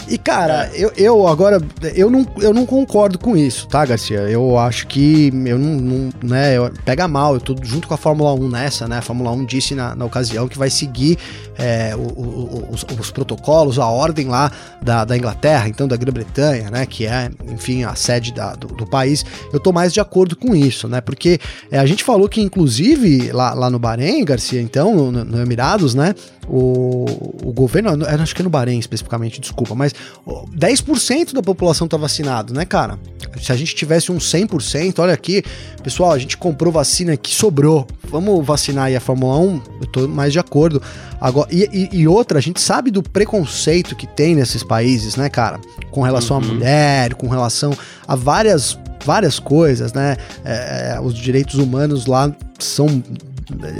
E, 0.08 0.18
cara, 0.18 0.70
eu, 0.74 0.92
eu 0.96 1.28
agora, 1.28 1.60
eu 1.96 2.10
não, 2.10 2.26
eu 2.40 2.54
não 2.54 2.66
concordo 2.66 3.18
com 3.18 3.36
isso, 3.36 3.68
tá, 3.68 3.84
Garcia? 3.86 4.20
Eu 4.20 4.58
acho 4.58 4.86
que 4.88 5.32
eu 5.46 5.58
não, 5.58 5.76
não 5.76 6.10
né, 6.24 6.58
eu, 6.58 6.72
pega 6.84 7.08
mal, 7.08 7.34
eu 7.34 7.42
tô 7.42 7.56
junto 7.64 7.88
com 7.88 7.94
a 7.94 7.98
Fórmula 7.98 8.34
1 8.34 8.50
nessa, 8.50 8.88
né? 8.88 9.00
A 9.00 9.02
Fórmula 9.02 9.32
1 9.32 9.46
disse 9.46 9.74
na, 9.74 9.96
na 9.96 10.06
ocasião 10.06 10.48
que 10.48 10.58
vai 10.58 10.70
seguir 10.70 11.18
é, 11.58 11.96
o, 11.96 12.00
o, 12.00 12.68
os, 12.72 12.86
os, 13.00 13.12
protocolos, 13.12 13.80
a 13.80 13.88
ordem 13.88 14.28
lá 14.28 14.52
da, 14.82 15.06
da 15.06 15.18
Inglaterra, 15.18 15.68
então 15.68 15.88
da 15.88 15.96
Grã-Bretanha, 15.96 16.70
né? 16.70 16.86
Que 16.86 17.08
é, 17.08 17.32
enfim, 17.48 17.84
a 17.84 17.96
sede 17.96 18.32
da, 18.32 18.54
do, 18.54 18.68
do, 18.68 18.86
país. 18.86 19.26
Eu 19.52 19.60
tô 19.60 19.72
mais 19.72 19.92
de 19.92 20.00
acordo 20.00 20.36
com 20.36 20.56
isso, 20.56 20.88
né? 20.88 21.02
Porque 21.02 21.40
é, 21.72 21.80
a 21.80 21.86
gente 21.86 22.04
falou 22.04 22.30
que, 22.30 22.42
inclusive, 22.42 23.32
lá, 23.32 23.54
lá 23.54 23.70
no 23.70 23.80
Bahrein, 23.80 24.24
Garcia, 24.24 24.62
então, 24.62 25.12
no, 25.12 25.26
no 25.26 25.42
Emirados, 25.42 25.96
né? 25.96 26.14
O, 26.48 27.06
o 27.44 27.52
governo, 27.52 28.06
acho 28.06 28.36
que 28.36 28.42
é 28.42 28.44
no 28.44 28.50
Bahrein 28.50 28.78
especificamente, 28.78 29.42
desculpa, 29.42 29.74
mas 29.74 29.94
10% 30.26 31.34
da 31.34 31.42
população 31.42 31.88
tá 31.88 31.98
vacinado, 31.98 32.54
né, 32.54 32.66
cara? 32.66 33.00
Se 33.42 33.52
a 33.52 33.56
gente 33.56 33.76
tivesse 33.76 34.12
um 34.12 34.18
100%, 34.18 35.00
olha 35.00 35.14
aqui, 35.14 35.44
pessoal, 35.84 36.12
a 36.12 36.20
gente 36.20 36.38
comprou 36.38 36.72
vacina 36.72 37.18
que 37.18 37.34
sobrou. 37.34 37.88
Vamos 38.10 38.46
vacinar 38.46 38.86
aí 38.86 38.96
a 38.96 39.02
Fórmula 39.02 39.38
1? 39.38 39.62
Eu 39.82 39.88
tô 39.88 40.08
mais 40.08 40.32
de 40.32 40.40
acordo. 40.40 40.82
Agora, 41.20 41.48
e, 41.52 41.90
e, 41.92 42.02
e 42.02 42.08
outra, 42.08 42.38
a 42.38 42.42
gente 42.42 42.62
sabe 42.62 42.92
do 42.92 43.02
preconceito 43.02 43.96
que 43.96 44.08
tem 44.08 44.36
nesses 44.36 44.64
países, 44.64 45.16
né, 45.16 45.30
cara? 45.30 45.60
Com 45.92 46.02
relação 46.02 46.38
uhum. 46.38 46.44
à 46.44 46.48
mulher, 46.48 47.14
com 47.16 47.28
relação 47.28 47.76
a 48.08 48.16
várias 48.16 48.78
várias 49.06 49.40
coisas, 49.40 49.94
né? 49.94 50.18
É, 50.44 50.96
é 50.96 51.00
os 51.00 51.14
direitos 51.14 51.56
humanos 51.56 52.08
lá 52.08 52.36
são 52.58 53.04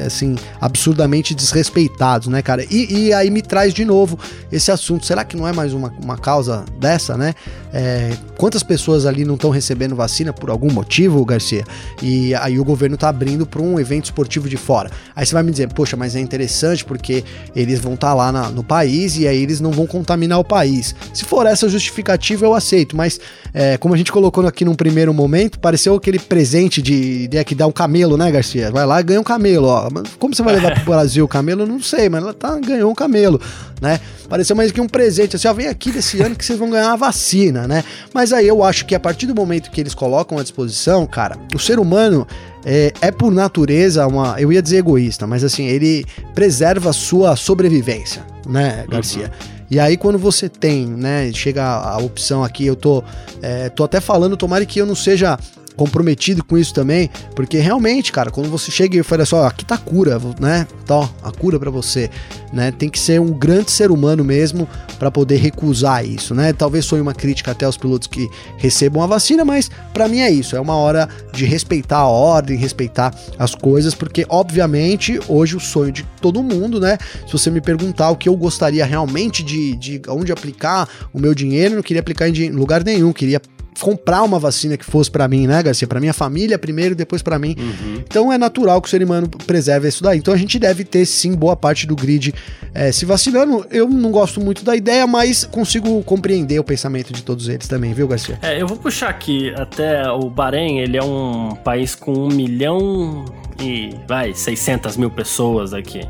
assim, 0.06 0.36
absurdamente 0.60 1.34
desrespeitados, 1.34 2.28
né, 2.28 2.42
cara? 2.42 2.64
E, 2.70 3.08
e, 3.08 3.14
aí 3.14 3.30
me 3.30 3.42
traz 3.42 3.74
de 3.74 3.86
novo 3.86 4.18
esse 4.52 4.72
assunto. 4.72 5.06
Será 5.06 5.24
que 5.24 5.36
não 5.36 5.48
é 5.48 5.54
mais 5.54 5.74
uma, 5.74 5.94
uma 6.02 6.18
causa 6.18 6.66
dessa, 6.80 7.18
né? 7.18 7.34
É, 7.78 8.14
quantas 8.38 8.64
pessoas 8.64 9.06
ali 9.06 9.26
não 9.26 9.36
estão 9.36 9.50
recebendo 9.50 9.98
vacina 9.98 10.32
por 10.32 10.50
algum 10.50 10.72
motivo, 10.72 11.26
Garcia? 11.26 11.66
E 12.02 12.34
aí 12.36 12.58
o 12.58 12.64
governo 12.64 12.96
tá 12.96 13.10
abrindo 13.10 13.46
para 13.46 13.62
um 13.62 13.78
evento 13.78 14.06
esportivo 14.06 14.48
de 14.48 14.56
fora. 14.56 14.90
Aí 15.14 15.26
você 15.26 15.34
vai 15.34 15.44
me 15.44 15.52
dizer, 15.52 15.68
poxa, 15.74 15.98
mas 15.98 16.16
é 16.16 16.22
interessante 16.22 16.86
porque 16.86 17.26
eles 17.54 17.82
vão 17.82 17.96
estar 17.96 18.08
tá 18.08 18.14
lá 18.14 18.32
na, 18.32 18.50
no 18.50 18.64
país 18.64 19.18
e 19.18 19.28
aí 19.28 19.44
eles 19.44 19.60
não 19.60 19.72
vão 19.72 19.86
contaminar 19.86 20.40
o 20.40 20.44
país. 20.44 20.96
Se 21.14 21.26
for 21.26 21.46
essa 21.46 21.68
justificativa, 21.68 22.46
eu 22.46 22.54
aceito, 22.54 22.96
mas 22.96 23.20
é, 23.54 23.78
como 23.78 23.94
a 23.94 23.98
gente 23.98 24.10
colocou 24.10 24.48
aqui 24.48 24.64
num 24.64 24.76
primeiro 24.76 25.14
momento, 25.14 25.60
pareceu 25.60 25.96
aquele 25.96 26.18
presente 26.18 26.82
de, 26.82 27.28
de 27.28 27.44
que 27.44 27.54
dá 27.54 27.68
um 27.68 27.74
camelo, 27.74 28.16
né, 28.16 28.32
Garcia? 28.32 28.72
Vai 28.72 28.86
lá 28.86 29.02
e 29.02 29.04
ganha 29.04 29.20
um 29.20 29.24
camelo, 29.24 29.68
ó. 29.68 29.90
Como 30.18 30.34
você 30.34 30.42
vai 30.42 30.56
levar 30.56 30.76
pro 30.76 30.86
Brasil 30.96 31.26
o 31.26 31.28
camelo? 31.28 31.64
Eu 31.64 31.68
não 31.68 31.82
sei, 31.82 32.08
mas 32.08 32.24
ela 32.24 32.34
tá, 32.34 32.58
ganhou 32.58 32.90
um 32.90 32.96
camelo, 32.96 33.42
né? 33.82 34.00
Pareceu 34.30 34.56
mais 34.56 34.72
que 34.72 34.82
um 34.82 34.88
presente, 34.88 35.36
assim, 35.36 35.48
ó, 35.48 35.54
vem 35.54 35.68
aqui 35.68 35.92
desse 35.92 36.22
ano 36.22 36.36
que 36.36 36.44
vocês 36.44 36.58
vão 36.58 36.70
ganhar 36.70 36.88
uma 36.88 36.98
vacina, 36.98 37.65
né? 37.68 37.84
Mas 38.14 38.34
aí 38.34 38.48
eu 38.48 38.64
acho 38.64 38.86
que 38.86 38.96
a 38.96 39.00
partir 39.00 39.28
do 39.28 39.36
momento 39.36 39.72
que 39.72 39.82
eles 39.82 39.94
colocam 39.94 40.38
à 40.38 40.42
disposição, 40.42 41.06
cara, 41.06 41.38
o 41.54 41.60
ser 41.60 41.80
humano 41.80 42.28
é, 42.66 42.92
é, 43.02 43.12
por 43.12 43.32
natureza 43.32 44.08
uma. 44.08 44.40
Eu 44.40 44.52
ia 44.52 44.62
dizer 44.62 44.78
egoísta, 44.78 45.28
mas 45.28 45.44
assim, 45.44 45.66
ele 45.66 46.06
preserva 46.34 46.90
a 46.90 46.94
sua 46.94 47.36
sobrevivência, 47.36 48.26
né, 48.48 48.86
Garcia? 48.90 49.26
Uhum. 49.26 49.56
E 49.70 49.80
aí, 49.80 49.98
quando 49.98 50.18
você 50.18 50.48
tem, 50.48 50.86
né, 50.86 51.32
chega 51.34 51.64
a, 51.64 51.94
a 51.94 51.98
opção 51.98 52.44
aqui, 52.44 52.66
eu 52.66 52.76
tô, 52.76 53.04
é, 53.42 53.70
tô 53.70 53.84
até 53.84 54.00
falando, 54.00 54.38
tomara 54.38 54.66
que 54.66 54.80
eu 54.80 54.86
não 54.86 54.96
seja 54.96 55.40
comprometido 55.76 56.44
com 56.44 56.58
isso 56.58 56.74
também, 56.74 57.10
porque 57.36 57.58
realmente, 57.58 58.12
cara, 58.12 58.32
quando 58.32 58.50
você 58.50 58.72
chega 58.72 58.98
e 58.98 59.04
fala 59.04 59.26
só, 59.26 59.46
aqui 59.46 59.66
tá 59.66 59.76
a 59.76 59.78
cura, 59.78 60.20
né? 60.40 60.68
Tá, 60.86 61.10
a 61.24 61.32
cura 61.32 61.60
para 61.60 61.70
você, 61.70 62.10
né? 62.54 62.72
Tem 62.72 62.90
que 62.90 63.00
ser 63.00 63.20
um 63.20 63.32
grande 63.32 63.72
ser 63.72 63.92
humano 63.92 64.24
mesmo 64.24 64.68
para 64.98 65.12
poder 65.12 65.38
recusar 65.38 66.06
isso, 66.06 66.34
né? 66.34 66.54
Talvez 66.54 66.88
foi 66.88 67.02
uma 67.02 67.14
crítica 67.14 67.52
até 67.52 67.66
aos 67.66 67.78
pilotos 67.78 68.08
que 68.08 68.30
recebam 68.58 69.04
a 69.04 69.08
vacina, 69.08 69.44
mas 69.44 69.70
para 69.94 70.08
mim 70.08 70.20
é 70.20 70.32
isso, 70.32 70.56
é 70.56 70.60
uma 70.60 70.76
hora 70.76 71.10
de 71.34 71.46
respeitar 71.46 71.98
a 71.98 72.08
ordem, 72.08 72.58
respeitar 72.58 73.14
as 73.38 73.54
coisas, 73.54 73.94
porque 73.94 74.26
obviamente 74.30 75.20
hoje 75.28 75.56
o 75.56 75.60
sonho 75.60 75.92
de 75.92 76.04
todo 76.22 76.42
mundo, 76.42 76.80
né? 76.80 76.98
Se 77.26 77.34
você 77.34 77.52
me 77.52 77.62
perguntar 77.62 78.10
o 78.10 78.16
que 78.16 78.30
eu 78.30 78.36
gostaria 78.36 78.86
realmente 78.86 79.44
de, 79.44 79.76
de 79.76 80.02
onde 80.08 80.32
aplicar 80.32 80.88
o 81.14 81.20
meu 81.20 81.36
dinheiro, 81.36 81.76
não 81.76 81.84
queria 81.84 82.00
aplicar 82.00 82.30
em 82.30 82.50
lugar 82.50 82.84
nenhum, 82.84 83.12
queria 83.12 83.42
comprar 83.80 84.24
uma 84.24 84.40
vacina 84.40 84.78
que 84.78 84.86
fosse 84.86 85.10
para 85.10 85.28
mim, 85.28 85.48
né, 85.48 85.62
Garcia? 85.62 85.88
Para 85.88 86.00
minha 86.00 86.14
família 86.14 86.58
primeiro 86.58 86.94
e 86.94 86.96
depois 86.96 87.22
para 87.22 87.38
mim. 87.38 87.56
Uhum. 87.58 88.04
Então 88.08 88.32
é 88.32 88.38
natural 88.38 88.82
que 88.82 88.88
o 88.88 88.92
ser 88.92 89.04
humano 89.04 89.30
preserve 89.46 89.88
isso 89.88 90.04
daí. 90.04 90.18
Então 90.18 90.34
a 90.34 90.38
gente 90.38 90.58
deve 90.60 90.84
ter 90.84 91.06
sim 91.06 91.36
boa 91.36 91.56
parte 91.56 91.86
do 91.86 91.96
grid 91.96 92.34
é, 92.74 92.92
se 92.92 93.06
vacinando. 93.06 93.66
Eu 93.70 93.88
não 93.88 94.12
gosto 94.12 94.40
muito 94.40 94.64
da 94.64 94.76
ideia, 94.76 95.06
mas 95.06 95.44
consigo 95.46 96.04
compreender 96.04 96.60
o 96.60 96.64
pensamento 96.64 97.14
de 97.14 97.24
todos 97.24 97.48
eles 97.48 97.68
também, 97.68 97.94
viu, 97.94 98.08
Garcia? 98.08 98.40
É, 98.42 98.62
eu 98.62 98.68
vou 98.68 98.78
puxar 98.78 99.10
aqui 99.10 99.54
até 99.56 100.10
o 100.10 100.30
Bahrein, 100.30 100.80
ele 100.80 100.98
é 100.98 101.04
um 101.04 101.56
país 101.64 101.96
com 101.96 102.14
um 102.14 102.28
milhão 102.28 103.26
e 103.60 103.96
vai 104.08 104.34
600 104.34 104.98
mil 104.98 105.10
pessoas 105.10 105.74
aqui 105.74 106.02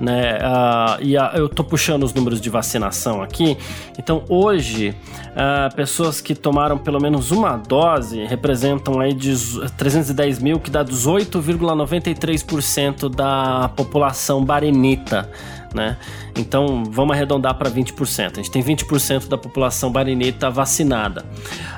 né? 0.00 0.38
Uh, 0.38 1.02
e 1.02 1.16
a, 1.16 1.32
eu 1.34 1.48
tô 1.48 1.62
puxando 1.64 2.02
os 2.02 2.12
números 2.14 2.40
de 2.40 2.50
vacinação 2.50 3.22
aqui. 3.22 3.56
Então, 3.98 4.24
hoje, 4.28 4.94
uh, 5.30 5.74
pessoas 5.74 6.20
que 6.20 6.34
tomaram 6.34 6.76
pelo 6.78 7.00
menos 7.00 7.30
uma 7.30 7.56
dose 7.56 8.22
representam 8.24 9.00
aí 9.00 9.14
de 9.14 9.34
310 9.76 10.40
mil, 10.40 10.60
que 10.60 10.70
dá 10.70 10.84
18,93% 10.84 13.08
da 13.08 13.70
população 13.74 14.44
barenita. 14.44 15.30
Né? 15.74 15.96
Então 16.36 16.84
vamos 16.84 17.14
arredondar 17.14 17.56
para 17.56 17.70
20%. 17.70 18.32
A 18.32 18.36
gente 18.36 18.50
tem 18.50 18.62
20% 18.62 19.28
da 19.28 19.36
população 19.36 19.92
barenita 19.92 20.48
vacinada. 20.48 21.22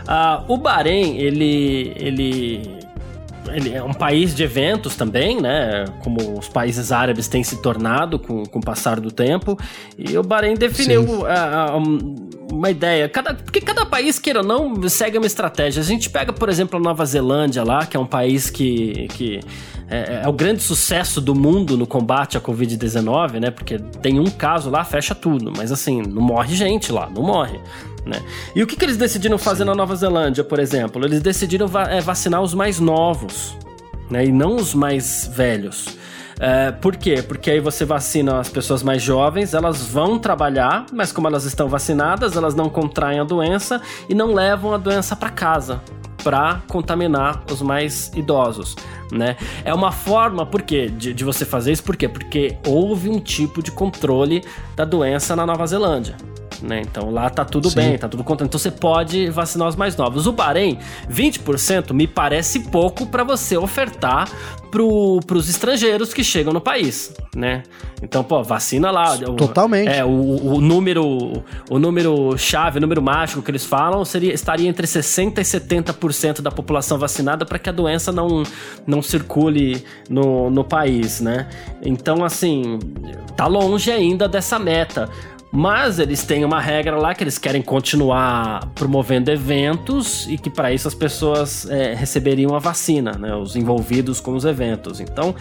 Uh, 0.07 0.45
o 0.53 0.57
Bahrein, 0.57 1.17
ele, 1.17 1.93
ele 1.97 2.78
ele 3.53 3.75
é 3.75 3.83
um 3.83 3.93
país 3.93 4.35
de 4.35 4.43
eventos 4.43 4.97
também, 4.97 5.41
né? 5.41 5.85
Como 6.03 6.39
os 6.39 6.49
países 6.49 6.93
árabes 6.93 7.29
têm 7.29 7.43
se 7.45 7.61
tornado 7.63 8.19
com, 8.19 8.45
com 8.45 8.59
o 8.59 8.63
passar 8.63 9.01
do 9.01 9.11
tempo. 9.11 9.59
E 9.97 10.17
o 10.17 10.23
Bahrein 10.23 10.55
definiu 10.55 11.03
uh, 11.03 11.23
uh, 11.23 12.29
uma 12.53 12.71
ideia. 12.71 13.09
Cada, 13.09 13.35
porque 13.35 13.61
cada 13.61 13.85
país, 13.85 14.19
queira 14.19 14.41
ou 14.41 14.47
não, 14.47 14.89
segue 14.89 15.19
uma 15.19 15.27
estratégia. 15.27 15.81
A 15.81 15.85
gente 15.85 16.11
pega, 16.11 16.33
por 16.33 16.49
exemplo, 16.49 16.79
a 16.79 16.83
Nova 16.83 17.05
Zelândia 17.05 17.63
lá, 17.65 17.87
que 17.87 17.97
é 17.97 18.01
um 18.01 18.07
país 18.07 18.51
que, 18.51 19.09
que 19.09 19.41
é, 19.89 20.23
é 20.25 20.29
o 20.29 20.33
grande 20.33 20.63
sucesso 20.63 21.21
do 21.21 21.35
mundo 21.35 21.77
no 21.77 21.87
combate 21.87 22.37
à 22.37 22.41
Covid-19, 22.41 23.41
né? 23.41 23.51
Porque 23.51 23.79
tem 24.03 24.19
um 24.19 24.27
caso 24.27 24.71
lá, 24.71 24.85
fecha 24.85 25.15
tudo. 25.15 25.53
Mas 25.57 25.73
assim, 25.73 26.03
não 26.03 26.23
morre 26.23 26.55
gente 26.55 26.93
lá, 26.93 27.09
não 27.09 27.23
morre. 27.23 27.61
Né? 28.05 28.23
E 28.55 28.63
o 28.63 28.67
que, 28.67 28.77
que 28.77 28.85
eles 28.85 28.97
decidiram 28.97 29.39
fazer 29.39 29.65
Sim. 29.65 29.69
na 29.69 29.75
Nova 29.75 29.95
Zelândia, 29.95 30.45
por 30.45 30.59
exemplo? 30.59 31.05
Eles 31.05 31.21
decidiram 31.21 31.67
va 31.67 31.85
é, 31.85 32.01
vacinar 32.01 32.43
os 32.43 32.55
mais 32.55 32.81
novos, 32.81 33.57
né? 34.11 34.27
E 34.27 34.33
não 34.33 34.57
os 34.57 34.75
mais 34.75 35.31
velhos. 35.33 35.99
É, 36.41 36.71
por 36.71 36.97
quê? 36.97 37.21
Porque 37.21 37.51
aí 37.51 37.61
você 37.61 37.85
vacina 37.85 38.39
as 38.39 38.49
pessoas 38.49 38.83
mais 38.83 39.03
jovens, 39.03 39.55
elas 39.55 39.87
vão 39.89 40.19
trabalhar, 40.19 40.87
mas 40.93 41.11
como 41.11 41.27
elas 41.27 41.45
estão 41.45 41.69
vacinadas, 41.69 42.37
elas 42.37 42.55
não 42.55 42.69
contraem 42.69 43.19
a 43.19 43.25
doença 43.25 43.83
e 44.09 44.15
não 44.15 44.33
levam 44.33 44.73
a 44.73 44.79
doença 44.79 45.17
para 45.17 45.31
casa 45.31 45.81
para 46.23 46.61
contaminar 46.69 47.45
os 47.51 47.63
mais 47.63 48.11
idosos, 48.15 48.77
né? 49.11 49.37
É 49.65 49.73
uma 49.73 49.93
forma, 49.93 50.45
por 50.45 50.63
quê? 50.63 50.89
De, 50.89 51.15
de 51.15 51.25
você 51.25 51.45
fazer 51.45 51.73
isso, 51.73 51.83
por 51.83 51.97
quê? 51.97 52.09
Porque 52.09 52.57
houve 52.67 53.09
um 53.09 53.21
tipo 53.21 53.63
de 53.63 53.71
controle 53.71 54.45
da 54.77 54.85
doença 54.85 55.35
na 55.35 55.47
Nova 55.47 55.67
Zelândia 55.67 56.17
né? 56.63 56.83
Então 56.83 57.11
lá 57.11 57.29
tá 57.31 57.45
tudo 57.45 57.71
Sim. 57.71 57.77
bem, 57.77 57.99
tá 57.99 58.09
tudo 58.09 58.25
contente. 58.25 58.49
Então 58.49 58.59
você 58.59 58.71
pode 58.71 59.31
vacinar 59.31 59.69
os 59.69 59.77
mais 59.77 59.97
novos. 59.97 60.27
O 60.27 60.33
Bahrein, 60.33 60.79
20% 61.11 61.93
me 61.93 62.07
parece 62.07 62.61
pouco 62.61 63.07
para 63.07 63.25
você 63.25 63.57
ofertar 63.57 64.29
pro, 64.71 65.21
pros 65.27 65.49
estrangeiros 65.49 66.13
que 66.13 66.23
chegam 66.23 66.53
no 66.53 66.61
país, 66.61 67.13
né? 67.35 67.63
Então, 68.03 68.23
pô, 68.23 68.43
vacina 68.43 68.91
lá. 68.91 69.17
Totalmente. 69.17 69.89
É, 69.89 70.05
o, 70.05 70.09
o 70.09 70.61
número 70.61 71.43
o 71.69 71.79
número 71.79 72.37
chave, 72.39 72.79
o 72.79 72.81
número 72.81 73.03
mágico 73.03 73.43
que 73.43 73.51
eles 73.51 73.65
falam 73.65 74.05
seria 74.05 74.33
estaria 74.33 74.69
entre 74.69 74.87
60 74.87 75.41
e 75.41 75.45
70% 75.45 76.41
da 76.41 76.51
população 76.51 76.99
vacinada 76.99 77.45
para 77.45 77.59
que 77.59 77.69
a 77.69 77.73
doença 77.73 78.13
não, 78.13 78.43
não 78.87 79.03
circule 79.03 79.85
no, 80.09 80.51
no 80.51 80.65
país, 80.65 81.21
né? 81.21 81.49
Então, 81.83 82.25
assim, 82.25 82.79
tá 83.37 83.47
longe 83.47 83.91
ainda 83.91 84.29
dessa 84.29 84.59
meta. 84.59 85.09
Mas 85.51 85.99
eles 85.99 86.25
têm 86.25 86.45
uma 86.45 86.61
regra 86.61 86.97
lá 86.97 87.15
que 87.15 87.25
eles 87.25 87.39
querem 87.39 87.63
continuar 87.63 88.67
promovendo 88.75 89.31
eventos 89.31 90.27
e 90.29 90.37
que 90.37 90.51
para 90.51 90.73
isso 90.73 90.87
as 90.87 90.95
pessoas 90.95 91.69
é, 91.71 91.95
receberiam 91.95 92.55
a 92.55 92.59
vacina, 92.59 93.13
né? 93.13 93.35
Os 93.35 93.57
envolvidos 93.57 94.21
com 94.21 94.35
os 94.35 94.45
eventos. 94.45 95.01
Então 95.01 95.35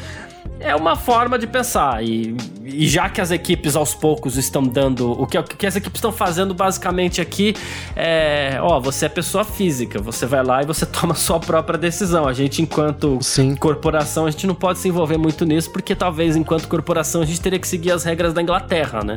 é 0.60 0.76
uma 0.76 0.96
forma 0.96 1.38
de 1.38 1.46
pensar. 1.46 2.04
E, 2.04 2.36
e 2.64 2.88
já 2.88 3.10
que 3.10 3.22
as 3.22 3.32
equipes 3.32 3.76
aos 3.76 3.94
poucos 3.94 4.38
estão 4.38 4.64
dando. 4.64 5.12
O 5.12 5.28
que, 5.28 5.38
o 5.38 5.44
que 5.44 5.68
as 5.68 5.76
equipes 5.76 5.98
estão 5.98 6.12
fazendo 6.12 6.54
basicamente 6.54 7.22
aqui 7.22 7.54
é: 7.96 8.58
ó, 8.62 8.80
você 8.80 9.06
é 9.06 9.10
pessoa 9.10 9.44
física, 9.44 10.00
você 10.00 10.26
vai 10.26 10.44
lá 10.44 10.64
e 10.64 10.66
você 10.66 10.86
toma 10.88 11.14
a 11.14 11.18
sua 11.18 11.40
própria 11.40 11.78
decisão. 11.78 12.28
A 12.28 12.34
gente, 12.34 12.62
enquanto 12.62 13.18
Sim. 13.22 13.56
corporação, 13.56 14.26
a 14.26 14.32
gente 14.32 14.48
não 14.48 14.56
pode 14.56 14.80
se 14.80 14.88
envolver 14.88 15.18
muito 15.18 15.46
nisso, 15.46 15.72
porque 15.72 15.96
talvez 15.96 16.36
enquanto 16.36 16.68
corporação 16.68 17.22
a 17.22 17.26
gente 17.26 17.42
teria 17.42 17.60
que 17.60 17.68
seguir 17.68 17.92
as 17.92 18.04
regras 18.04 18.34
da 18.34 18.42
Inglaterra, 18.42 19.04
né? 19.04 19.16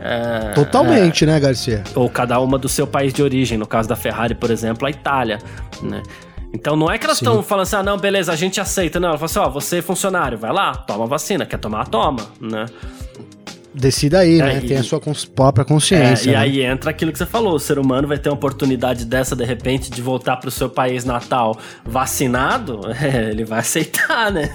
É, 0.00 0.52
Totalmente, 0.54 1.24
é, 1.24 1.26
né, 1.26 1.40
Garcia? 1.40 1.82
Ou 1.94 2.08
cada 2.08 2.38
uma 2.40 2.58
do 2.58 2.68
seu 2.68 2.86
país 2.86 3.12
de 3.12 3.22
origem. 3.22 3.58
No 3.58 3.66
caso 3.66 3.88
da 3.88 3.96
Ferrari, 3.96 4.34
por 4.34 4.50
exemplo, 4.50 4.86
a 4.86 4.90
Itália, 4.90 5.38
né? 5.82 6.02
Então 6.52 6.76
não 6.76 6.90
é 6.90 6.96
que 6.96 7.04
elas 7.04 7.18
estão 7.18 7.42
falando 7.42 7.64
assim, 7.64 7.76
ah, 7.76 7.82
não, 7.82 7.98
beleza, 7.98 8.32
a 8.32 8.36
gente 8.36 8.60
aceita. 8.60 8.98
Não, 8.98 9.10
ela 9.10 9.18
fala 9.18 9.26
assim, 9.26 9.38
ó, 9.38 9.50
você 9.50 9.78
é 9.78 9.82
funcionário, 9.82 10.38
vai 10.38 10.52
lá, 10.52 10.74
toma 10.74 11.06
vacina, 11.06 11.44
quer 11.44 11.58
tomar, 11.58 11.86
toma, 11.88 12.26
né? 12.40 12.64
Decida 13.74 14.20
aí, 14.20 14.40
é, 14.40 14.44
né? 14.44 14.60
E, 14.62 14.68
Tem 14.68 14.76
a 14.78 14.82
sua 14.82 14.98
cons 14.98 15.24
própria 15.24 15.64
consciência. 15.64 16.30
É, 16.30 16.32
e 16.32 16.36
né? 16.36 16.40
aí 16.40 16.62
entra 16.62 16.90
aquilo 16.90 17.12
que 17.12 17.18
você 17.18 17.26
falou: 17.26 17.54
o 17.54 17.58
ser 17.58 17.78
humano 17.78 18.08
vai 18.08 18.18
ter 18.18 18.30
uma 18.30 18.34
oportunidade 18.34 19.04
dessa, 19.04 19.36
de 19.36 19.44
repente, 19.44 19.90
de 19.90 20.00
voltar 20.00 20.36
para 20.38 20.48
o 20.48 20.50
seu 20.50 20.70
país 20.70 21.04
natal 21.04 21.58
vacinado, 21.84 22.80
é, 23.00 23.30
ele 23.30 23.44
vai 23.44 23.60
aceitar, 23.60 24.32
né? 24.32 24.50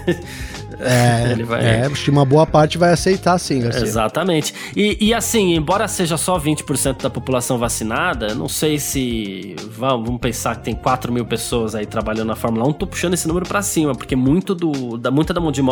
É, 0.80 1.30
ele 1.32 1.44
vai... 1.44 1.64
é, 1.64 1.86
acho 1.86 2.04
que 2.04 2.10
uma 2.10 2.24
boa 2.24 2.44
parte 2.44 2.76
vai 2.76 2.92
aceitar 2.92 3.38
sim, 3.38 3.60
Garcia. 3.60 3.82
Exatamente. 3.82 4.52
E, 4.74 4.98
e 5.00 5.14
assim, 5.14 5.54
embora 5.54 5.86
seja 5.86 6.16
só 6.16 6.38
20% 6.38 7.02
da 7.02 7.08
população 7.08 7.56
vacinada, 7.56 8.34
não 8.34 8.48
sei 8.48 8.78
se. 8.78 9.54
Vamos, 9.70 10.06
vamos 10.06 10.20
pensar 10.20 10.56
que 10.56 10.64
tem 10.64 10.74
4 10.74 11.12
mil 11.12 11.24
pessoas 11.24 11.76
aí 11.76 11.86
trabalhando 11.86 12.28
na 12.28 12.36
Fórmula 12.36 12.66
1, 12.68 12.72
tô 12.72 12.86
puxando 12.86 13.14
esse 13.14 13.28
número 13.28 13.46
para 13.46 13.62
cima, 13.62 13.94
porque 13.94 14.16
muito 14.16 14.56
do, 14.56 14.98
da, 14.98 15.10
muita 15.10 15.32
da 15.32 15.40
mão, 15.40 15.52
de, 15.52 15.62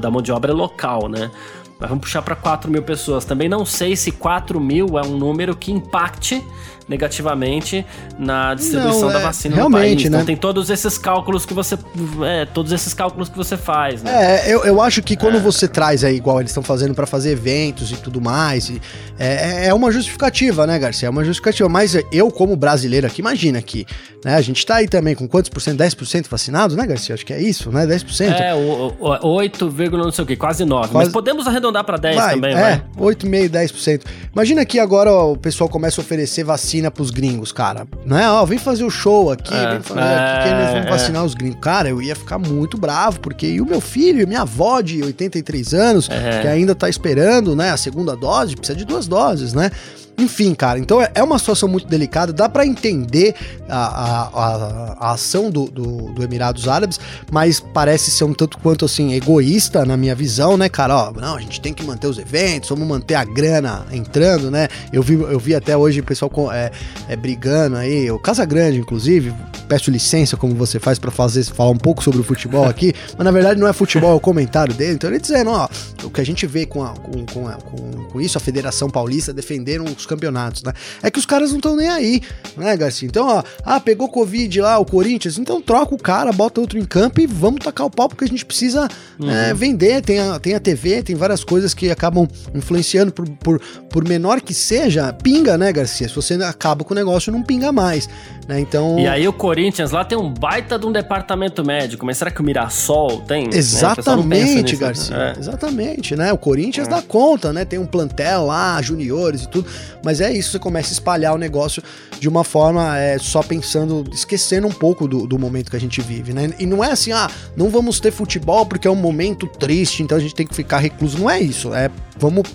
da 0.00 0.10
mão 0.10 0.20
de 0.20 0.32
obra 0.32 0.50
é 0.50 0.54
local, 0.54 1.08
né? 1.08 1.30
Mas 1.78 1.88
vamos 1.88 2.02
puxar 2.02 2.22
para 2.22 2.34
4 2.34 2.70
mil 2.70 2.82
pessoas. 2.82 3.24
Também 3.24 3.48
não 3.48 3.64
sei 3.64 3.94
se 3.94 4.10
4 4.10 4.60
mil 4.60 4.98
é 4.98 5.02
um 5.02 5.16
número 5.16 5.56
que 5.56 5.70
impacte 5.70 6.44
negativamente 6.88 7.84
na 8.18 8.54
distribuição 8.54 9.02
Não, 9.02 9.12
da 9.12 9.20
é, 9.20 9.22
vacina 9.22 9.56
realmente, 9.56 9.80
no 9.80 9.86
país. 9.96 10.02
né? 10.04 10.08
Então 10.18 10.24
tem 10.26 10.36
todos 10.36 10.70
esses 10.70 10.96
cálculos 10.98 11.44
que 11.46 11.54
você. 11.54 11.76
É, 12.24 12.44
todos 12.46 12.72
esses 12.72 12.94
cálculos 12.94 13.28
que 13.28 13.36
você 13.36 13.56
faz, 13.56 14.02
né? 14.02 14.46
É, 14.46 14.52
eu, 14.54 14.64
eu 14.64 14.80
acho 14.80 15.02
que 15.02 15.16
quando 15.16 15.40
você 15.40 15.68
traz 15.68 16.02
aí, 16.04 16.16
igual 16.16 16.40
eles 16.40 16.50
estão 16.50 16.62
fazendo 16.62 16.94
pra 16.94 17.06
fazer 17.06 17.30
eventos 17.32 17.90
e 17.92 17.96
tudo 17.96 18.20
mais, 18.20 18.68
e- 18.70 18.80
é, 19.18 19.66
é 19.68 19.74
uma 19.74 19.90
justificativa, 19.90 20.66
né, 20.66 20.78
Garcia? 20.78 21.06
É 21.08 21.10
uma 21.10 21.24
justificativa. 21.24 21.68
Mas 21.68 21.96
eu, 22.12 22.30
como 22.30 22.56
brasileiro 22.56 23.06
aqui, 23.06 23.20
imagina 23.20 23.60
que 23.60 23.86
né, 24.24 24.34
a 24.34 24.40
gente 24.40 24.64
tá 24.64 24.76
aí 24.76 24.88
também 24.88 25.14
com 25.14 25.28
quantos 25.28 25.48
por 25.50 25.60
cento? 25.60 25.78
10% 25.78 26.26
vacinados, 26.28 26.76
né, 26.76 26.86
Garcia? 26.86 27.14
Acho 27.14 27.24
que 27.26 27.32
é 27.32 27.40
isso, 27.40 27.70
né? 27.70 27.86
10%. 27.86 28.32
É, 28.32 28.54
o, 28.54 28.94
o, 28.98 29.26
o 29.26 29.28
8, 29.34 29.70
não 29.92 30.10
sei 30.12 30.24
o 30.24 30.26
que, 30.26 30.36
quase 30.36 30.64
9. 30.64 30.88
Quase- 30.88 30.94
Mas 31.06 31.08
podemos 31.12 31.46
arredondar 31.46 31.84
pra 31.84 31.96
10 31.96 32.16
Vai, 32.16 32.34
também, 32.34 32.52
é, 32.54 32.60
vai. 32.60 32.82
8,5%, 32.98 33.48
10%. 33.50 34.02
Imagina 34.32 34.64
que 34.64 34.78
agora 34.78 35.12
ó, 35.12 35.32
o 35.32 35.36
pessoal 35.36 35.68
começa 35.68 36.00
a 36.00 36.02
oferecer 36.04 36.44
vacina 36.44 36.77
pros 36.90 37.10
gringos, 37.10 37.50
cara. 37.52 37.86
Né? 38.06 38.28
Ó, 38.30 38.44
vem 38.46 38.58
fazer 38.58 38.84
o 38.84 38.90
show 38.90 39.30
aqui, 39.30 39.52
É, 39.54 39.72
vem 39.72 39.80
fazer 39.82 40.00
aqui 40.00 40.42
que 40.42 40.54
eles 40.54 40.70
vão 40.70 40.80
é, 40.82 40.90
vacinar 40.90 41.24
os 41.24 41.34
gringos. 41.34 41.58
Cara, 41.60 41.88
eu 41.88 42.00
ia 42.00 42.14
ficar 42.14 42.38
muito 42.38 42.78
bravo, 42.78 43.20
porque 43.20 43.46
e 43.46 43.60
o 43.60 43.66
meu 43.66 43.80
filho, 43.80 44.22
e 44.22 44.26
minha 44.26 44.42
avó 44.42 44.80
de 44.80 45.02
83 45.02 45.74
anos, 45.74 46.08
É. 46.10 46.40
que 46.42 46.46
ainda 46.48 46.74
tá 46.74 46.88
esperando, 46.88 47.56
né, 47.56 47.70
a 47.70 47.76
segunda 47.76 48.14
dose, 48.16 48.54
precisa 48.56 48.78
de 48.78 48.84
duas 48.84 49.06
doses, 49.08 49.52
né? 49.52 49.70
Enfim, 50.18 50.52
cara, 50.54 50.78
então 50.80 51.00
é- 51.00 51.10
é 51.14 51.22
uma 51.22 51.38
situação 51.38 51.68
muito 51.68 51.86
delicada, 51.86 52.32
dá 52.32 52.48
pra 52.48 52.66
entender 52.66 53.34
a, 53.68 53.76
a, 53.76 54.22
a- 54.28 54.96
a 54.98 55.10
ação 55.12 55.48
do, 55.50 55.66
do, 55.70 56.12
do 56.12 56.22
Emirados 56.24 56.66
Árabes, 56.66 56.98
mas 57.30 57.60
parece 57.60 58.10
ser 58.10 58.24
um 58.24 58.34
tanto 58.34 58.58
quanto 58.58 58.84
assim, 58.84 59.12
egoísta 59.14 59.84
na 59.84 59.96
minha 59.96 60.14
visão, 60.16 60.56
né, 60.56 60.68
cara? 60.68 60.96
Ó, 60.96 61.12
não, 61.12 61.36
a 61.36 61.40
gente 61.40 61.60
tem 61.60 61.72
que 61.72 61.84
manter 61.84 62.08
os 62.08 62.18
eventos, 62.18 62.68
vamos 62.68 62.86
manter 62.88 63.14
a 63.14 63.24
grana 63.24 63.86
entrando, 63.92 64.50
né? 64.50 64.68
Eu 64.92 65.02
vi, 65.02 65.14
eu 65.14 65.38
vi 65.38 65.54
até 65.54 65.76
hoje 65.76 66.00
o 66.00 66.04
pessoal 66.04 66.28
com- 66.28 66.50
é, 66.52 66.70
é, 67.08 67.14
brigando 67.14 67.76
aí, 67.76 68.10
o 68.10 68.18
Casa 68.18 68.44
Grande, 68.44 68.78
inclusive, 68.78 69.32
peço 69.68 69.88
licença, 69.90 70.36
como 70.36 70.54
você 70.54 70.80
faz 70.80 70.98
pra 70.98 71.10
fazer, 71.12 71.44
falar 71.44 71.70
um 71.70 71.76
pouco 71.78 72.02
sobre 72.02 72.18
o 72.20 72.24
futebol 72.24 72.64
aqui, 72.64 72.92
mas 73.16 73.24
na 73.24 73.30
verdade 73.30 73.60
não 73.60 73.68
é 73.68 73.72
futebol, 73.72 74.10
é 74.12 74.14
o 74.14 74.20
comentário 74.20 74.74
dele, 74.74 74.94
então 74.94 75.08
ele 75.10 75.20
dizendo, 75.20 75.50
ó, 75.50 75.68
o 76.02 76.10
que 76.10 76.20
a 76.20 76.26
gente 76.26 76.44
vê 76.46 76.66
com, 76.66 76.82
a- 76.82 76.94
com, 76.94 77.24
com, 77.26 77.46
a- 77.46 77.52
com- 77.52 78.04
com 78.10 78.20
isso, 78.20 78.36
a 78.36 78.40
Federação 78.40 78.90
Paulista 78.90 79.32
defenderam 79.32 79.84
os 79.84 80.07
campeonatos, 80.08 80.62
né? 80.62 80.72
É 81.02 81.10
que 81.10 81.18
os 81.18 81.26
caras 81.26 81.50
não 81.50 81.58
estão 81.58 81.76
nem 81.76 81.88
aí, 81.88 82.20
né, 82.56 82.76
Garcia? 82.76 83.06
Então, 83.06 83.28
ó, 83.28 83.42
ah, 83.64 83.78
pegou 83.78 84.08
Covid 84.08 84.60
lá, 84.60 84.78
o 84.78 84.84
Corinthians, 84.84 85.38
então 85.38 85.60
troca 85.60 85.94
o 85.94 85.98
cara, 85.98 86.32
bota 86.32 86.60
outro 86.60 86.78
em 86.78 86.84
campo 86.84 87.20
e 87.20 87.26
vamos 87.26 87.64
tacar 87.64 87.86
o 87.86 87.90
pau, 87.90 88.08
porque 88.08 88.24
a 88.24 88.28
gente 88.28 88.44
precisa 88.44 88.88
é, 89.22 89.54
vender, 89.54 90.02
tem 90.02 90.18
a, 90.20 90.38
tem 90.38 90.54
a 90.54 90.60
TV, 90.60 91.02
tem 91.02 91.14
várias 91.14 91.44
coisas 91.44 91.74
que 91.74 91.90
acabam 91.90 92.26
influenciando, 92.54 93.12
por, 93.12 93.28
por, 93.28 93.60
por 93.90 94.08
menor 94.08 94.40
que 94.40 94.54
seja, 94.54 95.12
pinga, 95.12 95.58
né, 95.58 95.72
Garcia? 95.72 96.08
Se 96.08 96.14
você 96.14 96.34
acaba 96.34 96.84
com 96.84 96.94
o 96.94 96.96
negócio, 96.96 97.32
não 97.32 97.42
pinga 97.42 97.70
mais, 97.70 98.08
né? 98.48 98.58
Então... 98.60 98.98
E 98.98 99.06
aí 99.06 99.28
o 99.28 99.32
Corinthians 99.32 99.90
lá 99.90 100.04
tem 100.04 100.16
um 100.16 100.32
baita 100.32 100.78
de 100.78 100.86
um 100.86 100.92
departamento 100.92 101.64
médico, 101.64 102.06
mas 102.06 102.18
será 102.18 102.30
que 102.30 102.40
o 102.40 102.44
Mirassol 102.44 103.20
tem? 103.20 103.44
Né? 103.44 103.50
Exatamente, 103.52 104.74
né? 104.74 104.80
Garcia. 104.80 105.16
É. 105.16 105.38
Exatamente, 105.38 106.16
né? 106.16 106.32
O 106.32 106.38
Corinthians 106.38 106.88
dá 106.88 107.02
conta, 107.02 107.52
né? 107.52 107.64
Tem 107.64 107.78
um 107.78 107.86
plantel 107.86 108.46
lá, 108.46 108.80
juniores 108.80 109.42
e 109.42 109.48
tudo. 109.48 109.68
Mas 110.04 110.20
é 110.20 110.32
isso, 110.32 110.50
você 110.50 110.58
começa 110.58 110.90
a 110.90 110.92
espalhar 110.92 111.34
o 111.34 111.38
negócio 111.38 111.82
de 112.18 112.28
uma 112.28 112.44
forma 112.44 112.98
é, 112.98 113.18
só 113.18 113.42
pensando, 113.42 114.04
esquecendo 114.12 114.66
um 114.66 114.72
pouco 114.72 115.06
do, 115.06 115.26
do 115.26 115.38
momento 115.38 115.70
que 115.70 115.76
a 115.76 115.80
gente 115.80 116.00
vive, 116.00 116.32
né? 116.32 116.50
E 116.58 116.66
não 116.66 116.82
é 116.82 116.90
assim, 116.90 117.12
ah, 117.12 117.30
não 117.56 117.68
vamos 117.68 118.00
ter 118.00 118.10
futebol 118.10 118.66
porque 118.66 118.86
é 118.86 118.90
um 118.90 118.96
momento 118.96 119.46
triste, 119.46 120.02
então 120.02 120.16
a 120.16 120.20
gente 120.20 120.34
tem 120.34 120.46
que 120.46 120.54
ficar 120.54 120.78
recluso. 120.78 121.18
Não 121.18 121.30
é 121.30 121.40
isso. 121.40 121.72
É 121.74 121.90
vamos 122.18 122.48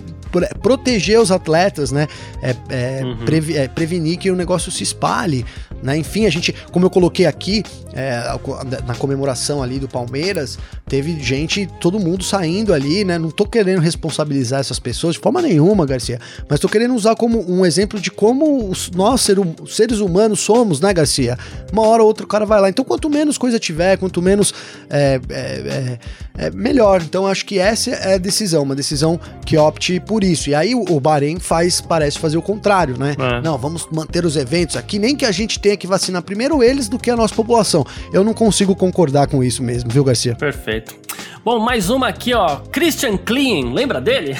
proteger 0.62 1.20
os 1.20 1.30
atletas, 1.30 1.90
né? 1.92 2.06
É, 2.42 2.54
é, 2.68 3.04
Uhum. 3.04 3.16
previ- 3.24 3.56
é, 3.56 3.68
prevenir 3.68 4.18
que 4.18 4.30
o 4.30 4.36
negócio 4.36 4.70
se 4.72 4.82
espalhe, 4.82 5.44
né? 5.82 5.96
Enfim, 5.96 6.26
a 6.26 6.30
gente, 6.30 6.54
como 6.72 6.86
eu 6.86 6.90
coloquei 6.90 7.26
aqui 7.26 7.62
é, 7.96 8.22
na 8.86 8.94
comemoração 8.96 9.62
ali 9.62 9.78
do 9.78 9.86
Palmeiras, 9.88 10.58
teve 10.88 11.16
gente, 11.22 11.68
todo 11.80 12.00
mundo 12.00 12.24
saindo 12.24 12.72
ali, 12.74 13.04
né? 13.04 13.18
Não 13.18 13.30
tô 13.30 13.46
querendo 13.46 13.80
responsabilizar 13.80 14.58
essas 14.60 14.78
pessoas 14.80 15.14
de 15.14 15.20
forma 15.20 15.40
nenhuma, 15.40 15.86
Garcia, 15.86 16.18
mas 16.48 16.58
tô 16.58 16.68
querendo 16.68 16.94
usar 16.94 17.14
como 17.14 17.48
um 17.48 17.64
exemplo 17.64 18.00
de 18.00 18.10
como 18.10 18.72
nós, 18.96 19.20
ser, 19.20 19.38
hum- 19.38 19.54
seres 19.68 19.98
humanos, 20.00 20.40
somos, 20.40 20.80
né, 20.80 20.92
Garcia? 20.92 21.38
Uma 21.72 21.86
hora 21.86 22.02
ou 22.02 22.08
outra 22.08 22.24
o 22.24 22.28
cara 22.28 22.44
vai 22.44 22.60
lá. 22.60 22.68
Então, 22.68 22.84
quanto 22.84 23.08
menos 23.08 23.38
coisa 23.38 23.58
tiver, 23.60 23.96
quanto 23.96 24.20
menos. 24.20 24.52
É, 24.90 25.20
é, 25.28 25.98
é, 26.38 26.46
é 26.46 26.50
melhor. 26.50 27.00
Então, 27.02 27.26
acho 27.28 27.44
que 27.46 27.58
essa 27.60 27.90
é 27.90 28.14
a 28.14 28.18
decisão, 28.18 28.62
uma 28.64 28.74
decisão 28.74 29.20
que 29.46 29.56
opte 29.56 30.00
por 30.00 30.23
isso. 30.24 30.50
E 30.50 30.54
aí 30.54 30.74
o, 30.74 31.00
Bahrein 31.00 31.38
faz, 31.38 31.80
parece 31.80 32.18
fazer 32.18 32.36
o 32.36 32.42
contrário, 32.42 32.98
né? 32.98 33.14
É. 33.18 33.40
Não, 33.40 33.56
vamos 33.58 33.86
manter 33.92 34.24
os 34.24 34.36
eventos 34.36 34.76
aqui, 34.76 34.98
nem 34.98 35.14
que 35.16 35.24
a 35.24 35.32
gente 35.32 35.58
tenha 35.58 35.76
que 35.76 35.86
vacinar 35.86 36.22
primeiro 36.22 36.62
eles 36.62 36.88
do 36.88 36.98
que 36.98 37.10
a 37.10 37.16
nossa 37.16 37.34
população. 37.34 37.84
Eu 38.12 38.24
não 38.24 38.34
consigo 38.34 38.74
concordar 38.74 39.26
com 39.28 39.42
isso 39.42 39.62
mesmo, 39.62 39.90
viu, 39.90 40.02
Garcia? 40.04 40.34
Perfeito. 40.36 40.94
Bom, 41.44 41.58
mais 41.58 41.90
uma 41.90 42.08
aqui, 42.08 42.32
ó. 42.32 42.56
Christian 42.72 43.18
Klein, 43.18 43.74
lembra 43.74 44.00
dele? 44.00 44.34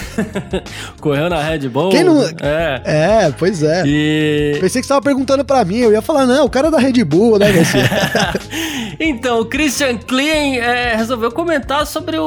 Correu 1.01 1.29
na 1.29 1.41
Red 1.43 1.69
Bull. 1.69 1.91
Quem 1.91 2.03
não- 2.03 2.23
É. 2.41 2.81
É, 3.27 3.35
pois 3.39 3.63
é. 3.63 3.83
E. 3.87 4.57
Pensei 4.59 4.81
que 4.81 4.87
você 4.87 4.95
tava 4.95 5.03
perguntando 5.03 5.45
pra 5.45 5.63
mim, 5.67 5.77
eu 5.79 5.93
ia 5.93 6.01
falar, 6.01 6.25
não, 6.27 6.47
o 6.47 6.51
cara 6.51 6.69
é 6.69 6.71
da 6.71 6.79
Red 6.79 7.05
Bull, 7.05 7.39
né, 7.39 7.53
Garcia? 7.53 7.83
então, 8.99 9.41
o 9.41 9.45
Christian 9.45 9.99
Klein 9.99 10.57
é, 10.59 10.97
resolveu 10.97 11.31
comentar 11.31 11.87
sobre 11.87 12.17
o, 12.19 12.25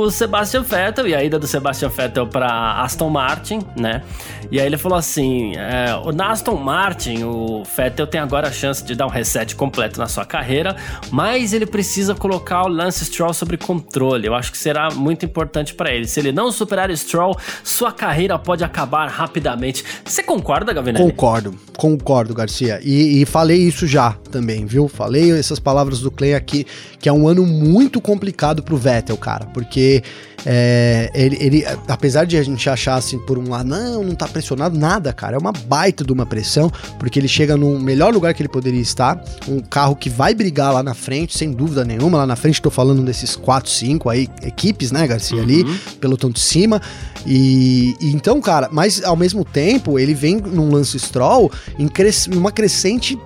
o 0.00 0.10
Sebastian 0.10 0.62
Vettel 0.62 1.06
e 1.06 1.14
a 1.14 1.22
ida 1.22 1.38
do 1.38 1.46
Sebastian 1.46 1.88
Vettel 1.88 2.26
para 2.26 2.82
Aston 2.88 3.10
Martin, 3.10 3.60
né? 3.78 4.02
E 4.50 4.58
aí 4.58 4.66
ele 4.66 4.78
falou 4.78 4.96
assim: 4.96 5.52
é, 5.56 5.94
o- 6.04 6.10
na 6.10 6.30
Aston 6.30 6.56
Martin, 6.56 7.22
o 7.22 7.62
Vettel 7.76 8.06
tem 8.06 8.18
agora 8.20 8.48
a 8.48 8.50
chance 8.52 8.82
de 8.82 8.94
dar 8.94 9.06
um 9.06 9.10
reset 9.10 9.54
completo 9.54 10.00
na 10.00 10.06
sua 10.08 10.24
carreira, 10.24 10.74
mas 11.10 11.52
ele 11.52 11.66
precisa 11.66 12.14
colocar 12.14 12.62
o 12.64 12.68
Lance 12.68 13.04
Stroll 13.04 13.34
sobre 13.34 13.58
controle. 13.58 14.26
Eu 14.26 14.34
acho 14.34 14.50
que 14.50 14.56
será 14.58 14.90
muito 14.90 15.24
importante 15.26 15.74
para 15.74 15.92
ele. 15.92 16.06
Se 16.06 16.18
ele 16.18 16.32
não 16.32 16.50
superar 16.50 16.90
Stroll, 16.96 17.36
sua 17.62 17.92
carreira 17.92 18.38
pode 18.38 18.64
acabar 18.64 19.06
rapidamente. 19.08 19.84
Você 20.04 20.22
concorda, 20.22 20.72
Gavinelli? 20.72 21.04
Concordo, 21.04 21.54
concordo, 21.76 22.32
Garcia. 22.34 22.80
E, 22.82 23.20
e 23.20 23.26
falei 23.26 23.58
isso 23.58 23.86
já 23.86 24.12
também, 24.32 24.64
viu? 24.64 24.88
Falei 24.88 25.30
essas 25.38 25.58
palavras 25.58 26.00
do 26.00 26.10
Clay 26.10 26.34
aqui, 26.34 26.66
que 26.98 27.08
é 27.08 27.12
um 27.12 27.28
ano 27.28 27.44
muito 27.44 28.00
complicado 28.00 28.62
pro 28.62 28.76
Vettel, 28.78 29.16
cara, 29.18 29.44
porque 29.52 30.02
é, 30.50 31.10
ele, 31.12 31.36
ele, 31.40 31.64
apesar 31.86 32.24
de 32.24 32.38
a 32.38 32.42
gente 32.42 32.70
achar 32.70 32.94
assim 32.94 33.18
por 33.18 33.36
um 33.36 33.50
lado, 33.50 33.68
não, 33.68 34.02
não 34.02 34.14
tá 34.14 34.26
pressionado, 34.26 34.78
nada, 34.78 35.12
cara, 35.12 35.36
é 35.36 35.38
uma 35.38 35.52
baita 35.52 36.02
de 36.02 36.10
uma 36.10 36.24
pressão, 36.24 36.72
porque 36.98 37.18
ele 37.18 37.28
chega 37.28 37.54
no 37.54 37.78
melhor 37.78 38.14
lugar 38.14 38.32
que 38.32 38.40
ele 38.40 38.48
poderia 38.48 38.80
estar, 38.80 39.22
um 39.46 39.60
carro 39.60 39.94
que 39.94 40.08
vai 40.08 40.32
brigar 40.34 40.72
lá 40.72 40.82
na 40.82 40.94
frente, 40.94 41.36
sem 41.36 41.52
dúvida 41.52 41.84
nenhuma, 41.84 42.16
lá 42.16 42.26
na 42.26 42.34
frente 42.34 42.62
tô 42.62 42.70
falando 42.70 43.02
desses 43.02 43.36
4, 43.36 43.70
5 43.70 44.08
aí, 44.08 44.26
equipes, 44.42 44.90
né, 44.90 45.06
Garcia, 45.06 45.42
ali, 45.42 45.64
pelotão 46.00 46.30
de 46.30 46.40
cima, 46.40 46.80
e, 47.26 47.94
e 48.00 48.06
então, 48.12 48.40
cara, 48.40 48.70
mas 48.72 49.04
ao 49.04 49.16
mesmo 49.16 49.44
tempo, 49.44 49.98
ele 49.98 50.14
vem 50.14 50.36
num 50.38 50.70
lance 50.70 50.98
Stroll 50.98 51.52
em 51.78 51.86
cres- 51.88 52.26
numa 52.26 52.50
crescente 52.50 53.18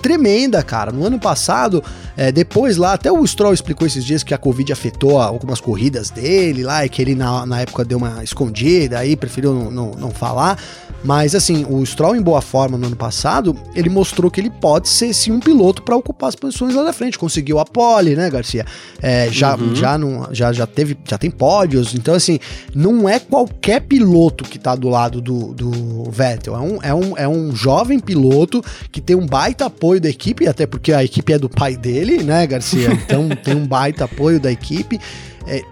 tremenda, 0.00 0.62
cara. 0.62 0.90
No 0.90 1.04
ano 1.04 1.18
passado, 1.18 1.82
é, 2.16 2.32
depois 2.32 2.76
lá, 2.76 2.94
até 2.94 3.10
o 3.10 3.26
Stroll 3.26 3.54
explicou 3.54 3.86
esses 3.86 4.04
dias 4.04 4.22
que 4.22 4.34
a 4.34 4.38
Covid 4.38 4.72
afetou 4.72 5.20
algumas 5.20 5.60
corridas 5.60 6.10
dele 6.10 6.62
lá, 6.62 6.84
e 6.84 6.88
que 6.88 7.00
ele 7.00 7.14
na, 7.14 7.46
na 7.46 7.60
época 7.60 7.84
deu 7.84 7.98
uma 7.98 8.24
escondida, 8.24 8.98
aí 8.98 9.16
preferiu 9.16 9.54
não, 9.54 9.70
não, 9.70 9.90
não 9.92 10.10
falar. 10.10 10.58
Mas 11.02 11.34
assim, 11.34 11.64
o 11.68 11.84
Stroll 11.84 12.16
em 12.16 12.22
boa 12.22 12.40
forma 12.40 12.76
no 12.76 12.86
ano 12.86 12.96
passado, 12.96 13.56
ele 13.74 13.88
mostrou 13.88 14.30
que 14.30 14.40
ele 14.40 14.50
pode 14.50 14.88
ser 14.88 15.14
sim 15.14 15.32
um 15.32 15.40
piloto 15.40 15.82
para 15.82 15.96
ocupar 15.96 16.28
as 16.28 16.36
posições 16.36 16.74
lá 16.74 16.84
na 16.84 16.92
frente. 16.92 17.18
Conseguiu 17.18 17.58
a 17.58 17.64
pole, 17.64 18.14
né, 18.14 18.28
Garcia? 18.28 18.66
É, 19.00 19.30
já, 19.30 19.58
já, 19.74 19.96
não, 19.96 20.28
já, 20.32 20.52
já 20.52 20.66
teve, 20.66 20.96
já 21.04 21.16
tem 21.16 21.30
pódios. 21.30 21.94
Então, 21.94 22.14
assim, 22.14 22.38
não 22.74 23.08
é 23.08 23.18
qualquer 23.18 23.80
piloto 23.80 24.44
que 24.44 24.58
tá 24.58 24.74
do 24.74 24.88
lado 24.88 25.20
do, 25.20 25.54
do 25.54 26.10
Vettel. 26.10 26.54
É 26.54 26.60
um, 26.60 26.78
é, 26.82 26.94
um, 26.94 27.18
é 27.18 27.28
um 27.28 27.54
jovem 27.54 27.98
piloto 27.98 28.62
que 28.92 29.00
tem 29.00 29.16
um 29.16 29.26
baita 29.26 29.66
apoio 29.66 30.00
da 30.00 30.08
equipe, 30.08 30.46
até 30.46 30.66
porque 30.66 30.92
a 30.92 31.02
equipe 31.02 31.32
é 31.32 31.38
do 31.38 31.48
pai 31.48 31.76
dele, 31.76 32.22
né, 32.22 32.46
Garcia? 32.46 32.90
Então 33.10 33.28
tem 33.28 33.56
um 33.56 33.66
baita 33.66 34.04
apoio 34.04 34.38
da 34.38 34.52
equipe. 34.52 35.00
É, 35.46 35.62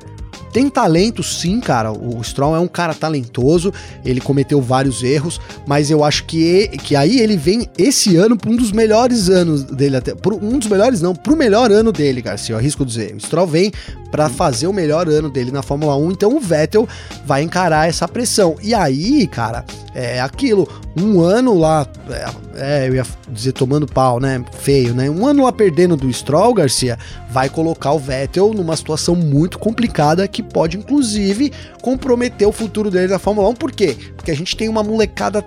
tem 0.53 0.69
talento, 0.69 1.23
sim, 1.23 1.61
cara. 1.61 1.93
O 1.93 2.23
Stroll 2.23 2.57
é 2.57 2.61
um 2.61 2.69
cara 2.69 2.95
talentoso. 2.95 3.73
Ele 4.05 4.21
cometeu 4.21 4.61
vários 4.61 5.03
erros, 5.03 5.41
mas 5.67 5.91
eu 5.91 6.03
acho 6.03 6.25
que, 6.25 6.69
que 6.69 6.97
aí 6.97 7.21
ele 7.21 7.37
vem 7.37 7.69
esse 7.77 8.17
ano 8.17 8.37
para 8.37 8.51
um 8.51 8.57
dos 8.57 8.73
melhores 8.73 9.29
anos 9.29 9.65
dele 9.65 9.97
até. 9.97 10.15
Um 10.43 10.59
dos 10.59 10.69
melhores, 10.69 11.01
não, 11.01 11.15
pro 11.15 11.37
melhor 11.37 11.71
ano 11.71 11.93
dele, 11.93 12.23
Garcia. 12.23 12.55
Eu 12.55 12.59
arrisco 12.59 12.85
dizer. 12.85 13.15
O 13.15 13.21
Stroll 13.21 13.47
vem 13.47 13.73
para 14.11 14.29
fazer 14.29 14.67
o 14.67 14.73
melhor 14.73 15.09
ano 15.09 15.31
dele 15.31 15.51
na 15.51 15.63
Fórmula 15.63 15.97
1. 15.97 16.13
Então 16.13 16.37
o 16.37 16.41
Vettel 16.41 16.89
vai 17.27 17.43
encarar 17.43 17.89
essa 17.89 18.09
pressão. 18.09 18.57
E 18.63 18.75
aí, 18.75 19.27
cara, 19.27 19.65
é 19.95 20.21
aquilo. 20.21 20.69
Um 20.97 21.21
ano 21.21 21.57
lá, 21.57 21.87
é, 22.09 22.85
é, 22.85 22.89
eu 22.89 22.95
ia 22.95 23.07
dizer 23.29 23.53
tomando 23.53 23.87
pau, 23.87 24.19
né? 24.19 24.43
Feio, 24.61 24.95
né? 24.95 25.09
Um 25.09 25.27
ano 25.27 25.45
lá 25.45 25.53
perdendo 25.53 25.97
do 25.97 26.13
Stroll, 26.13 26.55
Garcia, 26.55 26.99
vai 27.31 27.49
colocar 27.49 27.93
o 27.93 27.99
Vettel 27.99 28.53
numa 28.55 28.77
situação 28.77 29.15
muito 29.15 29.59
complicada 29.59 30.27
que 30.27 30.38
pode, 30.43 30.77
inclusive, 30.77 31.53
comprometer 31.83 32.47
o 32.47 32.53
futuro 32.53 32.91
dele 32.91 33.09
na 33.09 33.19
Fórmula 33.19 33.49
1. 33.49 33.55
Por 33.55 33.73
quê? 33.73 33.97
Porque 34.17 34.31
a 34.31 34.37
gente 34.37 34.57
tem 34.57 34.69
uma 34.69 34.83
molecada 34.83 35.43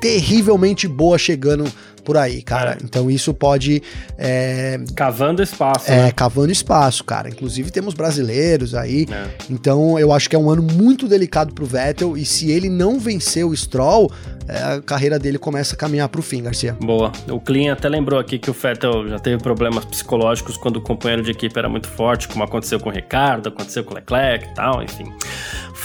terrivelmente 0.00 0.86
boa 0.86 1.18
chegando 1.18 1.64
por 2.08 2.16
aí, 2.16 2.40
cara. 2.40 2.70
É. 2.70 2.78
Então 2.82 3.10
isso 3.10 3.34
pode. 3.34 3.82
É, 4.16 4.80
cavando 4.96 5.42
espaço. 5.42 5.92
É, 5.92 6.04
né? 6.04 6.10
cavando 6.10 6.50
espaço, 6.50 7.04
cara. 7.04 7.28
Inclusive 7.28 7.70
temos 7.70 7.92
brasileiros 7.92 8.74
aí. 8.74 9.06
É. 9.12 9.26
Então 9.50 9.98
eu 9.98 10.10
acho 10.10 10.30
que 10.30 10.34
é 10.34 10.38
um 10.38 10.48
ano 10.48 10.62
muito 10.62 11.06
delicado 11.06 11.52
pro 11.52 11.66
Vettel. 11.66 12.16
E 12.16 12.24
se 12.24 12.50
ele 12.50 12.70
não 12.70 12.98
vencer 12.98 13.44
o 13.44 13.54
Stroll, 13.54 14.10
é, 14.48 14.76
a 14.76 14.80
carreira 14.80 15.18
dele 15.18 15.38
começa 15.38 15.74
a 15.74 15.76
caminhar 15.76 16.08
pro 16.08 16.22
fim, 16.22 16.42
Garcia. 16.42 16.74
Boa. 16.80 17.12
O 17.28 17.38
Clean 17.38 17.74
até 17.74 17.90
lembrou 17.90 18.18
aqui 18.18 18.38
que 18.38 18.48
o 18.48 18.54
Vettel 18.54 19.06
já 19.06 19.18
teve 19.18 19.42
problemas 19.42 19.84
psicológicos 19.84 20.56
quando 20.56 20.76
o 20.76 20.80
companheiro 20.80 21.22
de 21.22 21.32
equipe 21.32 21.58
era 21.58 21.68
muito 21.68 21.88
forte, 21.88 22.26
como 22.26 22.42
aconteceu 22.42 22.80
com 22.80 22.88
o 22.88 22.92
Ricardo, 22.92 23.50
aconteceu 23.50 23.84
com 23.84 23.92
o 23.92 23.94
Leclerc 23.94 24.46
e 24.46 24.54
tal, 24.54 24.82
enfim. 24.82 25.12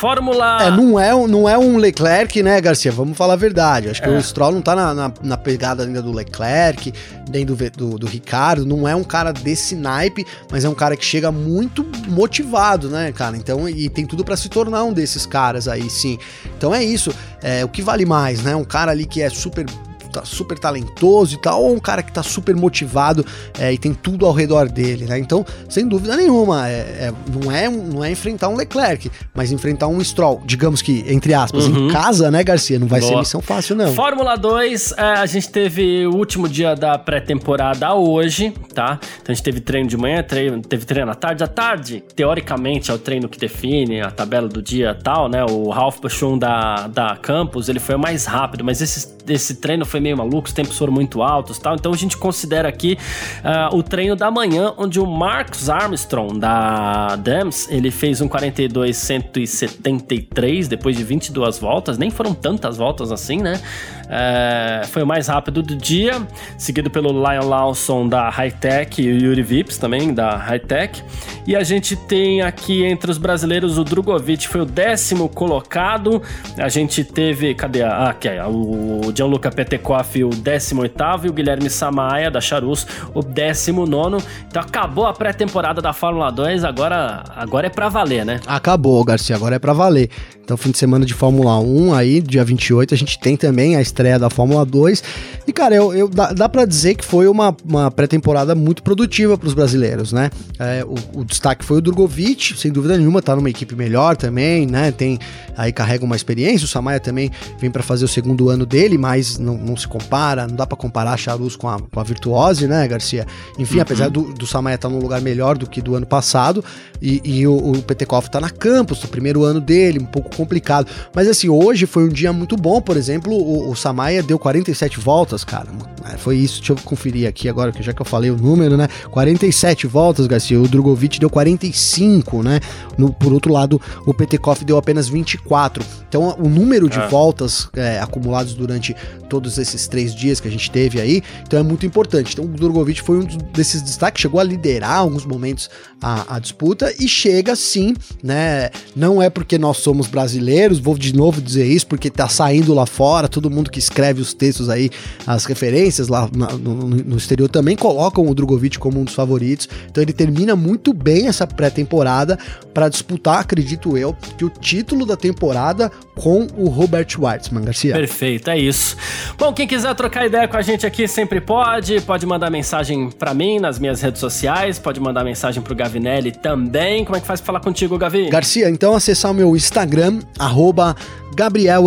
Fórmula. 0.03 0.61
É, 0.61 0.69
não 0.69 0.99
é, 0.99 1.27
não 1.27 1.47
é 1.47 1.57
um 1.57 1.77
Leclerc, 1.77 2.43
né, 2.43 2.59
Garcia? 2.59 2.91
Vamos 2.91 3.17
falar 3.17 3.35
a 3.35 3.37
verdade. 3.37 3.87
Acho 3.87 4.01
que 4.01 4.09
é. 4.09 4.11
o 4.11 4.21
Stroll 4.21 4.51
não 4.51 4.61
tá 4.61 4.75
na, 4.75 4.93
na, 4.93 5.13
na, 5.21 5.37
pegada 5.37 5.85
ainda 5.85 6.01
do 6.01 6.11
Leclerc, 6.11 6.93
nem 7.31 7.45
do, 7.45 7.55
do, 7.55 7.97
do, 7.97 8.05
Ricardo. 8.05 8.65
Não 8.65 8.85
é 8.85 8.93
um 8.93 9.03
cara 9.05 9.31
desse 9.31 9.77
naipe, 9.77 10.25
mas 10.51 10.65
é 10.65 10.69
um 10.69 10.75
cara 10.75 10.97
que 10.97 11.05
chega 11.05 11.31
muito 11.31 11.85
motivado, 12.09 12.89
né, 12.89 13.13
cara? 13.13 13.37
Então, 13.37 13.69
e 13.69 13.87
tem 13.87 14.05
tudo 14.05 14.25
para 14.25 14.35
se 14.35 14.49
tornar 14.49 14.83
um 14.83 14.91
desses 14.91 15.25
caras 15.25 15.69
aí, 15.69 15.89
sim. 15.89 16.17
Então 16.57 16.75
é 16.75 16.83
isso. 16.83 17.15
É, 17.41 17.63
o 17.63 17.69
que 17.69 17.81
vale 17.81 18.05
mais, 18.05 18.43
né? 18.43 18.53
Um 18.57 18.65
cara 18.65 18.91
ali 18.91 19.05
que 19.05 19.21
é 19.21 19.29
super 19.29 19.65
tá 20.13 20.25
super 20.25 20.57
talentoso 20.57 21.35
e 21.35 21.37
tal, 21.37 21.63
ou 21.63 21.73
um 21.73 21.79
cara 21.79 22.03
que 22.03 22.11
tá 22.11 22.23
super 22.23 22.55
motivado 22.55 23.25
é, 23.59 23.73
e 23.73 23.77
tem 23.77 23.93
tudo 23.93 24.25
ao 24.25 24.31
redor 24.31 24.69
dele, 24.69 25.05
né? 25.05 25.17
Então, 25.17 25.45
sem 25.67 25.87
dúvida 25.87 26.15
nenhuma, 26.15 26.69
é, 26.69 26.73
é, 26.73 27.13
não, 27.33 27.51
é, 27.51 27.69
não 27.69 28.03
é 28.03 28.11
enfrentar 28.11 28.49
um 28.49 28.55
Leclerc, 28.55 29.11
mas 29.33 29.51
enfrentar 29.51 29.87
um 29.87 30.03
Stroll, 30.03 30.41
digamos 30.45 30.81
que, 30.81 31.03
entre 31.07 31.33
aspas, 31.33 31.65
uhum. 31.65 31.87
em 31.87 31.91
casa, 31.91 32.29
né, 32.29 32.43
Garcia? 32.43 32.79
Não 32.79 32.87
vai 32.87 32.99
Boa. 32.99 33.11
ser 33.11 33.19
missão 33.19 33.41
fácil, 33.41 33.75
não. 33.75 33.93
Fórmula 33.93 34.35
2, 34.35 34.93
é, 34.97 35.01
a 35.01 35.25
gente 35.25 35.49
teve 35.49 36.05
o 36.07 36.15
último 36.15 36.47
dia 36.47 36.75
da 36.75 36.97
pré-temporada 36.97 37.93
hoje, 37.93 38.53
tá? 38.73 38.99
Então 39.21 39.31
a 39.31 39.33
gente 39.33 39.43
teve 39.43 39.59
treino 39.59 39.89
de 39.89 39.97
manhã, 39.97 40.23
treino, 40.23 40.61
teve 40.61 40.85
treino 40.85 41.11
à 41.11 41.15
tarde. 41.15 41.43
À 41.43 41.47
tarde, 41.47 42.03
teoricamente, 42.15 42.91
é 42.91 42.93
o 42.93 42.97
treino 42.97 43.27
que 43.27 43.39
define 43.39 44.01
a 44.01 44.11
tabela 44.11 44.47
do 44.47 44.61
dia 44.61 44.95
e 44.97 45.03
tal, 45.03 45.29
né? 45.29 45.43
O 45.49 45.69
Ralph 45.69 45.99
Bachon 45.99 46.37
da, 46.37 46.87
da 46.87 47.15
Campus, 47.15 47.69
ele 47.69 47.79
foi 47.79 47.95
o 47.95 47.99
mais 47.99 48.25
rápido, 48.25 48.63
mas 48.63 48.81
esse, 48.81 49.07
esse 49.27 49.55
treino 49.55 49.85
foi 49.85 49.99
meio 49.99 50.15
maluco, 50.17 50.47
os 50.47 50.53
tempos 50.53 50.77
foram 50.77 50.93
muito 50.93 51.21
altos 51.21 51.57
tal. 51.57 51.75
Então 51.75 51.93
a 51.93 51.97
gente 51.97 52.17
considera 52.17 52.67
aqui 52.67 52.97
uh, 53.43 53.75
o 53.75 53.83
treino 53.83 54.15
da 54.15 54.31
manhã, 54.31 54.73
onde 54.77 54.99
o 54.99 55.05
Marcus 55.05 55.69
Armstrong 55.69 56.39
da 56.39 57.15
Dams, 57.15 57.67
ele 57.69 57.91
fez 57.91 58.19
um 58.21 58.27
42,173 58.27 60.67
depois 60.67 60.97
de 60.97 61.03
22 61.03 61.59
voltas, 61.59 61.95
nem 61.97 62.09
foram 62.09 62.33
tantas 62.33 62.77
voltas 62.77 63.11
assim, 63.11 63.37
né? 63.37 63.61
Uh, 64.03 64.85
foi 64.87 65.03
o 65.03 65.07
mais 65.07 65.27
rápido 65.27 65.63
do 65.63 65.75
dia, 65.75 66.21
seguido 66.57 66.89
pelo 66.89 67.09
Lion 67.09 67.47
Lawson 67.47 68.07
da 68.07 68.29
Hightech 68.29 69.01
e 69.01 69.11
o 69.11 69.17
Yuri 69.17 69.43
Vips 69.43 69.77
também 69.77 70.13
da 70.13 70.35
Hightech. 70.35 71.03
E 71.45 71.55
a 71.55 71.63
gente 71.63 71.95
tem 71.95 72.41
aqui 72.41 72.83
entre 72.85 73.11
os 73.11 73.17
brasileiros 73.17 73.77
o 73.77 73.83
Drogovic 73.83 74.47
foi 74.47 74.61
o 74.61 74.65
décimo 74.65 75.27
colocado. 75.27 76.21
A 76.57 76.69
gente 76.69 77.03
teve, 77.03 77.53
cadê 77.53 77.81
a, 77.83 77.89
ah, 77.91 78.09
aqui, 78.09 78.29
o 78.47 79.11
Gianluca 79.15 79.51
Peteco 79.51 79.83
Koff 79.83 80.23
o 80.23 80.29
18 80.29 80.93
e 81.25 81.29
o 81.29 81.33
Guilherme 81.33 81.69
Samaia, 81.69 82.31
da 82.31 82.39
Charus, 82.39 82.87
o 83.13 83.21
19. 83.21 84.23
Então 84.47 84.61
acabou 84.61 85.05
a 85.05 85.13
pré-temporada 85.13 85.81
da 85.81 85.91
Fórmula 85.91 86.31
2, 86.31 86.63
agora, 86.63 87.23
agora 87.35 87.67
é 87.67 87.69
pra 87.69 87.89
valer, 87.89 88.25
né? 88.25 88.39
Acabou, 88.47 89.03
Garcia, 89.03 89.35
agora 89.35 89.57
é 89.57 89.59
pra 89.59 89.73
valer. 89.73 90.09
Então, 90.43 90.57
fim 90.57 90.71
de 90.71 90.77
semana 90.77 91.05
de 91.05 91.13
Fórmula 91.13 91.57
1, 91.57 91.93
aí, 91.93 92.19
dia 92.19 92.43
28, 92.43 92.93
a 92.93 92.97
gente 92.97 93.17
tem 93.17 93.37
também 93.37 93.77
a 93.77 93.81
estreia 93.93 94.17
da 94.17 94.29
Fórmula 94.29 94.65
2. 94.65 95.03
E, 95.47 95.53
cara, 95.53 95.75
eu, 95.75 95.93
eu 95.93 96.09
dá, 96.09 96.33
dá 96.33 96.49
pra 96.49 96.65
dizer 96.65 96.95
que 96.95 97.05
foi 97.05 97.27
uma, 97.27 97.55
uma 97.63 97.91
pré-temporada 97.91 98.55
muito 98.55 98.81
produtiva 98.81 99.37
pros 99.37 99.53
brasileiros, 99.53 100.11
né? 100.11 100.31
É, 100.57 100.83
o, 100.83 101.19
o, 101.19 101.25
destaque 101.25 101.63
foi 101.63 101.77
o 101.77 101.81
Drogovic, 101.81 102.57
sem 102.57 102.71
dúvida 102.71 102.97
nenhuma, 102.97 103.21
tá 103.21 103.35
numa 103.35 103.49
equipe 103.49 103.75
melhor 103.75 104.17
também, 104.17 104.65
né? 104.65 104.91
Tem, 104.91 105.19
aí 105.55 105.71
carrega 105.71 106.03
uma 106.03 106.15
experiência, 106.15 106.65
o 106.65 106.67
Samaia 106.67 106.99
também 106.99 107.29
vem 107.59 107.69
para 107.69 107.83
fazer 107.83 108.05
o 108.05 108.07
segundo 108.07 108.49
ano 108.49 108.65
dele, 108.65 108.97
mas 108.97 109.37
não, 109.37 109.57
não 109.57 109.77
se 109.77 109.87
compara, 109.87 110.47
não 110.47 110.55
dá 110.55 110.65
para 110.65 110.77
comparar 110.77 111.13
a 111.13 111.17
Charus 111.17 111.55
com 111.55 111.69
a, 111.69 111.79
com 111.79 111.99
a 111.99 112.03
Virtuose, 112.03 112.67
né, 112.67 112.87
Garcia? 112.87 113.27
Enfim, 113.59 113.75
uhum. 113.75 113.81
apesar 113.81 114.09
do, 114.09 114.33
do 114.33 114.47
Samaia 114.47 114.75
estar 114.75 114.89
tá 114.89 114.93
num 114.93 115.01
lugar 115.01 115.21
melhor 115.21 115.57
do 115.57 115.67
que 115.67 115.81
do 115.81 115.95
ano 115.95 116.05
passado, 116.05 116.63
e, 117.01 117.21
e 117.23 117.45
o, 117.45 117.55
o 117.55 117.81
Petekoff 117.83 118.31
tá 118.31 118.39
na 118.39 118.49
campus, 118.49 119.01
no 119.03 119.09
primeiro 119.09 119.43
ano 119.43 119.59
dele, 119.59 119.99
um 119.99 120.05
pouco 120.05 120.35
complicado. 120.35 120.87
Mas 121.13 121.27
assim, 121.27 121.49
hoje 121.49 121.85
foi 121.85 122.05
um 122.05 122.09
dia 122.09 122.31
muito 122.31 122.55
bom, 122.55 122.81
por 122.81 122.95
exemplo, 122.95 123.33
o, 123.33 123.69
o 123.71 123.75
Samaia 123.83 124.23
deu 124.23 124.39
47 124.39 124.97
voltas, 124.97 125.43
cara. 125.43 125.67
É, 126.05 126.17
foi 126.17 126.37
isso, 126.37 126.59
deixa 126.59 126.71
eu 126.71 126.77
conferir 126.85 127.27
aqui 127.27 127.49
agora, 127.49 127.71
que 127.71 127.83
já 127.83 127.91
que 127.91 128.01
eu 128.01 128.05
falei 128.05 128.31
o 128.31 128.37
número, 128.37 128.77
né? 128.77 128.87
47 129.11 129.87
voltas, 129.87 130.25
Garcia. 130.25 130.59
O 130.59 130.67
Drogovic 130.69 131.19
deu 131.19 131.29
45, 131.29 132.43
né? 132.43 132.61
No, 132.97 133.11
por 133.11 133.33
outro 133.33 133.51
lado, 133.51 133.81
o 134.05 134.13
Petekoff 134.13 134.63
deu 134.63 134.77
apenas 134.77 135.09
24. 135.09 135.83
Então, 136.07 136.35
o 136.39 136.47
número 136.47 136.89
de 136.89 136.99
é. 136.99 137.07
voltas 137.07 137.67
é, 137.75 137.99
acumulados 137.99 138.53
durante 138.53 138.95
todos 139.29 139.57
esses 139.57 139.87
três 139.87 140.13
dias 140.13 140.39
que 140.39 140.47
a 140.47 140.51
gente 140.51 140.69
teve 140.69 141.01
aí, 141.01 141.23
então 141.41 141.59
é 141.59 141.63
muito 141.63 141.85
importante. 141.85 142.33
Então, 142.33 142.45
o 142.45 142.47
Drogovic 142.47 143.01
foi 143.01 143.17
um 143.17 143.25
desses 143.51 143.81
destaques, 143.81 144.21
chegou 144.21 144.39
a 144.39 144.43
liderar 144.43 144.97
alguns 144.97 145.25
momentos 145.25 145.69
a, 145.99 146.35
a 146.35 146.39
disputa 146.39 146.93
e 146.99 147.07
chega 147.07 147.55
sim, 147.55 147.95
né? 148.21 148.69
Não 148.95 149.21
é 149.21 149.29
porque 149.29 149.57
nós 149.57 149.77
somos 149.77 150.05
brasileiros, 150.05 150.77
vou 150.77 150.95
de 150.97 151.15
novo 151.15 151.41
dizer 151.41 151.65
isso, 151.65 151.87
porque 151.87 152.11
tá 152.11 152.29
saindo 152.29 152.73
lá 152.73 152.85
fora, 152.85 153.27
todo 153.27 153.49
mundo 153.49 153.71
que 153.73 153.79
escreve 153.79 154.21
os 154.21 154.33
textos 154.33 154.69
aí, 154.69 154.89
as 155.25 155.45
referências 155.45 156.07
lá 156.07 156.29
no, 156.31 156.87
no 156.87 157.17
exterior 157.17 157.49
também 157.49 157.75
colocam 157.75 158.25
o 158.25 158.33
Drogovic 158.33 158.77
como 158.77 158.99
um 158.99 159.03
dos 159.03 159.15
favoritos. 159.15 159.67
Então 159.89 160.01
ele 160.01 160.13
termina 160.13 160.55
muito 160.55 160.93
bem 160.93 161.27
essa 161.27 161.47
pré-temporada 161.47 162.37
para 162.73 162.87
disputar, 162.87 163.39
acredito 163.39 163.97
eu, 163.97 164.15
que 164.37 164.45
o 164.45 164.49
título 164.49 165.05
da 165.05 165.17
temporada 165.17 165.91
com 166.15 166.47
o 166.55 166.69
Robert 166.69 167.07
Schwartzman, 167.09 167.63
Garcia. 167.63 167.93
Perfeito, 167.93 168.49
é 168.49 168.57
isso. 168.57 168.95
Bom, 169.37 169.51
quem 169.51 169.67
quiser 169.67 169.93
trocar 169.95 170.25
ideia 170.25 170.47
com 170.47 170.57
a 170.57 170.61
gente 170.61 170.85
aqui 170.85 171.07
sempre 171.07 171.41
pode, 171.41 172.01
pode 172.01 172.25
mandar 172.25 172.49
mensagem 172.49 173.09
para 173.09 173.33
mim 173.33 173.59
nas 173.59 173.79
minhas 173.79 174.01
redes 174.01 174.19
sociais, 174.19 174.77
pode 174.77 174.99
mandar 174.99 175.23
mensagem 175.23 175.61
pro 175.61 175.75
Gavinelli 175.75 176.31
também. 176.31 177.03
Como 177.03 177.17
é 177.17 177.19
que 177.19 177.25
faz 177.25 177.39
pra 177.41 177.47
falar 177.47 177.59
contigo, 177.61 177.97
Gavi? 177.97 178.29
Garcia, 178.29 178.69
então 178.69 178.93
acessar 178.93 179.31
o 179.31 179.33
meu 179.33 179.55
Instagram, 179.55 180.19
arroba 180.37 180.95
Gabriel 181.35 181.83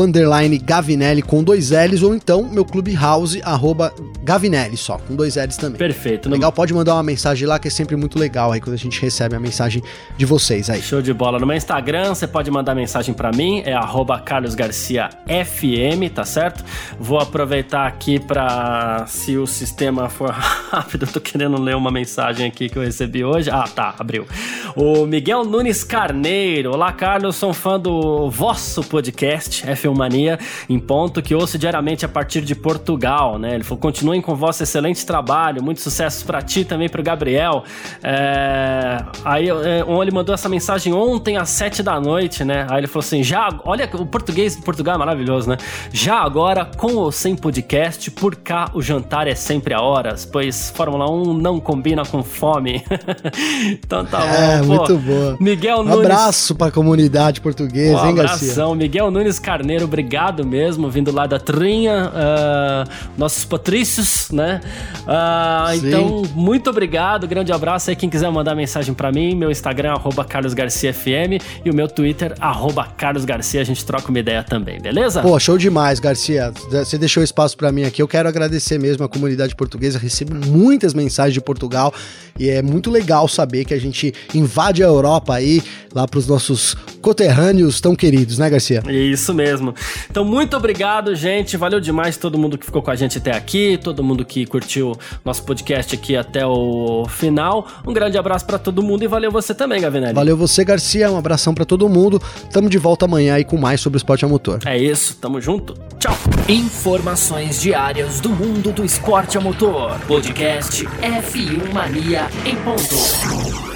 Gavinelli 0.65 1.23
com 1.23 1.43
dois 1.43 1.71
L's 1.77 2.03
ou 2.03 2.15
então 2.15 2.43
meu 2.43 2.65
Clubhouse 2.65 3.41
arroba 3.45 3.93
Gavinelli 4.23 4.77
só, 4.77 4.99
com 4.99 5.15
dois 5.15 5.37
L's 5.37 5.57
também. 5.57 5.79
Perfeito. 5.79 6.29
Legal, 6.29 6.51
pode 6.51 6.75
mandar 6.75 6.95
uma 6.95 7.03
mensagem 7.03 7.47
lá 7.47 7.59
que 7.59 7.69
é 7.69 7.71
sempre 7.71 7.97
muito 7.97 8.19
legal 8.19 8.53
aí 8.53 8.61
quando 8.61 8.75
a 8.75 8.79
gente 8.79 9.01
recebe 9.01 9.37
a 9.37 9.41
mensagem 9.41 9.83
de 10.17 10.27
vocês 10.27 10.69
aí. 10.69 10.83
Show 10.83 11.01
de 11.01 11.13
bola. 11.15 11.39
No 11.39 11.47
meu 11.47 11.57
Instagram 11.57 12.15
você 12.15 12.27
pode 12.27 12.51
mandar 12.51 12.75
mensagem 12.75 13.15
para 13.15 13.31
mim, 13.31 13.63
é 13.65 13.73
arroba 13.73 14.19
Carlos 14.19 14.55
Garcia 14.55 15.09
FM, 15.27 16.13
tá 16.15 16.25
certo? 16.25 16.65
Vou 16.99 17.21
aproveitar 17.21 17.87
aqui 17.87 18.19
para 18.19 19.07
se 19.07 19.37
o 19.37 19.47
sistema 19.47 20.09
for 20.09 20.31
rápido, 20.71 21.05
eu 21.07 21.13
tô 21.13 21.21
querendo 21.21 21.61
ler 21.61 21.77
uma 21.77 21.91
mensagem 21.91 22.47
aqui 22.47 22.69
que 22.69 22.77
eu 22.77 22.83
recebi 22.83 23.25
hoje. 23.25 23.51
Ah, 23.51 23.65
tá, 23.65 23.95
abriu. 23.99 24.27
O 24.75 25.07
Miguel 25.07 25.45
Nunes 25.45 25.85
Carneiro. 25.85 26.73
Olá, 26.73 26.93
Carlos, 26.93 27.37
sou 27.37 27.51
um 27.51 27.55
fã 27.55 27.79
do 27.79 28.29
vosso 28.31 28.83
podcast 28.83 28.97
podcast 28.97 29.65
F1 29.65 29.95
Mania 29.95 30.39
em 30.69 30.79
ponto, 30.79 31.23
que 31.23 31.35
ouço 31.35 31.59
diariamente 31.67 32.05
a 32.05 32.09
partir 32.09 32.43
de 32.43 32.55
Portugal, 32.55 33.39
né? 33.39 33.55
Ele 33.55 33.65
falou: 33.65 33.81
continuem 33.81 34.23
com 34.23 34.33
o 34.33 34.37
vosso 34.37 34.63
excelente 34.63 35.05
trabalho, 35.05 35.63
muito 35.63 35.81
sucesso 35.81 36.25
para 36.25 36.41
ti 36.41 36.65
também 36.65 36.89
para 36.89 37.01
o 37.01 37.05
Gabriel. 37.05 37.65
É... 38.03 39.03
Aí 39.25 39.49
é, 39.51 39.85
ele 40.03 40.11
mandou 40.13 40.35
essa 40.35 40.49
mensagem 40.49 40.93
ontem 40.93 41.37
às 41.37 41.49
sete 41.51 41.83
da 41.83 42.01
noite, 42.01 42.45
né? 42.45 42.67
Aí 42.71 42.79
ele 42.79 42.87
falou 42.87 43.05
assim: 43.05 43.23
já, 43.23 43.49
olha, 43.65 43.89
o 43.95 44.07
português 44.07 44.55
do 44.55 44.63
Portugal 44.63 44.95
é 44.95 44.99
maravilhoso, 44.99 45.49
né? 45.49 45.57
Já 45.93 46.19
agora, 46.19 46.65
com 46.65 46.95
ou 46.95 47.11
sem 47.11 47.35
podcast, 47.35 48.11
por 48.13 48.37
cá 48.37 48.71
o 48.73 48.81
jantar 48.81 49.27
é 49.27 49.35
sempre 49.35 49.75
a 49.75 49.81
horas, 49.81 50.25
pois 50.25 50.71
Fórmula 50.71 51.11
1 51.11 51.35
não 51.35 51.59
combina 51.59 52.05
com 52.05 52.23
fome. 52.23 52.85
então 53.73 54.05
tá 54.05 54.25
é, 54.25 54.63
bom. 54.63 54.75
É, 54.75 54.79
muito 54.79 54.99
boa. 54.99 55.37
Miguel 55.41 55.81
um 55.81 55.85
Nunes. 55.85 56.01
abraço 56.01 56.55
pra 56.55 56.71
comunidade 56.71 57.41
portuguesa, 57.41 58.03
um 58.03 58.07
hein, 58.07 58.15
Garcia? 58.15 58.75
Miguel 58.77 59.11
Nunes 59.11 59.39
Carneiro, 59.39 59.85
obrigado 59.85 60.47
mesmo, 60.47 60.89
vindo 60.89 61.11
lá 61.13 61.27
da 61.27 61.39
Trinha, 61.57 62.13
uh, 62.13 62.91
nossos 63.17 63.47
patrícios, 63.47 64.31
né? 64.31 64.61
Uh, 65.07 65.75
então, 65.77 66.23
muito 66.35 66.69
obrigado, 66.69 67.27
grande 67.27 67.51
abraço 67.51 67.89
aí. 67.89 67.97
Quem 67.97 68.11
quiser 68.11 68.31
mandar 68.31 68.55
mensagem 68.55 68.93
para 68.93 69.11
mim, 69.11 69.35
meu 69.35 69.51
Instagram, 69.51 69.93
arroba 69.93 70.23
carlosgarciafm 70.23 71.41
e 71.65 71.71
o 71.71 71.75
meu 71.75 71.89
Twitter, 71.89 72.35
arroba 72.41 72.85
carlosgarcia, 72.85 73.63
a 73.63 73.65
gente 73.65 73.83
troca 73.87 74.11
uma 74.11 74.19
ideia 74.19 74.45
também, 74.45 74.79
beleza? 74.79 75.23
Pô, 75.23 75.39
show 75.41 75.57
demais, 75.57 75.99
Garcia. 75.99 76.53
Você 76.71 76.99
deixou 76.99 77.23
espaço 77.23 77.57
para 77.57 77.73
mim 77.73 77.85
aqui. 77.85 78.03
Eu 78.03 78.09
quero 78.09 78.29
agradecer 78.29 78.79
mesmo 78.79 79.03
a 79.03 79.09
comunidade 79.09 79.57
portuguesa, 79.57 79.99
recebo 79.99 80.35
muitas 80.35 80.93
mensagens 80.93 81.33
de 81.33 81.41
Portugal 81.41 81.91
e 82.39 82.51
é 82.51 82.61
muito 82.61 82.91
legal 82.91 83.27
saber 83.29 83.65
que 83.65 83.73
a 83.73 83.81
gente 83.81 84.13
invade 84.35 84.85
a 84.85 84.87
Europa 84.87 85.35
aí, 85.35 85.63
lá 85.95 86.07
pros 86.07 86.27
nossos 86.27 86.77
coterrâneos 87.01 87.81
tão 87.81 87.97
queridos, 87.97 88.37
né, 88.37 88.51
Garcia? 88.51 88.83
Isso 88.91 89.33
mesmo. 89.33 89.75
Então, 90.11 90.23
muito 90.23 90.55
obrigado, 90.55 91.15
gente. 91.47 91.57
Valeu 91.57 91.81
demais 91.81 92.17
todo 92.17 92.37
mundo 92.37 92.59
que 92.59 92.67
ficou 92.67 92.83
com 92.83 92.91
a 92.91 92.97
gente 92.97 93.19
até 93.19 93.33
aqui, 93.33 93.79
todo 93.83 94.03
mundo 94.03 94.25
que 94.25 94.45
curtiu 94.45 94.99
nosso 95.25 95.45
podcast 95.45 95.95
aqui 95.95 96.17
até 96.17 96.45
o 96.45 97.07
final. 97.09 97.67
Um 97.87 97.93
grande 97.93 98.19
abraço 98.19 98.45
para 98.45 98.59
todo 98.59 98.83
mundo 98.83 99.05
e 99.05 99.07
valeu 99.07 99.31
você 99.31 99.55
também, 99.55 99.81
Gavinelli. 99.81 100.13
Valeu 100.13 100.37
você, 100.37 100.65
Garcia. 100.65 101.11
Um 101.11 101.17
abração 101.17 101.55
para 101.55 101.65
todo 101.65 101.89
mundo. 101.89 102.21
Tamo 102.53 102.69
de 102.69 102.79
volta 102.79 103.05
amanhã 103.05 103.35
aí 103.35 103.45
com 103.45 103.57
mais 103.57 103.81
sobre 103.81 103.97
o 103.97 103.99
esporte 103.99 104.25
a 104.25 104.29
motor. 104.29 104.59
É 104.67 104.77
isso, 104.77 105.17
tamo 105.17 105.41
junto. 105.41 105.75
Tchau. 105.99 106.17
Informações 106.49 107.61
diárias 107.61 108.21
do 108.21 108.31
mundo 108.31 108.73
do 108.73 108.85
esporte 108.85 109.39
a 109.39 109.41
motor. 109.41 109.99
Podcast 110.01 110.85
F1 110.85 111.73
Mania 111.73 112.29
em 112.45 112.57
ponto. 112.57 113.76